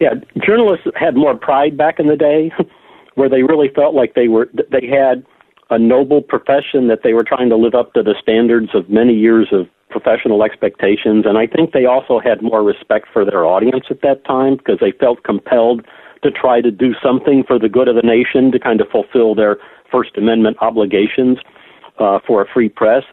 Yeah, 0.00 0.14
journalists 0.44 0.86
had 0.96 1.16
more 1.16 1.36
pride 1.36 1.76
back 1.76 2.00
in 2.00 2.06
the 2.06 2.16
day, 2.16 2.50
where 3.14 3.28
they 3.28 3.42
really 3.42 3.68
felt 3.74 3.94
like 3.94 4.14
they 4.14 4.28
were 4.28 4.48
they 4.70 4.86
had 4.86 5.24
a 5.70 5.78
noble 5.78 6.22
profession 6.22 6.88
that 6.88 7.00
they 7.02 7.14
were 7.14 7.24
trying 7.24 7.48
to 7.48 7.56
live 7.56 7.74
up 7.74 7.92
to 7.94 8.02
the 8.02 8.14
standards 8.20 8.70
of 8.74 8.88
many 8.88 9.14
years 9.14 9.48
of 9.52 9.66
professional 9.90 10.42
expectations. 10.42 11.24
And 11.26 11.38
I 11.38 11.46
think 11.46 11.72
they 11.72 11.86
also 11.86 12.18
had 12.18 12.42
more 12.42 12.62
respect 12.62 13.06
for 13.12 13.24
their 13.24 13.44
audience 13.44 13.86
at 13.90 14.02
that 14.02 14.24
time 14.24 14.56
because 14.56 14.78
they 14.80 14.92
felt 14.92 15.22
compelled 15.22 15.86
to 16.22 16.30
try 16.30 16.60
to 16.60 16.70
do 16.70 16.94
something 17.02 17.44
for 17.46 17.58
the 17.58 17.68
good 17.68 17.88
of 17.88 17.96
the 17.96 18.02
nation 18.02 18.50
to 18.52 18.58
kind 18.58 18.80
of 18.80 18.88
fulfill 18.88 19.34
their 19.34 19.58
First 19.90 20.16
Amendment 20.16 20.56
obligations 20.60 21.38
uh, 21.98 22.18
for 22.26 22.42
a 22.42 22.46
free 22.52 22.68
press. 22.68 23.04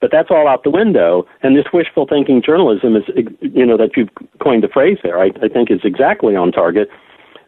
But 0.00 0.10
that's 0.10 0.30
all 0.30 0.48
out 0.48 0.64
the 0.64 0.70
window. 0.70 1.26
And 1.42 1.56
this 1.56 1.66
wishful 1.72 2.06
thinking 2.06 2.42
journalism 2.44 2.96
is, 2.96 3.04
you 3.40 3.66
know, 3.66 3.76
that 3.76 3.90
you've 3.96 4.08
coined 4.42 4.62
the 4.62 4.68
phrase 4.68 4.98
there, 5.02 5.20
I, 5.20 5.26
I 5.42 5.48
think 5.48 5.70
is 5.70 5.80
exactly 5.84 6.34
on 6.34 6.52
target. 6.52 6.88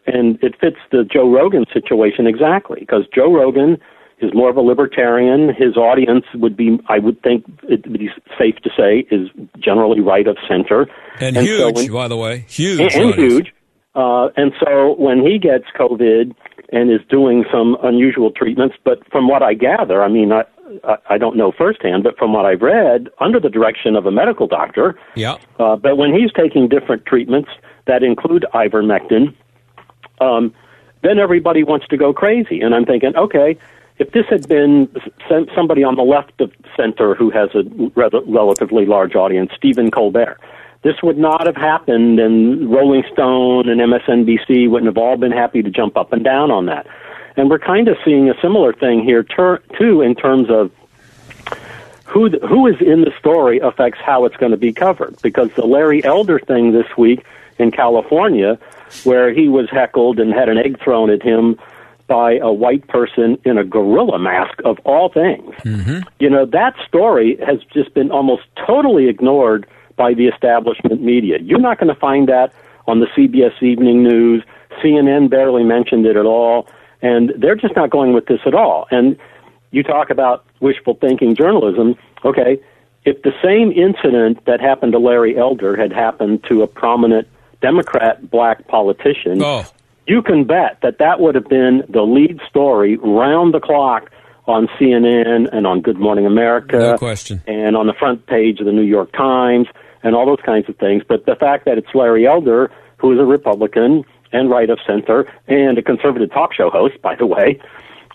And 0.05 0.37
it 0.43 0.55
fits 0.59 0.77
the 0.91 1.03
Joe 1.03 1.29
Rogan 1.31 1.65
situation 1.73 2.27
exactly 2.27 2.81
because 2.81 3.05
Joe 3.13 3.33
Rogan 3.33 3.77
is 4.19 4.33
more 4.33 4.49
of 4.49 4.57
a 4.57 4.61
libertarian. 4.61 5.53
His 5.53 5.77
audience 5.77 6.25
would 6.35 6.55
be, 6.55 6.77
I 6.87 6.99
would 6.99 7.21
think, 7.23 7.45
it 7.63 7.87
would 7.87 7.99
be 7.99 8.09
safe 8.37 8.55
to 8.63 8.69
say, 8.77 9.07
is 9.09 9.29
generally 9.59 10.01
right 10.01 10.27
of 10.27 10.37
center. 10.47 10.87
And, 11.19 11.37
and 11.37 11.45
huge, 11.45 11.59
so 11.59 11.71
when, 11.71 11.91
by 11.91 12.07
the 12.07 12.17
way, 12.17 12.45
huge, 12.47 12.79
and, 12.79 12.91
and 12.91 13.15
huge. 13.15 13.53
Uh, 13.95 14.29
and 14.35 14.53
so 14.59 14.95
when 14.97 15.25
he 15.25 15.37
gets 15.37 15.65
COVID 15.77 16.35
and 16.71 16.91
is 16.91 17.01
doing 17.09 17.45
some 17.51 17.77
unusual 17.83 18.31
treatments, 18.31 18.75
but 18.83 19.07
from 19.11 19.27
what 19.27 19.43
I 19.43 19.53
gather, 19.53 20.03
I 20.03 20.07
mean, 20.07 20.31
I, 20.31 20.43
I 21.09 21.17
don't 21.17 21.35
know 21.35 21.51
firsthand, 21.51 22.03
but 22.03 22.17
from 22.17 22.33
what 22.33 22.45
I've 22.45 22.61
read, 22.61 23.09
under 23.19 23.39
the 23.39 23.49
direction 23.49 23.95
of 23.95 24.05
a 24.05 24.11
medical 24.11 24.47
doctor. 24.47 24.97
Yeah. 25.15 25.37
Uh, 25.59 25.75
but 25.75 25.97
when 25.97 26.13
he's 26.13 26.31
taking 26.33 26.67
different 26.67 27.05
treatments 27.05 27.49
that 27.85 28.01
include 28.01 28.45
ivermectin, 28.53 29.35
um, 30.19 30.53
then 31.03 31.19
everybody 31.19 31.63
wants 31.63 31.87
to 31.89 31.97
go 31.97 32.13
crazy. 32.13 32.61
And 32.61 32.73
I'm 32.73 32.85
thinking, 32.85 33.15
okay, 33.15 33.57
if 33.99 34.11
this 34.11 34.25
had 34.29 34.47
been 34.47 34.89
somebody 35.55 35.83
on 35.83 35.95
the 35.95 36.03
left 36.03 36.39
of 36.41 36.51
center 36.75 37.13
who 37.13 37.29
has 37.29 37.49
a 37.53 37.63
relatively 37.95 38.85
large 38.85 39.15
audience, 39.15 39.51
Stephen 39.55 39.91
Colbert, 39.91 40.39
this 40.83 41.01
would 41.01 41.17
not 41.17 41.45
have 41.47 41.55
happened, 41.55 42.19
and 42.19 42.69
Rolling 42.69 43.03
Stone 43.11 43.69
and 43.69 43.79
MSNBC 43.79 44.69
wouldn't 44.69 44.87
have 44.87 44.97
all 44.97 45.17
been 45.17 45.31
happy 45.31 45.63
to 45.63 45.69
jump 45.69 45.97
up 45.97 46.11
and 46.11 46.23
down 46.23 46.51
on 46.51 46.65
that. 46.67 46.85
And 47.35 47.49
we're 47.49 47.59
kind 47.59 47.87
of 47.87 47.97
seeing 48.05 48.29
a 48.29 48.39
similar 48.41 48.73
thing 48.73 49.03
here 49.03 49.23
ter- 49.23 49.59
too, 49.77 50.01
in 50.01 50.13
terms 50.13 50.49
of 50.49 50.71
who 52.05 52.29
the, 52.29 52.45
who 52.45 52.67
is 52.67 52.75
in 52.79 53.01
the 53.01 53.13
story 53.17 53.59
affects 53.59 53.99
how 54.05 54.25
it's 54.25 54.35
going 54.35 54.51
to 54.51 54.57
be 54.57 54.73
covered. 54.73 55.19
Because 55.21 55.49
the 55.55 55.65
Larry 55.65 56.03
Elder 56.03 56.37
thing 56.37 56.73
this 56.73 56.85
week 56.97 57.25
in 57.57 57.71
California, 57.71 58.59
where 59.05 59.33
he 59.33 59.47
was 59.47 59.69
heckled 59.69 60.19
and 60.19 60.33
had 60.33 60.49
an 60.49 60.57
egg 60.57 60.79
thrown 60.83 61.09
at 61.09 61.23
him 61.23 61.57
by 62.07 62.37
a 62.37 62.51
white 62.51 62.85
person 62.87 63.37
in 63.45 63.57
a 63.57 63.63
gorilla 63.63 64.19
mask 64.19 64.59
of 64.65 64.77
all 64.83 65.09
things. 65.09 65.55
Mm-hmm. 65.63 65.99
You 66.19 66.29
know, 66.29 66.45
that 66.45 66.75
story 66.85 67.37
has 67.45 67.59
just 67.73 67.93
been 67.93 68.11
almost 68.11 68.43
totally 68.67 69.07
ignored 69.07 69.65
by 69.95 70.13
the 70.13 70.27
establishment 70.27 71.01
media. 71.01 71.37
You're 71.41 71.59
not 71.59 71.79
going 71.79 71.93
to 71.93 71.99
find 71.99 72.27
that 72.27 72.53
on 72.87 72.99
the 72.99 73.07
CBS 73.07 73.61
Evening 73.61 74.03
News. 74.03 74.43
CNN 74.83 75.29
barely 75.29 75.63
mentioned 75.63 76.05
it 76.05 76.15
at 76.17 76.25
all, 76.25 76.67
and 77.01 77.31
they're 77.37 77.55
just 77.55 77.75
not 77.75 77.89
going 77.89 78.13
with 78.13 78.25
this 78.25 78.39
at 78.45 78.53
all. 78.53 78.87
And 78.91 79.17
you 79.71 79.83
talk 79.83 80.09
about 80.09 80.45
wishful 80.59 80.95
thinking 80.95 81.35
journalism. 81.35 81.95
Okay, 82.25 82.59
if 83.05 83.21
the 83.21 83.33
same 83.43 83.71
incident 83.71 84.43
that 84.45 84.59
happened 84.59 84.93
to 84.93 84.99
Larry 84.99 85.37
Elder 85.37 85.75
had 85.75 85.91
happened 85.91 86.43
to 86.49 86.61
a 86.61 86.67
prominent 86.67 87.27
Democrat 87.61 88.29
black 88.29 88.67
politician, 88.67 89.41
oh 89.41 89.65
you 90.07 90.21
can 90.21 90.43
bet 90.43 90.79
that 90.81 90.97
that 90.99 91.19
would 91.19 91.35
have 91.35 91.47
been 91.47 91.83
the 91.89 92.01
lead 92.01 92.39
story 92.49 92.97
round 92.97 93.53
the 93.53 93.59
clock 93.59 94.09
on 94.45 94.67
CNN 94.79 95.47
and 95.53 95.65
on 95.65 95.81
Good 95.81 95.97
Morning 95.97 96.25
America. 96.25 96.77
No 96.77 96.97
question. 96.97 97.41
And 97.47 97.77
on 97.77 97.87
the 97.87 97.93
front 97.93 98.25
page 98.25 98.59
of 98.59 98.65
the 98.65 98.73
New 98.73 98.83
York 98.83 99.11
Times 99.13 99.67
and 100.03 100.15
all 100.15 100.25
those 100.25 100.43
kinds 100.45 100.69
of 100.69 100.77
things. 100.77 101.03
But 101.07 101.25
the 101.25 101.35
fact 101.35 101.65
that 101.65 101.77
it's 101.77 101.93
Larry 101.93 102.27
Elder, 102.27 102.71
who 102.97 103.11
is 103.13 103.19
a 103.19 103.25
Republican 103.25 104.03
and 104.31 104.49
right 104.49 104.69
of 104.69 104.79
center 104.85 105.31
and 105.47 105.77
a 105.77 105.81
conservative 105.81 106.31
talk 106.31 106.53
show 106.53 106.69
host, 106.69 107.01
by 107.01 107.15
the 107.15 107.25
way, 107.25 107.59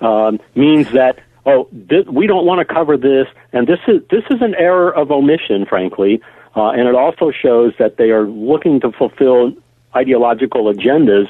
um, 0.00 0.38
means 0.54 0.90
that 0.92 1.18
oh, 1.46 1.68
th- 1.88 2.06
we 2.06 2.26
don't 2.26 2.44
want 2.44 2.58
to 2.66 2.74
cover 2.74 2.96
this, 2.96 3.26
and 3.52 3.66
this 3.66 3.80
is 3.88 4.02
this 4.10 4.24
is 4.30 4.42
an 4.42 4.54
error 4.56 4.94
of 4.94 5.10
omission, 5.10 5.64
frankly, 5.66 6.20
uh, 6.54 6.70
and 6.70 6.88
it 6.88 6.94
also 6.94 7.30
shows 7.30 7.72
that 7.78 7.96
they 7.96 8.10
are 8.10 8.26
looking 8.26 8.80
to 8.80 8.92
fulfill 8.92 9.52
ideological 9.96 10.64
agendas 10.72 11.28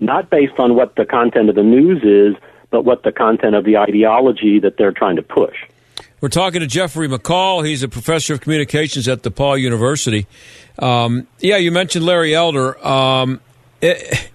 not 0.00 0.30
based 0.30 0.58
on 0.58 0.74
what 0.74 0.96
the 0.96 1.04
content 1.04 1.48
of 1.48 1.56
the 1.56 1.62
news 1.62 2.02
is, 2.04 2.40
but 2.70 2.84
what 2.84 3.02
the 3.02 3.12
content 3.12 3.54
of 3.54 3.64
the 3.64 3.76
ideology 3.76 4.60
that 4.60 4.76
they're 4.76 4.92
trying 4.92 5.16
to 5.16 5.22
push. 5.22 5.56
We're 6.20 6.28
talking 6.28 6.60
to 6.60 6.66
Jeffrey 6.66 7.08
McCall. 7.08 7.66
He's 7.66 7.82
a 7.82 7.88
professor 7.88 8.34
of 8.34 8.40
communications 8.40 9.06
at 9.08 9.22
DePauw 9.22 9.60
University. 9.60 10.26
Um, 10.78 11.28
yeah, 11.38 11.56
you 11.56 11.70
mentioned 11.70 12.04
Larry 12.04 12.34
Elder. 12.34 12.84
Um, 12.86 13.40
it, 13.80 14.30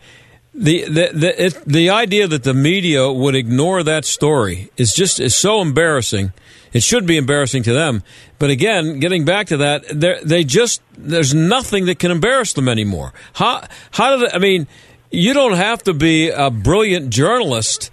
the 0.53 0.83
the 0.83 1.09
the, 1.13 1.45
it, 1.45 1.63
the 1.65 1.89
idea 1.89 2.27
that 2.27 2.43
the 2.43 2.53
media 2.53 3.11
would 3.11 3.35
ignore 3.35 3.83
that 3.83 4.05
story 4.05 4.69
is 4.77 4.93
just 4.93 5.19
is 5.19 5.35
so 5.35 5.61
embarrassing. 5.61 6.31
It 6.71 6.83
should 6.83 7.05
be 7.05 7.17
embarrassing 7.17 7.63
to 7.63 7.73
them. 7.73 8.03
But 8.39 8.49
again, 8.49 8.99
getting 8.99 9.25
back 9.25 9.47
to 9.47 9.57
that, 9.57 9.83
they 10.23 10.43
just 10.43 10.81
there's 10.97 11.33
nothing 11.33 11.85
that 11.85 11.99
can 11.99 12.11
embarrass 12.11 12.53
them 12.53 12.69
anymore. 12.69 13.13
How 13.33 13.65
how 13.91 14.17
did 14.17 14.33
I 14.33 14.37
mean? 14.37 14.67
you 15.13 15.33
don't 15.33 15.53
have 15.53 15.83
to 15.83 15.93
be 15.93 16.29
a 16.29 16.49
brilliant 16.49 17.11
journalist 17.11 17.91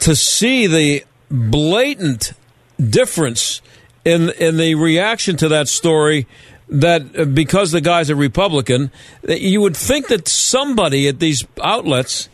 to 0.00 0.16
see 0.16 0.66
the 0.66 1.04
blatant 1.30 2.32
difference 2.78 3.60
in 4.04 4.30
in 4.30 4.56
the 4.56 4.74
reaction 4.74 5.36
to 5.36 5.48
that 5.48 5.68
story 5.68 6.26
that 6.68 7.18
uh, 7.18 7.24
because 7.24 7.72
the 7.72 7.80
guy's 7.80 8.10
a 8.10 8.16
Republican, 8.16 8.90
you 9.26 9.60
would 9.60 9.76
think 9.76 10.08
that 10.08 10.28
somebody 10.28 11.08
at 11.08 11.18
these 11.18 11.44
outlets, 11.62 12.28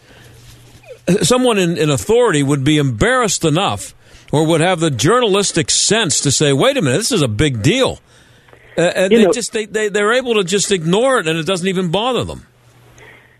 someone 1.22 1.58
in, 1.58 1.76
in 1.76 1.90
authority, 1.90 2.42
would 2.42 2.64
be 2.64 2.78
embarrassed 2.78 3.44
enough 3.44 3.94
or 4.32 4.46
would 4.46 4.60
have 4.60 4.80
the 4.80 4.90
journalistic 4.90 5.70
sense 5.70 6.20
to 6.20 6.30
say, 6.30 6.52
"Wait 6.52 6.76
a 6.76 6.82
minute, 6.82 6.98
this 6.98 7.12
is 7.12 7.22
a 7.22 7.28
big 7.28 7.62
deal," 7.62 8.00
uh, 8.76 8.80
and 8.80 9.12
you 9.12 9.18
they 9.18 9.24
know, 9.24 9.32
just 9.32 9.52
they, 9.52 9.66
they 9.66 9.88
they're 9.88 10.12
able 10.12 10.34
to 10.34 10.44
just 10.44 10.72
ignore 10.72 11.18
it, 11.18 11.28
and 11.28 11.38
it 11.38 11.46
doesn't 11.46 11.68
even 11.68 11.90
bother 11.90 12.24
them. 12.24 12.46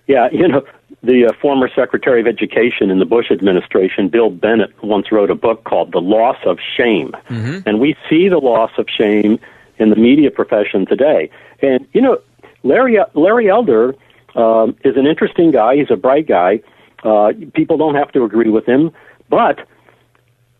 Yeah, 0.07 0.29
you 0.33 0.47
know, 0.47 0.63
the 1.03 1.27
uh, 1.27 1.33
former 1.41 1.69
Secretary 1.75 2.21
of 2.21 2.27
Education 2.27 2.91
in 2.91 2.99
the 2.99 3.07
Bush 3.07 3.31
administration, 3.31 4.09
Bill 4.09 4.31
Bennett, 4.31 4.71
once 4.83 5.11
wrote 5.11 5.31
a 5.31 5.35
book 5.35 5.65
called 5.65 5.93
The 5.93 6.01
Loss 6.01 6.39
of 6.45 6.59
Shame. 6.77 7.13
Mm-hmm. 7.31 7.67
And 7.67 7.81
we 7.81 7.97
see 8.09 8.29
the 8.29 8.39
loss 8.39 8.71
of 8.77 8.87
shame 8.89 9.39
in 9.79 9.91
the 9.91 9.97
media 9.97 10.31
profession 10.31 10.87
today. 10.87 11.31
And, 11.61 11.87
you 11.93 12.01
know, 12.01 12.21
Larry, 12.63 12.99
Larry 13.15 13.49
Elder 13.49 13.95
um, 14.35 14.77
is 14.85 14.97
an 14.97 15.07
interesting 15.07 15.51
guy. 15.51 15.77
He's 15.77 15.91
a 15.91 15.97
bright 15.97 16.27
guy. 16.27 16.61
Uh, 17.03 17.33
people 17.55 17.77
don't 17.77 17.95
have 17.95 18.13
to 18.13 18.25
agree 18.25 18.51
with 18.51 18.67
him. 18.67 18.91
But 19.29 19.67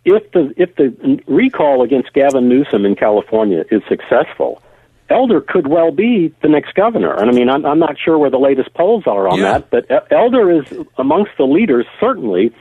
if 0.05 0.31
the 0.33 0.53
if 0.57 0.75
the 0.77 1.21
recall 1.27 1.83
against 1.83 2.13
Gavin 2.13 2.49
Newsom 2.49 2.85
in 2.85 2.95
California 2.95 3.65
is 3.71 3.83
successful, 3.89 4.63
Elder 5.11 5.41
could 5.41 5.67
well 5.67 5.91
be 5.93 6.35
the 6.43 6.49
next 6.49 6.75
governor. 6.75 7.13
And 7.15 7.31
I 7.31 7.33
mean, 7.33 7.49
I'm, 7.51 7.65
I'm 7.67 7.79
not 7.79 7.97
sure 8.03 8.19
where 8.19 8.31
the 8.31 8.39
latest 8.39 8.73
polls 8.75 9.05
are 9.07 9.29
on 9.29 9.39
Yeah. 9.39 9.59
that, 9.59 9.71
but 9.71 9.87
Elder 10.11 10.51
is 10.63 10.65
amongst 10.99 11.33
the 11.37 11.45
leaders, 11.45 11.87
certainly, 12.01 12.53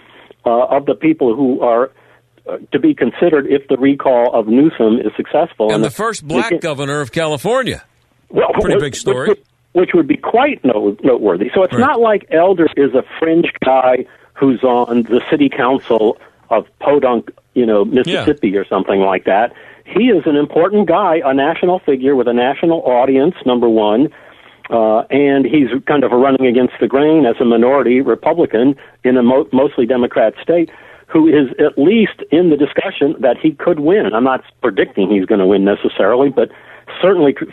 uh, 0.46 0.66
of 0.66 0.86
the 0.86 0.96
people 0.96 1.36
who 1.36 1.62
are 1.62 1.92
uh, 2.50 2.58
to 2.74 2.80
be 2.80 2.94
considered 2.94 3.48
if 3.48 3.66
the 3.70 3.78
recall 3.78 4.34
of 4.34 4.48
Newsom 4.48 5.00
is 5.00 5.14
successful. 5.16 5.72
And 5.74 5.82
the 5.82 5.88
if- 5.88 5.94
first 5.96 6.28
black 6.28 6.52
it- 6.52 6.62
governor 6.62 7.00
of 7.00 7.12
California. 7.14 7.82
well, 8.30 8.50
Pretty 8.54 8.76
which- 8.76 8.82
big 8.82 8.96
story. 8.96 9.30
Which, 9.30 9.40
which 9.72 9.90
would 9.94 10.08
be 10.08 10.18
quite 10.18 10.64
no, 10.66 10.98
noteworthy. 11.02 11.50
So 11.56 11.64
it's 11.64 11.74
Right. 11.74 11.80
not 11.80 12.02
like 12.02 12.28
Elder 12.32 12.68
is 12.76 12.94
a 12.94 13.04
fringe 13.20 13.50
guy 13.66 14.06
who's 14.34 14.62
on 14.64 15.04
the 15.04 15.22
city 15.32 15.48
council 15.50 16.18
of 16.50 16.66
Podunk, 16.80 17.30
you 17.54 17.66
know, 17.66 17.86
Mississippi 17.86 18.56
or 18.58 18.66
something 18.66 19.00
like 19.00 19.26
that. 19.26 19.54
He 19.86 20.06
is 20.06 20.24
an 20.26 20.36
important 20.36 20.88
guy, 20.88 21.22
a 21.26 21.34
national 21.34 21.80
figure 21.80 22.16
with 22.16 22.28
a 22.28 22.34
national 22.34 22.82
audience, 22.82 23.36
number 23.46 23.70
one. 23.70 24.10
Uh, 24.70 25.02
and 25.10 25.46
he's 25.46 25.68
kind 25.88 26.06
of 26.06 26.12
running 26.12 26.48
against 26.48 26.74
the 26.80 26.88
grain 26.88 27.26
as 27.26 27.36
a 27.42 27.46
minority 27.46 28.00
Republican 28.00 28.76
in 29.04 29.18
a 29.18 29.24
mo- 29.24 29.48
mostly 29.52 29.86
Democrat 29.86 30.34
state 30.42 30.70
who 31.14 31.28
is 31.28 31.50
at 31.60 31.78
least 31.78 32.24
in 32.32 32.50
the 32.50 32.58
discussion 32.58 33.16
that 33.20 33.38
he 33.38 33.52
could 33.52 33.80
win. 33.80 34.14
I'm 34.14 34.24
not 34.24 34.44
predicting 34.62 35.12
he's 35.12 35.26
going 35.26 35.40
to 35.40 35.46
win 35.46 35.64
necessarily, 35.64 36.30
but 36.30 36.50
certainly 37.00 37.34
cr- 37.34 37.46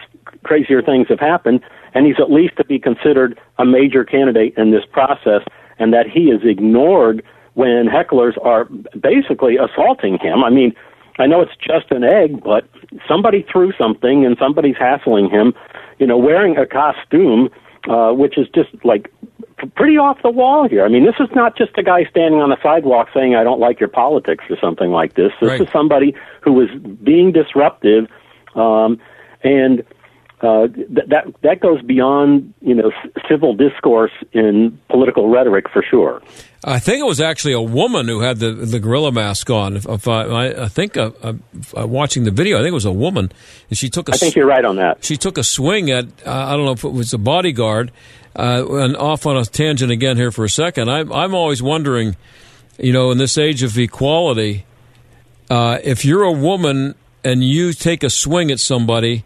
crazier 0.45 0.81
things 0.81 1.09
have 1.09 1.21
happened, 1.21 1.61
and 1.93 2.07
he's 2.07 2.19
at 2.19 2.31
least 2.31 2.57
to 2.57 2.65
be 2.65 2.79
considered 2.79 3.39
a 3.59 3.67
major 3.67 4.03
candidate 4.03 4.55
in 4.57 4.71
this 4.71 4.85
process, 4.91 5.43
and 5.79 5.93
that 5.93 6.09
he 6.09 6.31
is 6.31 6.41
ignored 6.43 7.23
when 7.61 7.89
hecklers 7.89 8.37
are 8.43 8.65
basically 8.99 9.59
assaulting 9.59 10.17
him. 10.19 10.43
I 10.43 10.49
mean, 10.49 10.73
I 11.19 11.27
know 11.27 11.43
it's 11.43 11.57
just 11.61 11.91
an 11.91 12.05
egg, 12.05 12.43
but 12.43 12.65
somebody 13.07 13.45
threw 13.53 13.73
something 13.77 14.25
and 14.25 14.35
somebody's 14.39 14.79
hassling 14.79 15.29
him, 15.29 15.53
you 15.99 16.07
know, 16.07 16.17
wearing 16.17 16.57
a 16.57 16.65
costume, 16.65 17.51
uh, 17.87 18.13
which 18.13 18.39
is 18.39 18.47
just 18.55 18.71
like 18.83 19.13
pretty 19.77 19.99
off 19.99 20.17
the 20.23 20.31
wall 20.31 20.67
here. 20.67 20.87
I 20.87 20.89
mean, 20.89 21.05
this 21.05 21.17
is 21.21 21.29
not 21.35 21.55
just 21.59 21.77
a 21.77 21.83
guy 21.83 22.05
standing 22.05 22.41
on 22.41 22.49
the 22.49 22.57
sidewalk 22.63 23.09
saying, 23.13 23.35
I 23.35 23.45
don't 23.45 23.61
like 23.61 23.79
your 23.79 23.91
politics 23.91 24.45
or 24.49 24.57
something 24.59 24.91
like 24.91 25.13
this. 25.15 25.33
This 25.41 25.51
Right. 25.51 25.61
is 25.61 25.69
somebody 25.71 26.15
who 26.41 26.59
is 26.63 26.71
being 27.05 27.31
disruptive, 27.33 28.07
um, 28.55 28.99
and 29.45 29.85
uh, 30.43 30.69
th- 30.69 31.09
that 31.09 31.27
that 31.43 31.61
goes 31.61 31.83
beyond 31.83 32.55
you 32.61 32.75
know 32.75 32.91
civil 33.29 33.55
discourse 33.55 34.13
in 34.33 34.79
political 34.89 35.29
rhetoric 35.29 35.69
for 35.71 35.83
sure. 35.83 36.23
I 36.63 36.79
think 36.79 37.01
it 37.01 37.07
was 37.07 37.21
actually 37.21 37.55
a 37.55 37.61
woman 37.61 38.07
who 38.07 38.21
had 38.21 38.39
the 38.39 38.53
the 38.53 38.81
gorilla 38.81 39.13
mask 39.13 39.49
on. 39.51 39.77
If, 39.77 39.87
if 39.87 40.07
I, 40.09 40.49
I, 40.49 40.69
think 40.69 40.97
uh, 40.97 41.11
uh, 41.23 41.33
uh, 41.77 41.87
watching 41.87 42.25
the 42.25 42.31
video, 42.31 42.59
I 42.59 42.61
think 42.61 42.71
it 42.71 42.75
was 42.75 42.85
a 42.85 42.93
woman, 42.93 43.33
and 43.69 43.79
she 43.79 43.89
took 43.89 44.09
a 44.09 44.13
I 44.13 44.17
think 44.17 44.35
you're 44.35 44.47
right 44.47 44.65
on 44.65 44.77
that. 44.77 45.05
she 45.05 45.17
took 45.17 45.39
a 45.39 45.45
swing 45.45 45.91
at 45.91 46.05
uh, 46.27 46.31
I 46.31 46.57
don't 46.57 46.67
know 46.67 46.73
if 46.73 46.85
it 46.85 46.93
was 46.93 47.15
a 47.15 47.19
bodyguard, 47.19 47.93
uh, 48.37 48.65
and 48.69 48.97
off 48.97 49.27
on 49.27 49.37
a 49.37 49.45
tangent 49.45 49.91
again 49.91 50.17
here 50.17 50.31
for 50.31 50.45
a 50.45 50.51
second. 50.51 50.91
I'm 50.91 51.13
I'm 51.13 51.35
always 51.35 51.63
wondering, 51.63 52.17
you 52.79 52.93
know, 52.93 53.11
in 53.11 53.19
this 53.19 53.39
age 53.39 53.63
of 53.63 53.79
equality, 53.79 54.67
uh, 55.49 55.79
if 55.83 56.05
you're 56.05 56.25
a 56.25 56.33
woman 56.33 56.95
and 57.25 57.43
you 57.43 57.73
take 57.73 58.03
a 58.03 58.11
swing 58.11 58.51
at 58.51 58.61
somebody, 58.61 59.25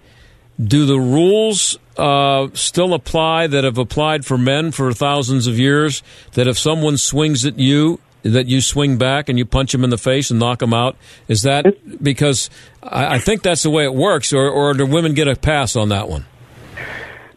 do 0.63 0.87
the 0.87 0.99
rules 0.99 1.79
uh, 1.97 2.49
still 2.55 2.95
apply 2.95 3.47
that 3.49 3.65
have 3.65 3.79
applied 3.79 4.25
for 4.25 4.37
men 4.39 4.71
for 4.73 4.93
thousands 4.93 5.47
of 5.47 5.59
years? 5.59 6.03
That 6.33 6.47
if 6.47 6.59
someone 6.59 6.97
swings 6.97 7.45
at 7.45 7.59
you, 7.59 8.01
that 8.23 8.47
you 8.47 8.61
swing 8.61 8.97
back 8.97 9.29
and 9.29 9.39
you 9.39 9.45
punch 9.45 9.75
him 9.75 9.85
in 9.85 9.91
the 9.91 9.99
face 9.99 10.31
and 10.31 10.41
knock 10.41 10.63
him 10.63 10.73
out? 10.73 10.97
Is 11.29 11.43
that 11.43 12.03
because 12.03 12.49
I, 12.83 13.17
I 13.17 13.19
think 13.19 13.43
that's 13.43 13.63
the 13.63 13.71
way 13.71 13.85
it 13.85 13.95
works, 13.95 14.33
or, 14.33 14.49
or 14.49 14.75
do 14.75 14.87
women 14.87 15.13
get 15.15 15.29
a 15.29 15.37
pass 15.37 15.77
on 15.77 15.91
that 15.91 16.09
one? 16.09 16.25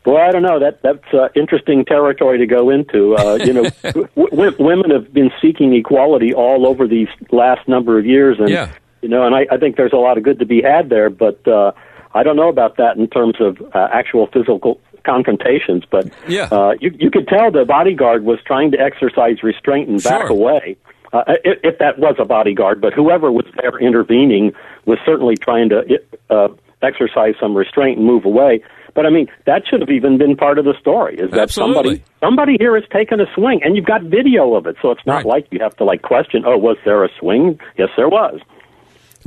Well, 0.05 0.15
I 0.17 0.31
don't 0.31 0.43
know. 0.43 0.59
That 0.59 0.81
that's 0.81 1.13
uh, 1.13 1.27
interesting 1.35 1.83
territory 1.83 2.37
to 2.37 2.45
go 2.45 2.69
into. 2.69 3.17
Uh, 3.17 3.35
you 3.43 3.51
know, 3.51 3.63
w- 3.83 4.07
w- 4.15 4.55
women 4.57 4.89
have 4.91 5.13
been 5.13 5.31
seeking 5.41 5.73
equality 5.73 6.33
all 6.33 6.65
over 6.65 6.87
these 6.87 7.09
last 7.31 7.67
number 7.67 7.99
of 7.99 8.05
years, 8.05 8.37
and 8.39 8.47
Yeah. 8.47 8.71
you 9.01 9.09
know, 9.09 9.25
and 9.25 9.35
I, 9.35 9.45
I 9.51 9.57
think 9.57 9.75
there's 9.75 9.91
a 9.91 9.97
lot 9.97 10.17
of 10.17 10.23
good 10.23 10.39
to 10.39 10.45
be 10.45 10.61
had 10.61 10.87
there. 10.89 11.09
But 11.09 11.45
uh, 11.45 11.73
I 12.13 12.23
don't 12.23 12.35
know 12.35 12.49
about 12.49 12.77
that 12.77 12.97
in 12.97 13.07
terms 13.07 13.35
of 13.39 13.61
uh, 13.75 13.87
actual 13.93 14.27
physical 14.27 14.79
confrontations. 15.03 15.83
But 15.89 16.09
Yeah. 16.27 16.47
uh, 16.51 16.73
you 16.79 16.91
you 16.99 17.09
could 17.11 17.27
tell 17.27 17.51
the 17.51 17.65
bodyguard 17.65 18.25
was 18.25 18.39
trying 18.45 18.71
to 18.71 18.79
exercise 18.79 19.43
restraint 19.43 19.89
and 19.89 20.01
back 20.03 20.21
Sure. 20.27 20.31
away. 20.31 20.77
Uh, 21.13 21.23
if, 21.45 21.59
if 21.63 21.77
that 21.79 21.97
was 21.99 22.15
a 22.19 22.25
bodyguard, 22.25 22.81
but 22.81 22.93
whoever 22.93 23.31
was 23.31 23.45
there 23.61 23.77
intervening 23.79 24.51
was 24.85 24.99
certainly 25.05 25.37
trying 25.37 25.69
to 25.69 25.99
uh, 26.29 26.49
exercise 26.81 27.33
some 27.39 27.55
restraint 27.55 27.97
and 27.97 28.05
move 28.05 28.25
away. 28.25 28.61
But 28.93 29.05
I 29.05 29.09
mean, 29.09 29.27
that 29.45 29.65
should 29.67 29.79
have 29.79 29.89
even 29.89 30.17
been 30.17 30.35
part 30.35 30.59
of 30.59 30.65
the 30.65 30.73
story. 30.79 31.15
Is 31.15 31.31
that 31.31 31.39
Absolutely. 31.39 31.75
somebody 31.75 32.03
somebody 32.19 32.57
here 32.59 32.75
has 32.75 32.83
taken 32.91 33.21
a 33.21 33.25
swing, 33.35 33.61
and 33.63 33.75
you've 33.77 33.85
got 33.85 34.01
video 34.01 34.55
of 34.55 34.65
it, 34.67 34.75
so 34.81 34.91
it's 34.91 35.05
not 35.05 35.17
Right. 35.17 35.25
like 35.25 35.47
you 35.51 35.59
have 35.59 35.75
to 35.77 35.83
like 35.85 36.01
question. 36.01 36.43
Oh, 36.45 36.57
was 36.57 36.77
there 36.83 37.03
a 37.05 37.09
swing? 37.19 37.57
Yes, 37.77 37.89
there 37.95 38.09
was. 38.09 38.41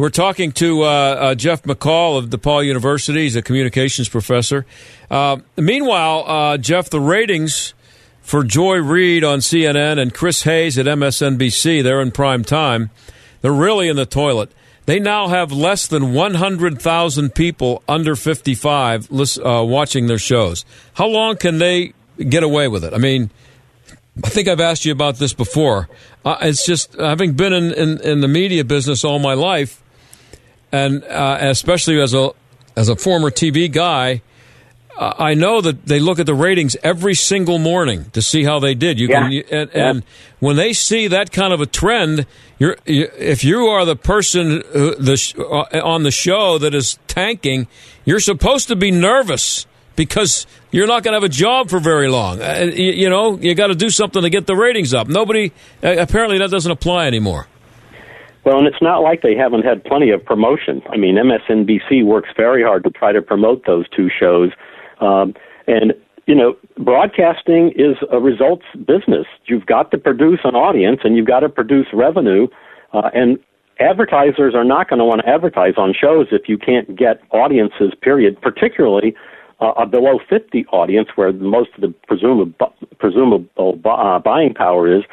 We're 0.01 0.09
talking 0.09 0.53
to 0.53 0.85
uh, 0.85 0.87
uh, 0.87 1.35
Jeff 1.35 1.65
McCall 1.65 2.17
of 2.17 2.31
DePauw 2.31 2.65
University. 2.65 3.25
He's 3.25 3.37
a 3.37 3.43
communications 3.43 4.09
professor. 4.09 4.65
Uh, 5.11 5.41
meanwhile, 5.59 6.25
uh, 6.27 6.57
Jeff, 6.57 6.89
the 6.89 6.99
ratings 6.99 7.75
for 8.23 8.43
Joy 8.43 8.77
Reid 8.77 9.25
on 9.25 9.41
CNN 9.41 10.01
and 10.01 10.15
Chris 10.15 10.45
Hayes 10.45 10.79
at 10.79 10.87
MSNBC, 10.87 11.83
they're 11.83 12.01
in 12.01 12.13
prime 12.13 12.45
time. 12.45 12.89
They're 13.43 13.53
really 13.53 13.89
in 13.89 13.97
the 13.97 14.07
toilet. 14.07 14.51
They 14.87 15.01
now 15.01 15.29
have 15.29 15.53
less 15.53 15.87
than 15.87 16.15
100,000 16.15 17.35
people 17.35 17.83
under 17.87 18.17
55 18.17 19.11
lis- 19.11 19.37
uh, 19.37 19.63
watching 19.69 20.07
their 20.07 20.17
shows. 20.17 20.65
How 20.95 21.09
long 21.09 21.37
can 21.37 21.59
they 21.59 21.93
get 22.17 22.43
away 22.43 22.69
with 22.69 22.85
it? 22.85 22.95
I 22.95 22.99
mean, 22.99 23.29
I 24.25 24.31
think 24.31 24.49
I've 24.49 24.61
asked 24.61 24.87
you 24.87 24.93
about 24.93 25.17
this 25.17 25.35
before. 25.35 25.91
Uh, 26.25 26.39
it's 26.41 26.65
just 26.65 26.95
having 26.95 27.35
been 27.35 27.53
in, 27.53 27.73
in, 27.75 28.01
in 28.01 28.21
the 28.23 28.29
media 28.29 28.65
business 28.65 29.05
all 29.05 29.19
my 29.19 29.35
life, 29.35 29.83
and 30.73 31.05
uh, 31.05 31.39
especially 31.41 32.01
as 32.01 32.15
a 32.15 32.31
as 32.77 32.89
a 32.89 32.97
former 32.97 33.31
TV 33.31 33.71
guy, 33.71 34.23
uh, 34.97 35.15
I 35.19 35.35
know 35.35 35.61
that 35.61 35.87
they 35.87 35.99
look 36.01 36.19
at 36.19 36.27
the 36.27 36.35
ratings 36.35 36.77
every 36.83 37.15
single 37.15 37.59
morning 37.59 38.07
to 38.13 38.23
see 38.23 38.45
how 38.45 38.59
they 38.61 38.75
did. 38.75 38.99
You 39.01 39.09
can, 39.09 39.33
Yeah. 39.33 39.43
and, 39.51 39.71
Yeah. 39.75 39.91
and 39.91 40.03
when 40.39 40.57
they 40.57 40.73
see 40.73 41.09
that 41.09 41.33
kind 41.33 41.53
of 41.53 41.61
a 41.61 41.67
trend, 41.67 42.27
you're 42.59 42.77
you, 42.87 43.09
if 43.19 43.43
you 43.45 43.67
are 43.67 43.85
the 43.85 43.97
person 43.97 44.63
who, 44.73 44.95
the 44.95 45.17
sh- 45.17 45.35
uh, 45.39 45.65
on 45.83 46.03
the 46.05 46.11
show 46.11 46.59
that 46.59 46.75
is 46.75 46.99
tanking, 47.09 47.67
you're 48.05 48.21
supposed 48.21 48.69
to 48.69 48.77
be 48.77 48.91
nervous 48.91 49.67
because 49.97 50.47
you're 50.71 50.87
not 50.87 51.03
going 51.03 51.13
to 51.13 51.17
have 51.17 51.25
a 51.25 51.29
job 51.29 51.69
for 51.69 51.81
very 51.81 52.09
long. 52.09 52.41
Uh, 52.41 52.71
you, 52.73 52.93
you 52.93 53.09
know, 53.11 53.37
you 53.37 53.55
got 53.55 53.67
to 53.67 53.75
do 53.75 53.91
something 53.91 54.23
to 54.23 54.31
get 54.31 54.47
the 54.47 54.55
ratings 54.57 54.95
up. 54.95 55.09
Nobody 55.09 55.53
uh, 55.83 55.97
apparently 55.99 56.39
that 56.39 56.51
doesn't 56.51 56.71
apply 56.71 57.07
anymore. 57.07 57.49
Well, 58.45 58.59
and 58.59 58.67
it's 58.67 58.81
not 58.81 58.99
like 59.03 59.23
they 59.23 59.37
haven't 59.37 59.65
had 59.65 59.85
plenty 59.85 60.11
of 60.11 60.25
promotion. 60.25 60.83
I 60.91 60.97
mean, 60.97 61.17
MSNBC 61.17 62.05
works 62.05 62.31
very 62.37 62.63
hard 62.63 62.85
to 62.85 62.91
try 62.91 63.13
to 63.13 63.21
promote 63.21 63.67
those 63.67 63.87
two 63.89 64.09
shows. 64.09 64.51
Um, 65.01 65.35
and, 65.67 65.93
you 66.27 66.35
know, 66.35 66.57
broadcasting 66.79 67.73
is 67.77 67.97
a 68.11 68.19
results 68.19 68.65
business. 68.87 69.27
You've 69.47 69.67
got 69.67 69.91
to 69.91 69.99
produce 69.99 70.41
an 70.45 70.55
audience 70.55 71.01
and 71.05 71.17
you've 71.17 71.27
got 71.27 71.41
to 71.41 71.49
produce 71.49 71.87
revenue. 71.93 72.47
Uh, 72.95 73.11
and 73.13 73.39
advertisers 73.79 74.55
are 74.55 74.65
not 74.65 74.89
going 74.89 75.01
to 75.01 75.05
want 75.05 75.21
to 75.21 75.29
advertise 75.29 75.75
on 75.77 75.93
shows 75.93 76.29
if 76.33 76.49
you 76.49 76.57
can't 76.57 76.97
get 76.97 77.21
audiences, 77.31 77.93
period, 78.01 78.41
particularly 78.41 79.15
uh, 79.61 79.73
a 79.77 79.87
below 79.87 80.19
50 80.29 80.65
audience 80.67 81.09
where 81.15 81.33
most 81.33 81.71
of 81.75 81.83
the 81.83 81.95
presumable, 82.07 82.73
presumable 82.99 83.47
uh, 83.85 84.19
buying 84.19 84.55
power 84.55 84.93
is. 84.93 85.05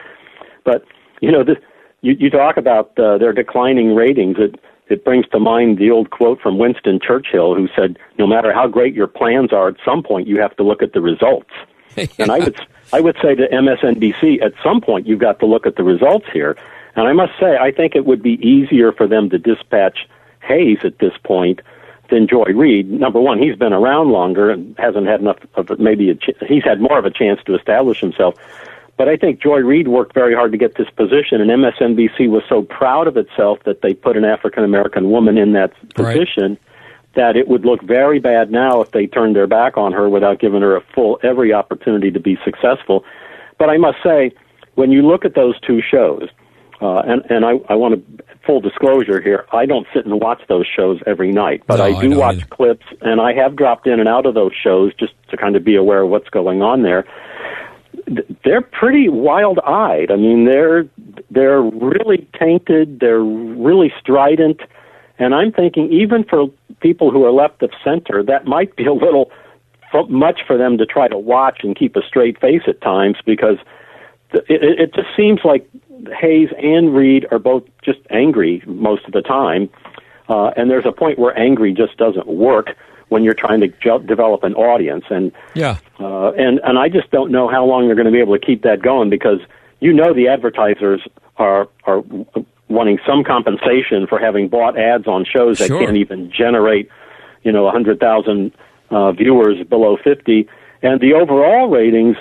But, 0.64 0.86
you 1.22 1.32
know, 1.32 1.44
this, 1.44 1.58
you, 2.02 2.16
you 2.20 2.30
talk 2.30 2.58
about 2.58 2.98
uh, 3.00 3.18
their 3.18 3.34
declining 3.34 3.96
ratings. 3.96 4.38
It, 4.40 4.60
it 4.88 5.04
brings 5.04 5.28
to 5.30 5.40
mind 5.40 5.78
the 5.78 5.92
old 5.92 6.12
quote 6.12 6.40
from 6.40 6.58
Winston 6.58 7.00
Churchill, 7.00 7.56
who 7.56 7.68
said, 7.76 7.98
"No 8.18 8.28
matter 8.28 8.54
how 8.54 8.68
great 8.68 8.94
your 8.94 9.08
plans 9.08 9.52
are, 9.52 9.68
at 9.68 9.76
some 9.84 10.04
point 10.04 10.28
you 10.28 10.40
have 10.40 10.56
to 10.58 10.64
look 10.64 10.82
at 10.82 10.94
the 10.94 11.02
results." 11.02 11.52
And 12.20 12.30
I 12.30 12.38
would, 12.38 12.56
I 12.94 13.02
would 13.02 13.18
say 13.24 13.34
to 13.34 13.48
MSNBC, 13.48 14.44
at 14.44 14.54
some 14.64 14.82
point 14.82 15.08
you've 15.08 15.20
got 15.20 15.40
to 15.40 15.48
look 15.48 15.66
at 15.66 15.78
the 15.78 15.84
results 15.84 16.28
here. 16.32 16.56
And 16.96 17.08
I 17.08 17.14
must 17.14 17.34
say, 17.40 17.58
I 17.58 17.72
think 17.72 17.96
it 17.96 18.06
would 18.06 18.22
be 18.22 18.34
easier 18.48 18.92
for 18.92 19.08
them 19.08 19.32
to 19.32 19.40
dispatch 19.40 20.08
Hayes 20.42 20.78
at 20.84 21.00
this 21.00 21.14
point 21.24 21.62
than 22.10 22.28
Joy 22.28 22.52
Reid. 22.56 22.90
Number 22.92 23.20
one, 23.20 23.40
he's 23.40 23.56
been 23.56 23.74
around 23.74 24.12
longer 24.12 24.50
and 24.50 24.76
hasn't 24.78 25.08
had 25.08 25.22
enough 25.22 25.38
of. 25.56 25.80
Maybe 25.80 26.10
a 26.10 26.16
ch- 26.16 26.38
he's 26.48 26.64
had 26.64 26.80
more 26.80 26.98
of 26.98 27.06
a 27.06 27.12
chance 27.12 27.40
to 27.46 27.56
establish 27.56 28.00
himself. 28.00 28.36
But 28.98 29.08
I 29.08 29.16
think 29.16 29.42
Joy 29.42 29.60
Reid 29.60 29.88
worked 29.88 30.14
very 30.16 30.34
hard 30.34 30.52
to 30.54 30.58
get 30.58 30.76
this 30.76 30.90
position, 30.90 31.40
and 31.40 31.52
MSNBC 31.52 32.30
was 32.30 32.42
so 32.50 32.64
proud 32.64 33.08
of 33.08 33.16
itself 33.16 33.60
that 33.66 33.82
they 33.82 33.94
put 33.94 34.18
an 34.18 34.26
African 34.26 34.64
American 34.64 35.12
woman 35.12 35.38
in 35.38 35.54
that 35.54 35.72
Right. 35.98 36.18
position 36.18 36.58
that 37.14 37.36
it 37.36 37.48
would 37.48 37.66
look 37.66 37.82
very 37.82 38.20
bad 38.20 38.52
now 38.52 38.82
if 38.82 38.92
they 38.92 39.08
turned 39.08 39.36
their 39.36 39.48
back 39.48 39.78
on 39.78 39.92
her 39.92 40.08
without 40.10 40.40
giving 40.40 40.62
her 40.62 40.76
a 40.76 40.82
full 40.94 41.20
every 41.24 41.54
opportunity 41.54 42.12
to 42.12 42.20
be 42.20 42.38
successful. 42.44 43.04
But 43.58 43.70
I 43.70 43.78
must 43.78 43.98
say, 44.04 44.32
when 44.76 44.92
you 44.92 45.02
look 45.02 45.26
at 45.26 45.34
those 45.36 45.60
two 45.62 45.82
shows, 45.82 46.30
Uh, 46.80 47.00
and 47.08 47.24
and 47.32 47.44
I, 47.44 47.54
I 47.70 47.76
want 47.76 47.96
to 47.96 48.24
full 48.46 48.62
disclosure 48.62 49.20
here. 49.20 49.48
I 49.52 49.66
don't 49.66 49.88
sit 49.96 50.06
and 50.06 50.22
watch 50.22 50.42
those 50.48 50.68
shows 50.68 51.00
every 51.08 51.32
night, 51.32 51.64
but 51.66 51.78
No, 51.78 51.86
I 51.86 51.88
I 51.88 52.02
do 52.02 52.10
don't 52.10 52.20
watch 52.20 52.36
either. 52.36 52.46
clips, 52.58 52.86
and 53.02 53.20
I 53.20 53.34
have 53.34 53.56
dropped 53.56 53.88
in 53.88 54.00
and 54.00 54.08
out 54.08 54.28
of 54.28 54.36
those 54.36 54.54
shows 54.54 54.94
just 54.94 55.14
to 55.32 55.38
kind 55.38 55.56
of 55.56 55.64
be 55.64 55.76
aware 55.76 56.04
of 56.04 56.10
what's 56.12 56.30
going 56.30 56.62
on 56.62 56.84
there. 56.84 57.04
Th- 58.08 58.28
They're 58.44 58.62
pretty 58.62 59.10
wild-eyed. 59.10 60.12
I 60.12 60.16
mean, 60.16 60.46
they're 60.46 60.86
they're 61.30 61.62
really 61.62 62.28
tainted. 62.40 63.00
They're 63.00 63.24
really 63.24 63.92
strident, 64.00 64.62
and 65.20 65.36
I'm 65.36 65.52
thinking 65.52 65.92
even 65.92 66.24
for 66.24 66.48
people 66.80 67.12
who 67.12 67.26
are 67.26 67.32
left 67.32 67.62
of 67.64 67.72
center, 67.84 68.24
that 68.24 68.46
might 68.46 68.76
be 68.76 68.86
a 68.86 68.94
little 68.94 69.32
much 70.10 70.42
for 70.46 70.58
them 70.58 70.78
to 70.78 70.86
try 70.86 71.08
to 71.08 71.18
watch 71.18 71.60
and 71.64 71.76
keep 71.76 71.96
a 71.96 72.02
straight 72.02 72.40
face 72.40 72.62
at 72.68 72.82
times 72.82 73.18
because 73.26 73.58
it 74.32 74.80
it 74.80 74.94
just 74.94 75.08
seems 75.16 75.42
like 75.44 75.68
Hayes 76.20 76.50
and 76.62 76.96
Reid 76.96 77.26
are 77.32 77.40
both 77.40 77.64
just 77.84 78.00
angry 78.10 78.62
most 78.66 79.06
of 79.06 79.14
the 79.14 79.22
time, 79.22 79.70
uh, 80.30 80.52
and 80.56 80.70
there's 80.70 80.86
a 80.86 80.92
point 80.92 81.20
where 81.20 81.38
angry 81.38 81.74
just 81.74 81.98
doesn't 81.98 82.28
work 82.28 82.76
when 83.10 83.24
you're 83.24 83.34
trying 83.34 83.62
to 83.62 83.68
jo- 83.82 84.00
develop 84.00 84.44
an 84.44 84.54
audience, 84.56 85.06
and 85.10 85.32
Yeah. 85.54 85.78
uh, 86.00 86.32
and 86.32 86.60
and 86.64 86.78
I 86.78 86.90
just 86.90 87.10
don't 87.12 87.32
know 87.32 87.48
how 87.48 87.66
long 87.66 87.88
they're 87.88 87.96
going 87.96 88.06
to 88.06 88.12
be 88.12 88.20
able 88.20 88.38
to 88.38 88.46
keep 88.46 88.64
that 88.64 88.82
going 88.82 89.10
because 89.10 89.40
you 89.80 89.94
know 89.94 90.14
the 90.14 90.28
advertisers 90.28 91.02
are 91.38 91.68
are 91.86 92.04
wanting 92.70 93.00
some 93.08 93.24
compensation 93.24 94.08
for 94.08 94.20
having 94.20 94.50
bought 94.50 94.78
ads 94.78 95.08
on 95.08 95.24
shows 95.24 95.60
that 95.60 95.68
Sure. 95.68 95.80
can't 95.80 95.96
even 95.98 96.32
generate 96.32 96.90
you 97.44 97.52
know 97.52 97.68
a 97.68 97.72
hundred 97.72 98.00
thousand 98.00 98.52
uh, 98.90 99.12
viewers 99.14 99.64
below 99.68 99.98
fifty, 100.04 100.48
and 100.82 101.00
the 101.00 101.14
overall 101.14 101.68
ratings 101.70 102.18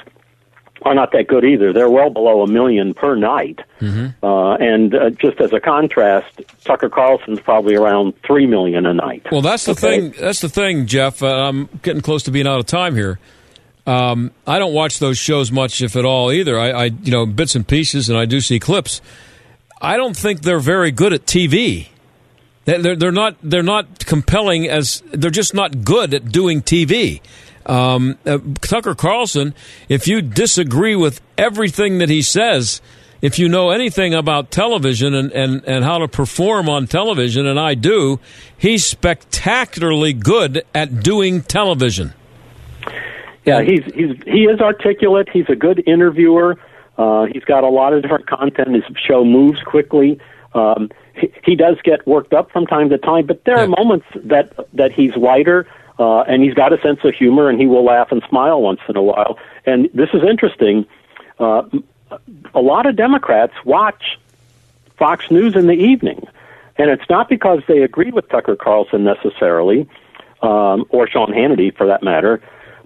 are 0.82 0.94
not 0.94 1.12
that 1.12 1.26
good 1.26 1.44
either. 1.44 1.72
They're 1.72 1.90
well 1.90 2.10
below 2.10 2.42
a 2.42 2.46
million 2.46 2.94
per 2.94 3.14
night. 3.16 3.60
Uh, 3.80 4.52
and 4.54 4.94
uh, 4.94 5.10
just 5.10 5.40
as 5.40 5.52
a 5.52 5.60
contrast, 5.60 6.40
Tucker 6.64 6.88
Carlson's 6.88 7.40
probably 7.40 7.74
around 7.74 8.14
three 8.26 8.46
million 8.46 8.86
a 8.86 8.94
night. 8.94 9.26
Well, 9.32 9.42
that's 9.42 9.64
the 9.64 9.72
Okay? 9.72 10.10
thing. 10.10 10.14
That's 10.20 10.40
the 10.40 10.48
thing, 10.48 10.86
Jeff. 10.86 11.22
Uh, 11.22 11.26
I'm 11.48 11.68
getting 11.82 12.02
close 12.02 12.22
to 12.24 12.30
being 12.30 12.46
out 12.46 12.58
of 12.58 12.66
time 12.66 12.94
here. 12.94 13.18
Um, 13.86 14.32
I 14.46 14.58
don't 14.58 14.72
watch 14.74 14.98
those 14.98 15.16
shows 15.16 15.52
much, 15.52 15.80
if 15.80 15.94
at 15.96 16.04
all, 16.04 16.32
either. 16.32 16.58
I, 16.58 16.70
I, 16.70 16.84
you 16.86 17.12
know, 17.12 17.24
bits 17.24 17.54
and 17.54 17.66
pieces, 17.66 18.08
and 18.08 18.18
I 18.18 18.24
do 18.24 18.40
see 18.40 18.58
clips. 18.58 19.00
I 19.80 19.96
don't 19.96 20.16
think 20.16 20.42
they're 20.42 20.58
very 20.58 20.90
good 20.90 21.12
at 21.12 21.24
TV. 21.26 21.88
They're, 22.64 22.96
they're 22.96 23.12
not. 23.12 23.36
They're 23.44 23.62
not 23.62 24.04
compelling 24.06 24.68
as. 24.68 25.02
They're 25.12 25.30
just 25.30 25.54
not 25.54 25.84
good 25.84 26.14
at 26.14 26.32
doing 26.32 26.62
TV. 26.62 27.20
Um, 27.66 28.18
uh, 28.24 28.38
Tucker 28.60 28.94
Carlson, 28.94 29.54
if 29.88 30.06
you 30.06 30.22
disagree 30.22 30.94
with 30.94 31.20
everything 31.36 31.98
that 31.98 32.08
he 32.08 32.22
says, 32.22 32.80
if 33.22 33.38
you 33.38 33.48
know 33.48 33.70
anything 33.70 34.14
about 34.14 34.50
television 34.50 35.14
and, 35.14 35.32
and, 35.32 35.64
and 35.64 35.84
how 35.84 35.98
to 35.98 36.08
perform 36.08 36.68
on 36.68 36.86
television, 36.86 37.46
and 37.46 37.58
I 37.58 37.74
do, 37.74 38.20
he's 38.56 38.86
spectacularly 38.86 40.12
good 40.12 40.64
at 40.74 41.02
doing 41.02 41.42
television. 41.42 42.14
Yeah, 43.44 43.62
he's 43.62 43.84
he's 43.94 44.16
he 44.26 44.44
is 44.44 44.60
articulate. 44.60 45.28
He's 45.32 45.48
a 45.48 45.54
good 45.54 45.82
interviewer. 45.86 46.58
Uh, 46.98 47.26
he's 47.32 47.44
got 47.44 47.62
a 47.62 47.68
lot 47.68 47.92
of 47.92 48.02
different 48.02 48.26
content. 48.26 48.74
His 48.74 48.84
show 49.06 49.24
moves 49.24 49.60
quickly. 49.62 50.20
Um, 50.52 50.90
he, 51.14 51.32
he 51.44 51.54
does 51.54 51.76
get 51.84 52.04
worked 52.06 52.32
up 52.32 52.50
from 52.50 52.66
time 52.66 52.90
to 52.90 52.98
time, 52.98 53.26
but 53.26 53.44
there 53.44 53.58
are 53.58 53.68
moments 53.68 54.06
that 54.24 54.52
that 54.72 54.90
he's 54.92 55.14
lighter, 55.16 55.68
uh, 55.98 56.20
and 56.22 56.42
he's 56.42 56.54
got 56.54 56.72
a 56.72 56.80
sense 56.80 57.00
of 57.04 57.14
humor, 57.14 57.48
and 57.48 57.60
he 57.60 57.66
will 57.66 57.84
laugh 57.84 58.12
and 58.12 58.22
smile 58.28 58.60
once 58.60 58.80
in 58.88 58.96
a 58.96 59.02
while. 59.02 59.38
And 59.64 59.88
this 59.94 60.10
is 60.12 60.22
interesting. 60.22 60.86
Uh, 61.38 61.62
a 62.54 62.60
lot 62.60 62.86
of 62.86 62.96
Democrats 62.96 63.54
watch 63.64 64.18
Fox 64.98 65.30
News 65.30 65.56
in 65.56 65.66
the 65.66 65.74
evening, 65.74 66.26
and 66.76 66.90
it's 66.90 67.08
not 67.08 67.28
because 67.28 67.62
they 67.66 67.82
agree 67.82 68.10
with 68.10 68.28
Tucker 68.28 68.56
Carlson 68.56 69.04
necessarily, 69.04 69.88
um, 70.42 70.84
or 70.90 71.08
Sean 71.08 71.32
Hannity 71.32 71.74
for 71.74 71.86
that 71.86 72.02
matter, 72.02 72.40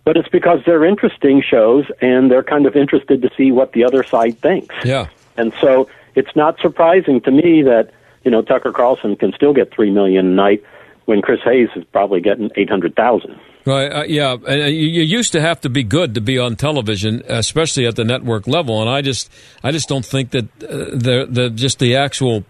but 0.04 0.16
it's 0.16 0.28
because 0.28 0.60
they're 0.64 0.84
interesting 0.84 1.42
shows 1.42 1.86
and 2.00 2.30
they're 2.30 2.42
kind 2.42 2.66
of 2.66 2.76
interested 2.76 3.22
to 3.22 3.30
see 3.36 3.52
what 3.52 3.72
the 3.72 3.84
other 3.84 4.02
side 4.02 4.38
thinks. 4.40 4.74
Yeah. 4.84 5.08
And 5.36 5.52
so 5.60 5.88
it's 6.14 6.34
not 6.34 6.58
surprising 6.60 7.20
to 7.22 7.30
me 7.30 7.62
that 7.62 7.90
you 8.24 8.30
know 8.30 8.42
Tucker 8.42 8.72
Carlson 8.72 9.16
can 9.16 9.32
still 9.32 9.52
get 9.52 9.72
three 9.72 9.90
million 9.90 10.26
a 10.26 10.30
night 10.30 10.64
when 11.10 11.20
Chris 11.20 11.40
Hayes 11.44 11.68
is 11.74 11.84
probably 11.92 12.20
getting 12.20 12.50
eight 12.54 12.70
hundred 12.70 12.94
thousand. 12.94 13.38
Right. 13.66 13.92
Uh, 13.92 14.04
yeah. 14.04 14.36
And 14.48 14.72
you, 14.74 14.86
you 14.96 15.02
used 15.02 15.32
to 15.32 15.40
have 15.40 15.60
to 15.62 15.68
be 15.68 15.82
good 15.82 16.14
to 16.14 16.20
be 16.20 16.38
on 16.38 16.56
television, 16.56 17.22
especially 17.28 17.84
at 17.86 17.96
the 17.96 18.04
network 18.04 18.46
level. 18.46 18.80
And 18.80 18.88
I 18.88 19.02
just, 19.02 19.30
I 19.62 19.70
just 19.70 19.88
don't 19.88 20.06
think 20.06 20.30
that 20.30 20.44
uh, 20.62 20.96
the 21.06 21.26
the 21.28 21.50
just 21.50 21.78
the 21.78 21.96
actual 21.96 22.44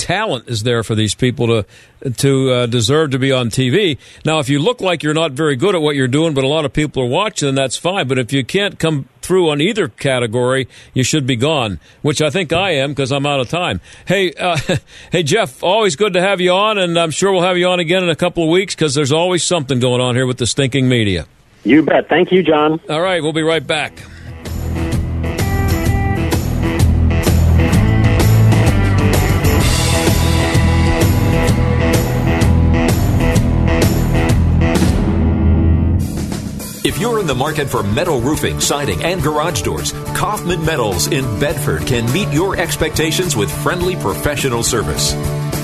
talent 0.00 0.48
is 0.48 0.62
there 0.62 0.82
for 0.82 0.94
these 0.94 1.14
people 1.14 1.46
to 1.46 1.66
to 2.12 2.50
uh, 2.50 2.66
deserve 2.66 3.10
to 3.10 3.18
be 3.18 3.30
on 3.30 3.50
TV. 3.50 3.98
Now, 4.24 4.38
if 4.38 4.48
you 4.48 4.58
look 4.58 4.80
like 4.80 5.02
you're 5.02 5.12
not 5.12 5.32
very 5.32 5.54
good 5.54 5.74
at 5.74 5.82
what 5.82 5.96
you're 5.96 6.08
doing, 6.08 6.32
but 6.32 6.44
a 6.44 6.48
lot 6.48 6.64
of 6.64 6.72
people 6.72 7.02
are 7.02 7.08
watching, 7.08 7.46
then 7.46 7.54
that's 7.54 7.76
fine. 7.76 8.08
But 8.08 8.18
if 8.18 8.32
you 8.32 8.42
can't 8.42 8.78
come 8.78 9.06
through 9.20 9.50
on 9.50 9.60
either 9.60 9.88
category, 9.88 10.66
you 10.94 11.02
should 11.02 11.26
be 11.26 11.36
gone. 11.36 11.78
Which 12.00 12.22
I 12.22 12.30
think 12.30 12.52
I 12.52 12.70
am 12.70 12.90
because 12.90 13.12
I'm 13.12 13.26
out 13.26 13.40
of 13.40 13.50
time. 13.50 13.82
Hey, 14.06 14.32
uh, 14.32 14.56
hey 15.12 15.22
Jeff, 15.22 15.62
always 15.62 15.96
good 15.96 16.14
to 16.14 16.22
have 16.22 16.40
you 16.40 16.52
on, 16.52 16.78
and 16.78 16.98
I'm 16.98 17.10
sure 17.10 17.30
we'll 17.32 17.42
have 17.42 17.58
you 17.58 17.68
on 17.68 17.80
again 17.80 18.02
in 18.02 18.08
a 18.08 18.16
couple 18.16 18.44
of 18.44 18.50
weeks 18.50 18.74
because 18.74 18.94
there's 18.94 19.12
always 19.12 19.44
something 19.44 19.78
going 19.78 20.00
on 20.00 20.14
here 20.14 20.26
with 20.26 20.38
the 20.38 20.46
stinking 20.46 20.88
media. 20.88 21.26
You 21.64 21.82
bet. 21.82 22.08
Thank 22.08 22.32
you, 22.32 22.42
John. 22.42 22.80
All 22.88 23.02
right, 23.02 23.22
we'll 23.22 23.34
be 23.34 23.42
right 23.42 23.66
back. 23.66 23.92
You're 37.00 37.18
in 37.18 37.26
the 37.26 37.34
market 37.34 37.68
for 37.68 37.82
metal 37.82 38.20
roofing, 38.20 38.60
siding, 38.60 39.02
and 39.02 39.22
garage 39.22 39.62
doors, 39.62 39.92
Kaufman 40.14 40.62
Metals 40.64 41.06
in 41.06 41.24
Bedford 41.40 41.86
can 41.86 42.12
meet 42.12 42.28
your 42.28 42.56
expectations 42.56 43.34
with 43.34 43.50
friendly 43.62 43.96
professional 43.96 44.62
service. 44.62 45.14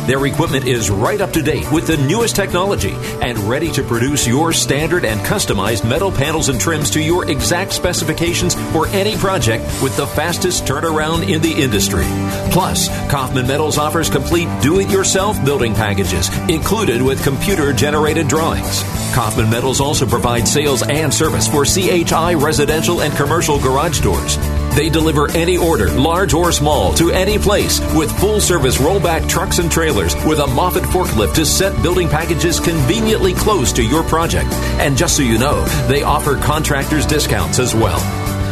Their 0.06 0.24
equipment 0.26 0.66
is 0.66 0.88
right 0.88 1.20
up 1.20 1.32
to 1.32 1.42
date 1.42 1.70
with 1.72 1.88
the 1.88 1.96
newest 1.96 2.36
technology 2.36 2.94
and 3.20 3.36
ready 3.40 3.72
to 3.72 3.82
produce 3.82 4.24
your 4.24 4.52
standard 4.52 5.04
and 5.04 5.20
customized 5.22 5.88
metal 5.88 6.12
panels 6.12 6.48
and 6.48 6.60
trims 6.60 6.90
to 6.92 7.02
your 7.02 7.28
exact 7.28 7.72
specifications 7.72 8.54
for 8.70 8.86
any 8.88 9.16
project 9.16 9.64
with 9.82 9.96
the 9.96 10.06
fastest 10.06 10.64
turnaround 10.64 11.28
in 11.28 11.42
the 11.42 11.52
industry. 11.52 12.06
Plus, 12.52 12.88
Kaufman 13.10 13.48
Metals 13.48 13.78
offers 13.78 14.08
complete 14.08 14.48
do 14.62 14.78
it 14.78 14.88
yourself 14.88 15.44
building 15.44 15.74
packages 15.74 16.28
included 16.48 17.02
with 17.02 17.24
computer 17.24 17.72
generated 17.72 18.28
drawings. 18.28 18.84
Kaufman 19.12 19.50
Metals 19.50 19.80
also 19.80 20.06
provides 20.06 20.52
sales 20.52 20.84
and 20.88 21.12
service 21.12 21.48
for 21.48 21.64
CHI 21.64 22.34
residential 22.34 23.00
and 23.00 23.12
commercial 23.16 23.58
garage 23.58 24.00
doors. 24.00 24.38
They 24.76 24.90
deliver 24.90 25.30
any 25.30 25.56
order, 25.56 25.90
large 25.90 26.34
or 26.34 26.52
small, 26.52 26.92
to 26.94 27.10
any 27.10 27.38
place 27.38 27.80
with 27.94 28.16
full 28.20 28.40
service 28.40 28.76
rollback 28.76 29.26
trucks 29.26 29.58
and 29.58 29.72
trailers 29.72 30.14
with 30.26 30.38
a 30.38 30.46
Moffett 30.46 30.84
forklift 30.84 31.34
to 31.36 31.46
set 31.46 31.82
building 31.82 32.08
packages 32.08 32.60
conveniently 32.60 33.32
close 33.32 33.72
to 33.72 33.82
your 33.82 34.02
project. 34.02 34.52
And 34.78 34.94
just 34.94 35.16
so 35.16 35.22
you 35.22 35.38
know, 35.38 35.64
they 35.88 36.02
offer 36.02 36.36
contractors 36.36 37.06
discounts 37.06 37.58
as 37.58 37.74
well. 37.74 38.00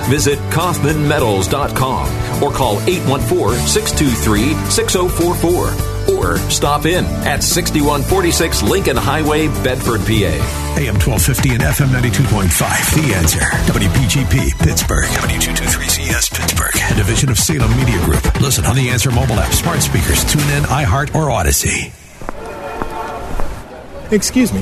Visit 0.08 0.38
KaufmanMetals.com 0.50 2.42
or 2.42 2.50
call 2.50 2.80
814 2.88 3.66
623 3.66 4.54
6044 4.70 5.93
or 6.12 6.36
stop 6.50 6.86
in 6.86 7.04
at 7.26 7.42
6146 7.42 8.62
Lincoln 8.62 8.96
Highway, 8.96 9.48
Bedford, 9.62 10.00
PA. 10.00 10.34
AM 10.76 10.98
1250 10.98 11.54
and 11.54 11.62
FM 11.62 11.88
92.5. 11.88 13.06
The 13.06 13.14
answer. 13.14 13.40
WPGP, 13.70 14.58
Pittsburgh. 14.58 15.04
W223CS, 15.04 16.34
Pittsburgh. 16.34 16.74
A 16.90 16.94
division 16.96 17.30
of 17.30 17.38
Salem 17.38 17.70
Media 17.76 17.98
Group. 18.04 18.40
Listen 18.40 18.64
on 18.64 18.76
the 18.76 18.88
Answer 18.88 19.10
mobile 19.10 19.38
app, 19.38 19.52
smart 19.52 19.82
speakers, 19.82 20.24
tune 20.24 20.48
in, 20.50 20.64
iHeart, 20.64 21.14
or 21.14 21.28
Audacy. 21.28 21.92
Excuse 24.12 24.52
me. 24.52 24.60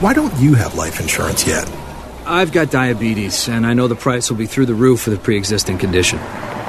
Why 0.00 0.14
don't 0.14 0.34
you 0.36 0.54
have 0.54 0.74
life 0.74 1.00
insurance 1.00 1.46
yet? 1.46 1.68
I've 2.26 2.52
got 2.52 2.70
diabetes, 2.70 3.48
and 3.48 3.66
I 3.66 3.72
know 3.74 3.88
the 3.88 3.96
price 3.96 4.30
will 4.30 4.36
be 4.36 4.46
through 4.46 4.66
the 4.66 4.74
roof 4.74 5.00
for 5.00 5.10
the 5.10 5.16
pre 5.16 5.36
existing 5.36 5.78
condition. 5.78 6.18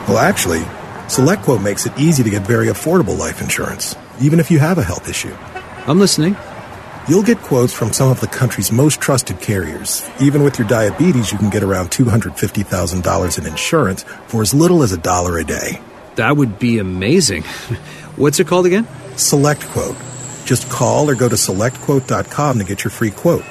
Well, 0.08 0.18
actually, 0.18 0.62
SelectQuote 1.10 1.64
makes 1.64 1.88
it 1.88 1.98
easy 1.98 2.22
to 2.22 2.30
get 2.30 2.44
very 2.44 2.68
affordable 2.68 3.18
life 3.18 3.42
insurance, 3.42 3.96
even 4.22 4.40
if 4.40 4.52
you 4.52 4.60
have 4.60 4.78
a 4.78 4.84
health 4.84 5.10
issue. 5.10 5.36
I'm 5.88 5.98
listening. 5.98 6.38
You'll 7.08 7.24
get 7.24 7.40
quotes 7.40 7.74
from 7.74 7.92
some 7.92 8.12
of 8.12 8.20
the 8.20 8.28
country's 8.28 8.72
most 8.72 9.02
trusted 9.02 9.42
carriers. 9.42 10.08
Even 10.22 10.44
with 10.44 10.60
your 10.60 10.68
diabetes, 10.68 11.32
you 11.32 11.40
can 11.40 11.50
get 11.50 11.64
around 11.64 11.90
$250,000 11.90 13.40
in 13.40 13.46
insurance 13.48 14.04
for 14.28 14.44
as 14.44 14.54
little 14.54 14.84
as 14.84 14.92
a 14.92 14.98
dollar 14.98 15.40
a 15.40 15.44
day. 15.44 15.82
That 16.14 16.38
would 16.38 16.60
be 16.60 16.78
amazing. 16.78 17.42
What's 18.16 18.40
it 18.40 18.46
called 18.46 18.68
again? 18.68 18.86
SelectQuote. 19.16 20.46
Just 20.46 20.70
call 20.70 21.10
or 21.10 21.16
go 21.16 21.28
to 21.28 21.36
selectquote.com 21.36 22.60
to 22.60 22.64
get 22.64 22.84
your 22.84 22.92
free 22.92 23.10
quote. 23.10 23.46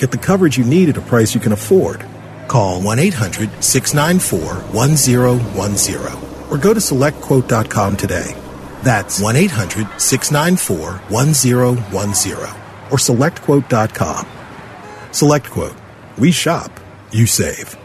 Get 0.00 0.10
the 0.10 0.18
coverage 0.18 0.58
you 0.58 0.64
need 0.64 0.88
at 0.88 0.96
a 0.96 1.02
price 1.02 1.36
you 1.36 1.40
can 1.40 1.52
afford. 1.52 2.04
Call 2.48 2.82
1 2.82 2.98
800 2.98 3.62
694 3.62 4.54
1010. 4.72 6.35
Or 6.50 6.58
go 6.58 6.74
to 6.74 6.80
selectquote.com 6.80 7.96
today. 7.96 8.36
That's 8.82 9.20
1 9.20 9.36
800 9.36 10.00
694 10.00 10.92
1010 11.10 12.48
or 12.90 12.98
selectquote.com. 12.98 14.26
SelectQuote. 15.10 15.76
We 16.18 16.30
shop, 16.30 16.70
you 17.10 17.26
save. 17.26 17.76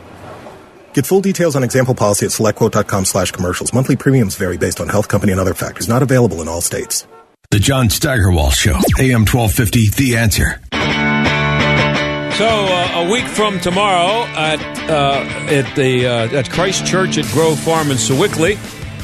Get 0.94 1.06
full 1.06 1.22
details 1.22 1.56
on 1.56 1.64
example 1.64 1.96
policy 1.96 2.26
at 2.26 2.32
selectquote.com 2.32 3.06
slash 3.06 3.32
commercials. 3.32 3.74
Monthly 3.74 3.96
premiums 3.96 4.36
vary 4.36 4.58
based 4.58 4.82
on 4.82 4.90
health 4.90 5.08
company 5.08 5.32
and 5.32 5.40
other 5.40 5.54
factors. 5.54 5.88
Not 5.88 6.04
available 6.04 6.42
in 6.42 6.48
all 6.48 6.62
states. 6.62 7.08
The 7.52 7.60
John 7.60 7.90
Steigerwald 7.90 8.54
Show, 8.54 8.76
AM 9.00 9.26
1250, 9.26 9.90
The 9.90 10.18
Answer. 10.18 10.62
So 12.38 12.48
uh, 12.48 13.06
a 13.06 13.12
week 13.12 13.28
from 13.28 13.60
tomorrow 13.60 14.24
at 14.32 14.60
uh, 14.90 15.24
at 15.54 15.76
the 15.76 16.08
uh, 16.08 16.38
at 16.40 16.50
Christ 16.50 16.86
Church 16.88 17.20
at 17.20 17.26
Grove 17.26 17.60
Farm 17.60 17.92
in 17.92 17.98
Sewickley, 17.98 18.58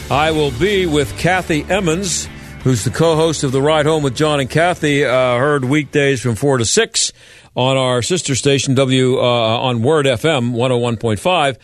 I 0.10 0.32
will 0.32 0.50
be 0.52 0.88
with 0.88 1.16
Kathy 1.20 1.64
Emmons, 1.66 2.28
who's 2.64 2.84
the 2.84 2.90
co-host 2.90 3.44
of 3.44 3.52
the 3.52 3.62
Ride 3.62 3.86
Home 3.86 4.02
with 4.02 4.16
John 4.16 4.40
and 4.40 4.50
Kathy. 4.50 5.06
Uh, 5.06 5.38
heard 5.38 5.66
weekdays 5.66 6.20
from 6.20 6.34
four 6.34 6.58
to 6.58 6.66
six 6.66 7.14
on 7.56 7.78
our 7.78 8.02
sister 8.02 8.34
station 8.34 8.74
W 8.74 9.20
uh, 9.20 9.22
on 9.22 9.84
Word 9.84 10.08
FM 10.08 10.54
101.5. 10.54 11.58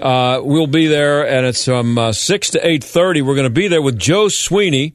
Uh, 0.00 0.42
we'll 0.42 0.66
be 0.66 0.88
there, 0.88 1.24
and 1.28 1.46
it's 1.46 1.64
from 1.66 2.12
six 2.12 2.50
to 2.50 2.66
eight 2.66 2.82
thirty. 2.82 3.22
We're 3.22 3.36
going 3.36 3.44
to 3.44 3.50
be 3.50 3.68
there 3.68 3.82
with 3.82 3.98
Joe 3.98 4.28
Sweeney. 4.28 4.94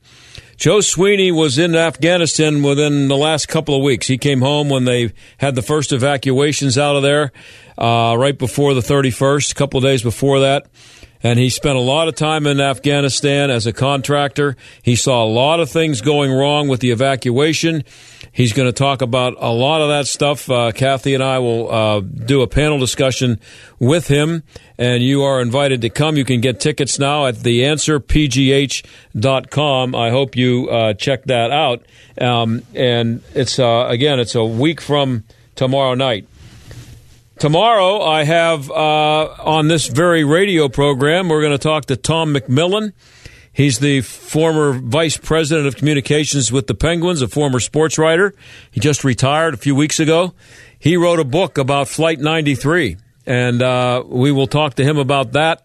Joe 0.58 0.80
Sweeney 0.80 1.34
was 1.34 1.58
in 1.58 1.76
Afghanistan 1.76 2.64
within 2.64 3.10
the 3.10 3.18
last 3.18 3.47
couple 3.49 3.76
of 3.76 3.84
weeks. 3.84 4.08
He 4.08 4.18
came 4.18 4.39
home 4.39 4.70
when 4.70 4.86
they 4.86 5.12
had 5.38 5.53
the 5.53 5.62
first 5.62 5.91
evacuations 5.91 6.78
out 6.78 6.95
of 6.95 7.03
there, 7.03 7.34
uh, 7.78 8.16
right 8.18 8.38
before 8.38 8.74
the 8.74 8.82
31st, 8.82 9.51
a 9.51 9.56
couple 9.56 9.80
of 9.80 9.84
days 9.84 10.01
before 10.01 10.39
that. 10.39 10.68
And 11.22 11.39
he 11.39 11.49
spent 11.49 11.76
a 11.76 11.82
lot 11.82 12.08
of 12.08 12.16
time 12.16 12.47
in 12.47 12.62
Afghanistan 12.62 13.49
as 13.49 13.68
a 13.68 13.74
contractor. 13.74 14.56
He 14.82 14.95
saw 14.95 15.26
a 15.26 15.28
lot 15.28 15.60
of 15.60 15.70
things 15.70 15.99
going 15.99 16.32
wrong 16.32 16.70
with 16.70 16.80
the 16.80 16.91
evacuation. 16.91 17.84
He's 18.36 18.51
going 18.51 18.67
to 18.67 18.73
talk 18.73 19.01
about 19.01 19.38
a 19.39 19.49
lot 19.49 19.81
of 19.81 19.88
that 19.88 20.07
stuff. 20.07 20.49
Uh, 20.49 20.73
Kathy 20.73 21.13
and 21.13 21.23
I 21.23 21.39
will 21.39 21.71
uh, 21.71 22.01
do 22.01 22.41
a 22.41 22.47
panel 22.47 22.77
discussion 22.77 23.39
with 23.79 24.09
him, 24.09 24.43
and 24.77 25.01
you 25.01 25.23
are 25.23 25.39
invited 25.39 25.79
to 25.83 25.89
come. 25.89 26.17
You 26.17 26.25
can 26.25 26.41
get 26.41 26.59
tickets 26.59 26.99
now 26.99 27.27
at 27.27 27.36
theanswerpgh.com. 27.36 29.95
I 29.95 30.09
hope 30.09 30.36
you 30.36 30.69
uh, 30.69 30.95
check 30.95 31.23
that 31.23 31.51
out. 31.51 31.86
Um, 32.19 32.63
and 32.73 33.23
it's 33.33 33.57
uh, 33.57 33.86
again, 33.88 34.19
it's 34.19 34.36
a 34.36 34.43
week 34.43 34.81
from 34.81 35.23
tomorrow 35.55 35.93
night. 35.93 36.27
Tomorrow, 37.39 38.01
I 38.01 38.25
have 38.25 38.69
uh, 38.69 38.73
on 38.75 39.69
this 39.69 39.88
very 39.88 40.25
radio 40.25 40.67
program, 40.67 41.29
we're 41.29 41.39
going 41.39 41.53
to 41.53 41.57
talk 41.57 41.86
to 41.86 41.95
Tom 41.95 42.33
McMillan. 42.33 42.91
He's 43.56 43.80
the 43.80 44.01
former 44.01 44.74
vice 44.74 45.16
president 45.16 45.66
of 45.66 45.78
communications 45.78 46.51
with 46.51 46.68
the 46.68 46.74
Penguins, 46.74 47.22
a 47.22 47.30
former 47.30 47.62
sports 47.62 47.97
writer. 47.97 48.34
He 48.70 48.82
just 48.82 49.06
retired 49.06 49.53
a 49.53 49.58
few 49.58 49.74
weeks 49.74 49.97
ago. 49.97 50.34
He 50.78 50.97
wrote 50.97 51.22
a 51.22 51.24
book 51.24 51.58
about 51.58 51.88
Flight 51.88 52.20
93, 52.20 52.97
and 53.26 53.62
uh, 53.62 54.03
we 54.06 54.34
will 54.34 54.47
talk 54.47 54.74
to 54.74 54.84
him 54.84 54.97
about 54.97 55.32
that 55.32 55.64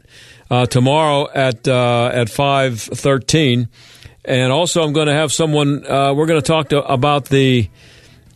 uh, 0.53 0.67
tomorrow 0.67 1.29
at 1.35 1.67
uh, 1.67 2.13
at 2.15 2.29
5:13. 2.29 3.69
And 4.25 4.53
also, 4.53 4.85
I'm 4.85 4.93
going 4.93 5.09
to 5.09 5.15
have 5.15 5.33
someone. 5.33 5.85
Uh, 5.85 6.15
we're 6.15 6.27
going 6.27 6.41
to 6.41 6.47
talk 6.47 6.69
to 6.69 6.85
about 6.85 7.25
the 7.25 7.69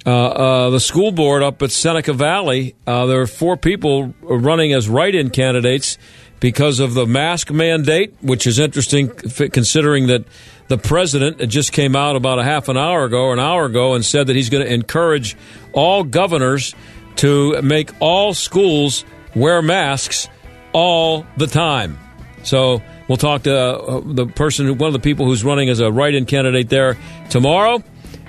uh, 0.05 0.11
uh, 0.11 0.71
the 0.71 0.81
school 0.81 1.13
board 1.13 1.45
up 1.45 1.63
at 1.63 1.71
Seneca 1.71 2.13
Valley. 2.13 2.75
There 2.87 3.21
are 3.21 3.29
four 3.29 3.57
people 3.57 4.15
running 4.21 4.73
as 4.73 4.89
write-in 4.89 5.31
candidates 5.31 5.97
because 6.41 6.81
of 6.81 6.95
the 6.95 7.07
mask 7.07 7.51
mandate, 7.51 8.15
which 8.21 8.47
is 8.47 8.59
interesting 8.59 9.09
considering 9.09 10.09
that 10.09 10.25
the 10.69 10.79
president 10.79 11.49
just 11.49 11.73
came 11.73 11.95
out 11.95 12.17
about 12.17 12.39
a 12.39 12.45
half 12.45 12.69
an 12.69 12.77
hour 12.77 13.05
ago 13.05 13.33
an 13.33 13.39
hour 13.39 13.67
ago 13.67 13.95
and 13.95 14.05
said 14.05 14.27
that 14.27 14.37
he's 14.37 14.51
going 14.51 14.65
to 14.65 14.73
encourage 14.73 15.37
all 15.73 16.05
governors 16.05 16.75
to 17.17 17.61
make 17.63 17.91
all 18.01 18.35
schools 18.35 19.05
wear 19.35 19.63
masks 19.63 20.29
all 20.73 21.27
the 21.37 21.47
time. 21.47 21.99
So 22.43 22.83
we'll 23.09 23.17
talk 23.17 23.45
to 23.45 23.57
uh, 23.57 24.01
the 24.05 24.27
person, 24.27 24.79
one 24.79 24.89
of 24.89 24.93
the 24.93 24.99
people 24.99 25.27
who's 25.27 25.45
running 25.45 25.69
as 25.69 25.81
a 25.81 25.91
write-in 25.91 26.27
candidate 26.27 26.69
there 26.69 26.97
tomorrow, 27.31 27.83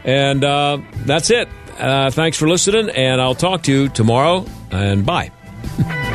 and 0.03 0.43
uh, 0.43 0.79
that's 1.05 1.29
it. 1.29 1.49
Uh, 1.77 2.09
thanks 2.11 2.37
for 2.37 2.47
listening, 2.47 2.89
and 2.89 3.19
I'll 3.19 3.35
talk 3.35 3.63
to 3.63 3.71
you 3.71 3.89
tomorrow, 3.89 4.45
and 4.71 5.05
bye. 5.05 5.31